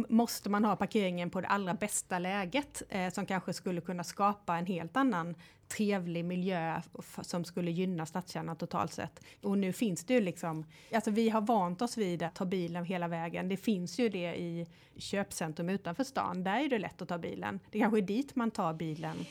Måste 0.10 0.50
man 0.50 0.65
ha 0.65 0.76
parkeringen 0.76 1.30
på 1.30 1.41
det 1.41 1.48
allra 1.48 1.74
bästa 1.74 2.19
läget 2.19 2.84
eh, 2.89 3.13
som 3.13 3.26
kanske 3.26 3.54
skulle 3.54 3.82
kunna 3.82 4.04
skapa 4.04 4.58
en 4.58 4.65
helt 4.65 4.98
annan 4.98 5.36
trevlig 5.67 6.26
miljö 6.26 6.82
som 7.22 7.45
skulle 7.45 7.72
gynna 7.72 8.06
stadskärnan 8.06 8.56
totalt 8.56 8.93
sett. 8.93 9.19
Och 9.41 9.58
nu 9.58 9.74
finns 9.74 10.04
det 10.04 10.13
ju 10.13 10.22
liksom, 10.22 10.65
alltså 10.93 11.12
vi 11.12 11.30
har 11.30 11.41
vant 11.41 11.82
oss 11.82 11.98
vid 11.98 12.24
att 12.24 12.36
ta 12.36 12.45
bilen 12.45 12.86
hela 12.86 13.08
vägen. 13.08 13.50
Det 13.50 13.58
finns 13.58 14.00
ju 14.00 14.10
det 14.10 14.36
i 14.36 14.67
köpcentrum 14.95 15.69
utanför 15.69 16.04
stan. 16.04 16.43
Där 16.43 16.65
är 16.65 16.69
det 16.69 16.80
lätt 16.80 17.02
att 17.02 17.08
ta 17.08 17.17
bilen. 17.17 17.60
Det 17.72 17.80
kanske 17.80 18.00
är 18.00 18.02
dit 18.02 18.36
man 18.36 18.52
tar 18.52 18.74
bilen. 18.74 19.26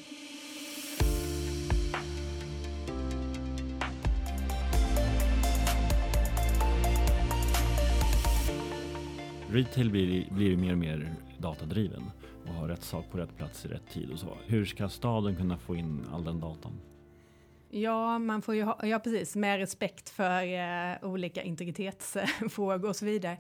Retail 9.51 9.91
blir, 9.91 10.31
blir 10.31 10.57
mer 10.57 10.73
och 10.73 10.79
mer 10.79 11.15
datadriven 11.39 12.11
och 12.47 12.55
har 12.55 12.69
rätt 12.69 12.83
sak 12.83 13.05
på 13.11 13.19
rätt 13.19 13.37
plats 13.37 13.65
i 13.65 13.69
rätt 13.69 13.91
tid 13.91 14.11
och 14.13 14.19
så. 14.19 14.37
Hur 14.47 14.65
ska 14.65 14.89
staden 14.89 15.37
kunna 15.37 15.59
få 15.59 15.77
in 15.77 16.07
all 16.13 16.25
den 16.25 16.41
datan? 16.41 16.81
Ja, 17.71 18.19
man 18.19 18.43
får 18.43 18.55
ju 18.55 18.63
ha, 18.63 18.87
ja 18.87 18.99
precis, 18.99 19.37
med 19.37 19.59
respekt 19.59 20.11
för 20.11 20.43
eh, 20.43 21.11
olika 21.11 21.43
integritetsfrågor 21.43 22.89
och 22.89 22.97
så 22.97 23.05
vidare. 23.05 23.39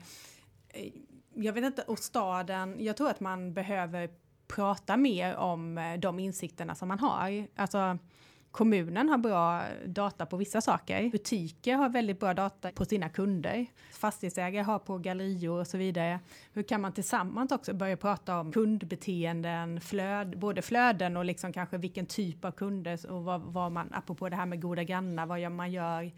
Eh, 0.68 0.92
jag 1.34 1.52
vet 1.52 1.64
inte, 1.64 1.82
och 1.82 1.98
staden, 1.98 2.76
jag 2.78 2.96
tror 2.96 3.10
att 3.10 3.20
man 3.20 3.54
behöver 3.54 4.10
prata 4.48 4.96
mer 4.96 5.36
om 5.36 5.78
eh, 5.78 5.98
de 5.98 6.18
insikterna 6.18 6.74
som 6.74 6.88
man 6.88 6.98
har. 6.98 7.46
Alltså, 7.56 7.98
Kommunen 8.50 9.08
har 9.08 9.18
bra 9.18 9.62
data 9.86 10.26
på 10.26 10.36
vissa 10.36 10.60
saker. 10.60 11.10
Butiker 11.10 11.74
har 11.74 11.88
väldigt 11.88 12.20
bra 12.20 12.34
data 12.34 12.70
på 12.70 12.84
sina 12.84 13.08
kunder. 13.08 13.66
Fastighetsägare 13.92 14.62
har 14.62 14.78
på 14.78 14.98
gallerior 14.98 15.60
och 15.60 15.66
så 15.66 15.78
vidare. 15.78 16.20
Hur 16.52 16.62
kan 16.62 16.80
man 16.80 16.92
tillsammans 16.92 17.52
också 17.52 17.74
börja 17.74 17.96
prata 17.96 18.40
om 18.40 18.52
kundbeteenden, 18.52 19.80
flöd, 19.80 20.38
både 20.38 20.62
flöden 20.62 21.16
och 21.16 21.24
liksom 21.24 21.52
kanske 21.52 21.78
vilken 21.78 22.06
typ 22.06 22.44
av 22.44 22.50
kunder 22.50 23.10
och 23.10 23.24
vad, 23.24 23.40
vad 23.40 23.72
man, 23.72 23.88
apropå 23.92 24.28
det 24.28 24.36
här 24.36 24.46
med 24.46 24.62
goda 24.62 24.84
grannar, 24.84 25.26
vad 25.26 25.52
man 25.52 25.72
gör. 25.72 26.12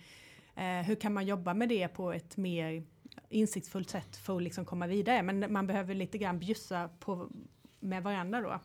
Eh, 0.54 0.86
hur 0.86 0.94
kan 0.94 1.12
man 1.12 1.26
jobba 1.26 1.54
med 1.54 1.68
det 1.68 1.88
på 1.88 2.12
ett 2.12 2.36
mer 2.36 2.82
insiktsfullt 3.28 3.90
sätt 3.90 4.16
för 4.16 4.36
att 4.36 4.42
liksom 4.42 4.64
komma 4.64 4.86
vidare? 4.86 5.22
Men 5.22 5.52
man 5.52 5.66
behöver 5.66 5.94
lite 5.94 6.18
grann 6.18 6.38
bjussa 6.38 6.88
på 6.98 7.28
med 7.80 8.02
varandra 8.02 8.40
då. 8.40 8.60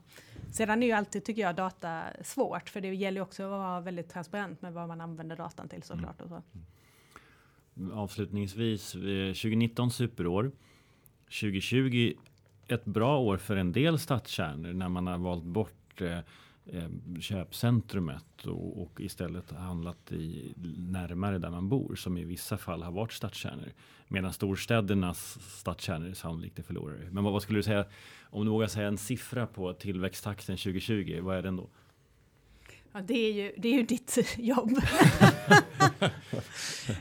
Sedan 0.52 0.84
är 0.84 0.88
ju 0.88 0.94
alltid, 0.94 1.24
tycker 1.24 1.42
jag, 1.42 1.56
data 1.56 2.04
svårt, 2.24 2.70
för 2.70 2.82
det 2.82 2.96
gäller 2.96 3.22
också 3.22 3.44
att 3.44 3.50
vara 3.50 3.82
väldigt 3.82 4.10
transparent 4.10 4.62
med 4.62 4.74
vad 4.74 4.88
man 4.88 5.02
använder 5.02 5.36
datan 5.36 5.70
till 5.70 5.84
såklart. 5.84 6.22
Och 6.22 6.30
så. 6.30 6.44
Mm. 7.76 7.92
Avslutningsvis, 7.92 8.96
eh, 8.96 9.02
2019 9.34 9.92
superår, 9.92 10.52
2020 11.26 12.14
ett 12.68 12.86
bra 12.86 13.20
år 13.20 13.38
för 13.38 13.56
en 13.56 13.72
del 13.72 14.00
stadskärnor 14.00 14.74
när 14.74 14.90
man 14.90 15.08
har 15.08 15.18
valt 15.18 15.44
bort 15.44 16.02
eh, 16.02 16.20
köpcentrumet 17.20 18.46
och, 18.46 18.82
och, 18.82 19.02
istället 19.02 19.52
handlat 19.52 20.12
i, 20.12 20.54
närmare 20.78 21.38
där 21.40 21.50
man 21.50 21.70
bor 21.70 21.96
som 21.96 22.18
i 22.18 22.24
vissa 22.24 22.58
fall 22.58 22.84
har 22.84 22.92
varit 22.92 23.12
stadskärnor. 23.12 23.74
Medan 24.08 24.34
storstädernas 24.34 25.38
stadskärnor 25.60 26.14
sannolikt 26.14 26.60
är 26.60 26.64
förlorare. 26.64 27.10
Men 27.12 27.24
vad, 27.24 27.34
vad, 27.34 27.42
skulle 27.42 27.60
du 27.60 27.64
säga 27.64 27.86
om 28.24 28.46
du 28.46 28.52
vågar 28.52 28.68
säga 28.68 28.88
en 28.88 28.98
siffra 28.98 29.48
på 29.48 29.74
tillväxttakten 29.74 30.58
2020? 30.58 31.20
Vad 31.22 31.38
är 31.38 31.42
den 31.42 31.56
då? 31.56 31.70
Ja, 32.94 33.02
det 33.02 33.14
är 33.14 33.34
ju, 33.34 33.54
det 33.58 33.68
är 33.68 33.74
ju 33.74 33.84
ditt 33.84 34.18
jobb. 34.38 34.72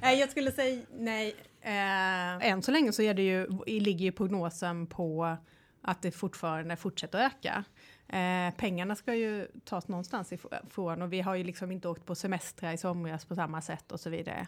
jag 0.03 0.31
skulle 0.31 0.53
säga 0.53 0.83
nej. 0.93 1.35
Eh, 1.61 2.49
än 2.51 2.63
så 2.63 2.71
länge 2.71 2.93
så 2.93 3.03
är 3.03 3.15
det 3.15 3.23
ju, 3.23 3.47
ligger 3.67 4.05
ju 4.05 4.13
prognosen 4.13 4.87
på 4.87 5.37
att 5.83 6.03
det 6.03 6.11
fortfarande 6.11 6.77
fortsätter 6.77 7.19
att 7.19 7.33
öka. 7.33 7.65
Eh, 8.09 8.55
pengarna 8.57 8.97
ska 8.97 9.15
ju 9.15 9.49
tas 9.65 9.89
någonstans 9.89 10.33
ifrån 10.33 11.03
och 11.03 11.13
vi 11.13 11.21
har 11.21 11.35
ju 11.35 11.45
liksom 11.45 11.73
inte 11.73 11.89
åkt 11.89 12.07
på 12.07 12.15
semestrar 12.15 12.73
i 12.73 12.79
somras 12.79 13.25
på 13.25 13.35
samma 13.35 13.61
sätt 13.61 13.93
och 13.93 14.01
så 14.01 14.11
vidare. 14.11 14.47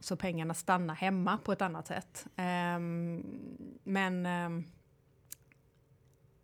Så 0.00 0.16
pengarna 0.16 0.54
stannar 0.54 0.94
hemma 0.94 1.38
på 1.38 1.52
ett 1.52 1.62
annat 1.62 1.86
sätt. 1.86 2.26
Eh, 2.36 2.78
men 3.84 4.26
eh, 4.26 4.64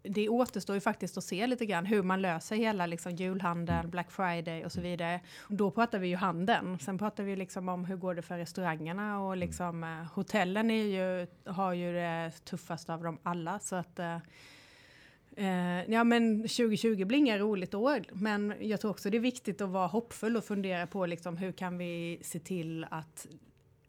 det 0.02 0.28
återstår 0.28 0.74
ju 0.74 0.80
faktiskt 0.80 1.18
att 1.18 1.24
se 1.24 1.46
lite 1.46 1.66
grann 1.66 1.86
hur 1.86 2.02
man 2.02 2.22
löser 2.22 2.56
hela 2.56 2.86
liksom 2.86 3.12
julhandeln, 3.12 3.78
mm. 3.78 3.90
Black 3.90 4.10
Friday 4.10 4.64
och 4.64 4.72
så 4.72 4.80
vidare. 4.80 5.20
Och 5.38 5.54
då 5.54 5.70
pratar 5.70 5.98
vi 5.98 6.08
ju 6.08 6.16
handeln. 6.16 6.78
Sen 6.78 6.98
pratar 6.98 7.24
vi 7.24 7.36
liksom 7.36 7.68
om 7.68 7.84
hur 7.84 7.96
går 7.96 8.14
det 8.14 8.22
för 8.22 8.38
restaurangerna 8.38 9.20
och 9.20 9.32
mm. 9.32 9.38
liksom 9.38 9.84
eh, 9.84 10.14
hotellen 10.14 10.70
är 10.70 10.84
ju, 10.84 11.26
har 11.52 11.72
ju 11.72 11.92
det 11.92 12.32
tuffast 12.44 12.90
av 12.90 13.02
dem 13.02 13.18
alla 13.22 13.58
så 13.58 13.76
att 13.76 14.00
eh, 15.38 15.90
ja 15.90 16.04
men 16.04 16.38
2020 16.42 17.04
blir 17.04 17.18
inga 17.18 17.38
roligt 17.38 17.74
år, 17.74 18.04
men 18.12 18.54
jag 18.60 18.80
tror 18.80 18.90
också 18.90 19.10
det 19.10 19.16
är 19.16 19.20
viktigt 19.20 19.60
att 19.60 19.70
vara 19.70 19.86
hoppfull 19.86 20.36
och 20.36 20.44
fundera 20.44 20.86
på 20.86 21.06
liksom 21.06 21.36
hur 21.36 21.52
kan 21.52 21.78
vi 21.78 22.18
se 22.22 22.38
till 22.38 22.86
att 22.90 23.26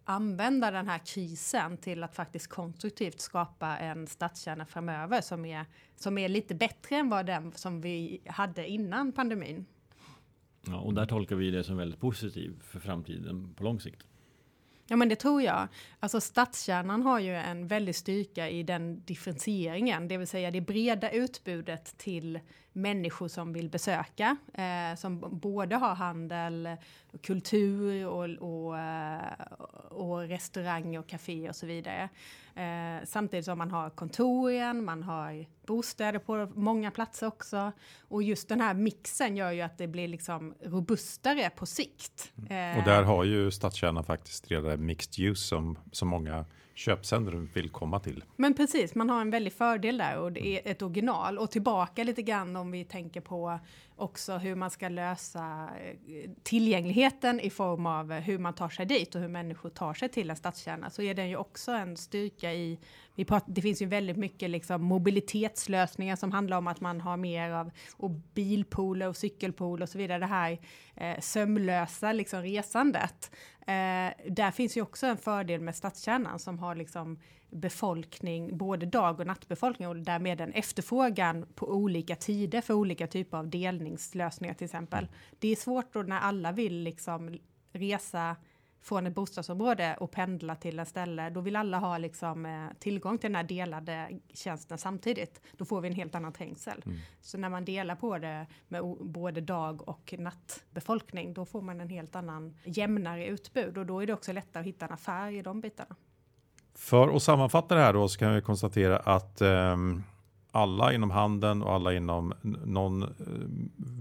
använda 0.03 0.71
den 0.71 0.87
här 0.87 0.99
krisen 0.99 1.77
till 1.77 2.03
att 2.03 2.15
faktiskt 2.15 2.47
konstruktivt 2.47 3.21
skapa 3.21 3.77
en 3.77 4.07
stadskärna 4.07 4.65
framöver 4.65 5.21
som 5.21 5.45
är, 5.45 5.65
som 5.95 6.17
är 6.17 6.29
lite 6.29 6.55
bättre 6.55 6.95
än 6.95 7.09
vad 7.09 7.25
den 7.25 7.51
som 7.51 7.81
vi 7.81 8.21
hade 8.25 8.67
innan 8.67 9.11
pandemin. 9.11 9.65
Ja, 10.67 10.79
och 10.79 10.93
där 10.93 11.05
tolkar 11.05 11.35
vi 11.35 11.51
det 11.51 11.63
som 11.63 11.77
väldigt 11.77 11.99
positivt 11.99 12.63
för 12.63 12.79
framtiden 12.79 13.53
på 13.55 13.63
lång 13.63 13.79
sikt. 13.79 14.07
Ja, 14.89 14.95
men 14.95 15.09
det 15.09 15.15
tror 15.15 15.41
jag. 15.41 15.67
Alltså 15.99 16.21
stadskärnan 16.21 17.01
har 17.01 17.19
ju 17.19 17.35
en 17.35 17.67
väldig 17.67 17.95
styrka 17.95 18.49
i 18.49 18.63
den 18.63 19.03
differentieringen, 19.05 20.07
det 20.07 20.17
vill 20.17 20.27
säga 20.27 20.51
det 20.51 20.61
breda 20.61 21.11
utbudet 21.11 21.97
till 21.97 22.39
människor 22.81 23.27
som 23.27 23.53
vill 23.53 23.69
besöka, 23.69 24.37
eh, 24.53 24.95
som 24.97 25.39
både 25.39 25.75
har 25.75 25.95
handel, 25.95 26.69
kultur 27.21 28.07
och, 28.07 28.23
och, 28.23 28.79
eh, 28.79 29.21
och 29.89 30.19
restaurang 30.19 30.97
och 30.97 31.07
café 31.07 31.49
och 31.49 31.55
så 31.55 31.65
vidare. 31.65 32.09
Eh, 32.55 33.05
samtidigt 33.05 33.45
som 33.45 33.57
man 33.57 33.71
har 33.71 33.89
kontoren, 33.89 34.85
man 34.85 35.03
har 35.03 35.45
bostäder 35.65 36.19
på 36.19 36.51
många 36.55 36.91
platser 36.91 37.27
också. 37.27 37.71
Och 38.01 38.23
just 38.23 38.49
den 38.49 38.61
här 38.61 38.73
mixen 38.73 39.37
gör 39.37 39.51
ju 39.51 39.61
att 39.61 39.77
det 39.77 39.87
blir 39.87 40.07
liksom 40.07 40.55
robustare 40.63 41.49
på 41.49 41.65
sikt. 41.65 42.31
Eh, 42.35 42.77
och 42.77 42.83
där 42.85 43.03
har 43.03 43.23
ju 43.23 43.51
stadskärnan 43.51 44.03
faktiskt 44.03 44.51
redan 44.51 44.85
mixed 44.85 45.25
use 45.25 45.47
som, 45.47 45.77
som 45.91 46.07
många 46.07 46.45
köpcentrum 46.79 47.49
vill 47.53 47.69
komma 47.69 47.99
till. 47.99 48.23
Men 48.35 48.53
precis, 48.53 48.95
man 48.95 49.09
har 49.09 49.21
en 49.21 49.29
väldig 49.29 49.53
fördel 49.53 49.97
där 49.97 50.17
och 50.17 50.31
det 50.31 50.47
är 50.47 50.71
ett 50.71 50.81
original. 50.81 51.37
Och 51.37 51.51
tillbaka 51.51 52.03
lite 52.03 52.21
grann 52.21 52.55
om 52.55 52.71
vi 52.71 52.85
tänker 52.85 53.21
på 53.21 53.59
också 53.95 54.37
hur 54.37 54.55
man 54.55 54.69
ska 54.69 54.89
lösa 54.89 55.69
eh, 55.81 56.31
tillgängligheten 56.43 57.39
i 57.39 57.49
form 57.49 57.85
av 57.85 58.13
hur 58.13 58.37
man 58.37 58.53
tar 58.53 58.69
sig 58.69 58.85
dit 58.85 59.15
och 59.15 59.21
hur 59.21 59.27
människor 59.27 59.69
tar 59.69 59.93
sig 59.93 60.09
till 60.09 60.29
en 60.29 60.35
stadskärna 60.35 60.89
så 60.89 61.01
är 61.01 61.13
den 61.13 61.29
ju 61.29 61.37
också 61.37 61.71
en 61.71 61.97
styrka 61.97 62.53
i 62.53 62.79
vi 63.19 63.25
pratar, 63.25 63.53
det 63.53 63.61
finns 63.61 63.81
ju 63.81 63.85
väldigt 63.85 64.17
mycket 64.17 64.49
liksom 64.49 64.83
mobilitetslösningar 64.83 66.15
som 66.15 66.31
handlar 66.31 66.57
om 66.57 66.67
att 66.67 66.81
man 66.81 67.01
har 67.01 67.17
mer 67.17 67.51
av 67.51 67.71
och 67.97 68.09
bilpooler 68.09 69.07
och 69.07 69.17
cykelpooler 69.17 69.83
och 69.83 69.89
så 69.89 69.97
vidare. 69.97 70.19
Det 70.19 70.25
här 70.25 70.59
eh, 70.95 71.19
sömlösa 71.19 72.13
liksom 72.13 72.41
resandet. 72.41 73.31
Eh, 73.69 74.13
där 74.27 74.51
finns 74.51 74.77
ju 74.77 74.81
också 74.81 75.07
en 75.07 75.17
fördel 75.17 75.61
med 75.61 75.75
stadskärnan 75.75 76.39
som 76.39 76.59
har 76.59 76.75
liksom 76.75 77.19
befolkning, 77.49 78.57
både 78.57 78.85
dag 78.85 79.19
och 79.19 79.27
nattbefolkning 79.27 79.87
och 79.87 79.95
därmed 79.95 80.41
en 80.41 80.51
efterfrågan 80.51 81.45
på 81.55 81.67
olika 81.73 82.15
tider 82.15 82.61
för 82.61 82.73
olika 82.73 83.07
typer 83.07 83.37
av 83.37 83.49
delningslösningar 83.49 84.53
till 84.53 84.65
exempel. 84.65 85.07
Det 85.39 85.47
är 85.47 85.55
svårt 85.55 85.93
då 85.93 86.01
när 86.01 86.19
alla 86.19 86.51
vill 86.51 86.83
liksom 86.83 87.37
resa 87.71 88.35
från 88.81 89.07
ett 89.07 89.15
bostadsområde 89.15 89.95
och 89.99 90.11
pendla 90.11 90.55
till 90.55 90.79
ett 90.79 90.87
ställe, 90.87 91.29
då 91.29 91.41
vill 91.41 91.55
alla 91.55 91.79
ha 91.79 91.97
liksom, 91.97 92.45
eh, 92.45 92.67
tillgång 92.79 93.17
till 93.17 93.29
den 93.29 93.35
här 93.35 93.43
delade 93.43 94.19
tjänsten 94.33 94.77
samtidigt. 94.77 95.41
Då 95.57 95.65
får 95.65 95.81
vi 95.81 95.87
en 95.87 95.95
helt 95.95 96.15
annan 96.15 96.33
trängsel. 96.33 96.83
Mm. 96.85 96.97
Så 97.21 97.37
när 97.37 97.49
man 97.49 97.65
delar 97.65 97.95
på 97.95 98.17
det 98.17 98.47
med 98.67 98.83
både 98.99 99.41
dag 99.41 99.89
och 99.89 100.13
nattbefolkning, 100.17 101.33
då 101.33 101.45
får 101.45 101.61
man 101.61 101.81
en 101.81 101.89
helt 101.89 102.15
annan 102.15 102.57
jämnare 102.63 103.27
utbud 103.27 103.77
och 103.77 103.85
då 103.85 103.99
är 103.99 104.07
det 104.07 104.13
också 104.13 104.33
lättare 104.33 104.61
att 104.61 104.67
hitta 104.67 104.85
en 104.85 104.91
affär 104.91 105.31
i 105.31 105.41
de 105.41 105.61
bitarna. 105.61 105.95
För 106.75 107.15
att 107.15 107.23
sammanfatta 107.23 107.75
det 107.75 107.81
här 107.81 107.93
då 107.93 108.09
så 108.09 108.19
kan 108.19 108.35
vi 108.35 108.41
konstatera 108.41 108.97
att 108.97 109.41
um 109.41 110.03
alla 110.51 110.93
inom 110.93 111.11
handeln 111.11 111.61
och 111.61 111.73
alla 111.73 111.93
inom 111.93 112.33
någon 112.65 113.03
eh, 113.03 113.09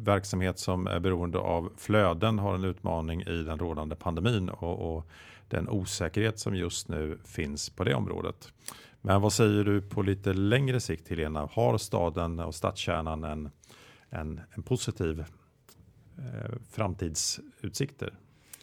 verksamhet 0.04 0.58
som 0.58 0.86
är 0.86 1.00
beroende 1.00 1.38
av 1.38 1.72
flöden 1.76 2.38
har 2.38 2.54
en 2.54 2.64
utmaning 2.64 3.22
i 3.22 3.42
den 3.42 3.58
rådande 3.58 3.96
pandemin 3.96 4.48
och, 4.48 4.96
och, 4.96 5.06
den 5.48 5.68
osäkerhet 5.68 6.38
som 6.38 6.54
just 6.54 6.88
nu 6.88 7.18
finns 7.24 7.70
på 7.70 7.84
det 7.84 7.94
området. 7.94 8.52
Men 9.00 9.20
vad 9.20 9.32
säger 9.32 9.64
du 9.64 9.82
på 9.82 10.02
lite 10.02 10.32
längre 10.32 10.80
sikt 10.80 11.08
Helena? 11.08 11.48
Har 11.52 11.78
staden 11.78 12.40
och 12.40 12.54
stadskärnan 12.54 13.24
en, 13.24 13.50
en, 14.10 14.40
en 14.50 14.62
positiv 14.62 15.20
eh, 16.18 16.56
framtidsutsikter? 16.70 18.14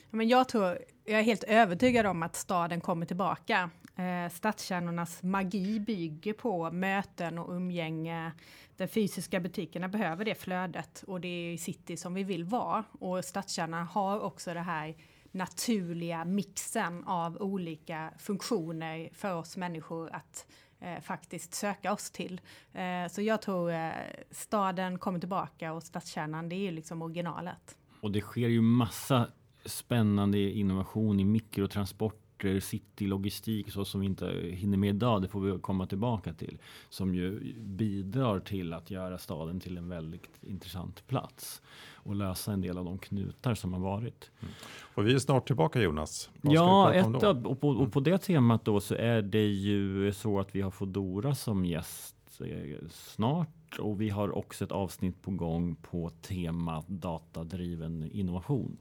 Men 0.10 0.28
jag 0.28 0.50
tror, 0.50 0.78
jag 1.06 1.20
är 1.20 1.24
helt 1.24 1.44
övertygad 1.44 2.06
om 2.06 2.24
att 2.24 2.36
staden 2.36 2.82
kommer 2.82 3.06
tillbaka. 3.06 3.70
Eh, 3.96 4.30
stadskärnornas 4.30 5.24
magi 5.24 5.80
bygger 5.80 6.34
på 6.34 6.72
möten 6.72 7.38
och 7.38 7.54
umgänge. 7.56 8.32
De 8.78 8.88
fysiska 8.88 9.40
butikerna 9.40 9.88
behöver 9.88 10.26
det 10.26 10.36
flödet 10.36 11.04
och 11.08 11.22
det 11.22 11.28
är 11.28 11.54
i 11.54 11.58
city 11.58 11.98
som 11.98 12.14
vi 12.14 12.24
vill 12.24 12.44
vara. 12.44 12.84
Och 12.92 13.26
stadskärnan 13.26 13.88
har 13.88 14.20
också 14.20 14.54
det 14.54 14.60
här 14.60 14.96
naturliga 15.32 16.26
mixen 16.26 17.04
av 17.04 17.38
olika 17.38 18.14
funktioner 18.18 19.10
för 19.14 19.36
oss 19.36 19.58
människor 19.58 20.10
att 20.16 20.48
eh, 20.80 21.02
faktiskt 21.02 21.54
söka 21.54 21.94
oss 21.94 22.12
till. 22.12 22.42
Eh, 22.74 23.08
så 23.12 23.22
jag 23.22 23.42
tror 23.42 23.72
eh, 23.72 23.92
staden 24.32 25.00
kommer 25.00 25.20
tillbaka 25.20 25.74
och 25.74 25.84
stadskärnan 25.84 26.50
det 26.50 26.56
är 26.56 26.60
ju 26.60 26.72
liksom 26.72 27.02
originalet. 27.02 27.78
Och 28.02 28.12
det 28.12 28.22
sker 28.22 28.48
ju 28.48 28.62
massa 28.62 29.28
spännande 29.66 30.40
innovation 30.40 31.20
i 31.20 31.26
mikrotransport 31.26 32.25
transporter, 32.36 32.60
citylogistik 32.60 33.72
så 33.72 33.86
som 33.86 34.02
vi 34.02 34.06
inte 34.06 34.26
hinner 34.54 34.78
med 34.78 34.90
idag. 34.90 35.22
Det 35.22 35.28
får 35.28 35.42
vi 35.42 35.60
komma 35.60 35.88
tillbaka 35.88 36.34
till. 36.34 36.58
Som 36.90 37.16
ju 37.16 37.54
bidrar 37.60 38.40
till 38.40 38.74
att 38.74 38.92
göra 38.92 39.18
staden 39.18 39.60
till 39.60 39.78
en 39.78 39.90
väldigt 39.90 40.30
intressant 40.42 41.08
plats 41.08 41.62
och 42.06 42.16
lösa 42.16 42.54
en 42.54 42.62
del 42.62 42.78
av 42.78 42.86
de 42.86 42.98
knutar 42.98 43.56
som 43.56 43.74
har 43.74 43.80
varit. 43.80 44.32
Mm. 44.42 44.54
Och 44.96 45.08
vi 45.08 45.14
är 45.14 45.20
snart 45.20 45.48
tillbaka 45.48 45.82
Jonas. 45.82 46.30
Vad 46.42 46.54
ja, 46.54 46.94
ett 46.94 47.46
och, 47.46 47.62
på, 47.62 47.70
och 47.70 47.94
på 47.94 48.00
det 48.00 48.18
temat 48.18 48.66
då 48.66 48.80
så 48.80 48.96
är 48.96 49.22
det 49.22 49.48
ju 49.48 50.14
så 50.14 50.40
att 50.40 50.56
vi 50.56 50.62
har 50.62 50.72
Fodora 50.72 51.36
som 51.36 51.66
gäst 51.66 52.16
eh, 52.42 52.88
snart 52.90 53.80
och 53.80 54.02
vi 54.02 54.10
har 54.10 54.38
också 54.38 54.64
ett 54.64 54.72
avsnitt 54.72 55.22
på 55.22 55.32
gång 55.32 55.76
på 55.76 56.10
temat 56.22 56.88
datadriven 56.88 58.10
innovation. 58.12 58.78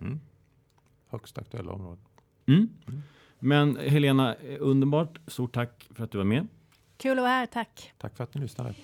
Mm. 0.00 0.20
Högst 1.10 1.38
aktuella 1.38 1.72
områden. 1.72 2.08
Mm. 2.48 2.68
Men 3.38 3.76
Helena, 3.76 4.34
underbart. 4.58 5.18
Stort 5.26 5.54
tack 5.54 5.88
för 5.94 6.04
att 6.04 6.10
du 6.10 6.18
var 6.18 6.24
med. 6.24 6.46
Kul 6.96 7.18
att 7.18 7.22
vara 7.22 7.28
här, 7.28 7.46
tack. 7.46 7.92
Tack 7.98 8.16
för 8.16 8.24
att 8.24 8.34
ni 8.34 8.40
lyssnade. 8.40 8.74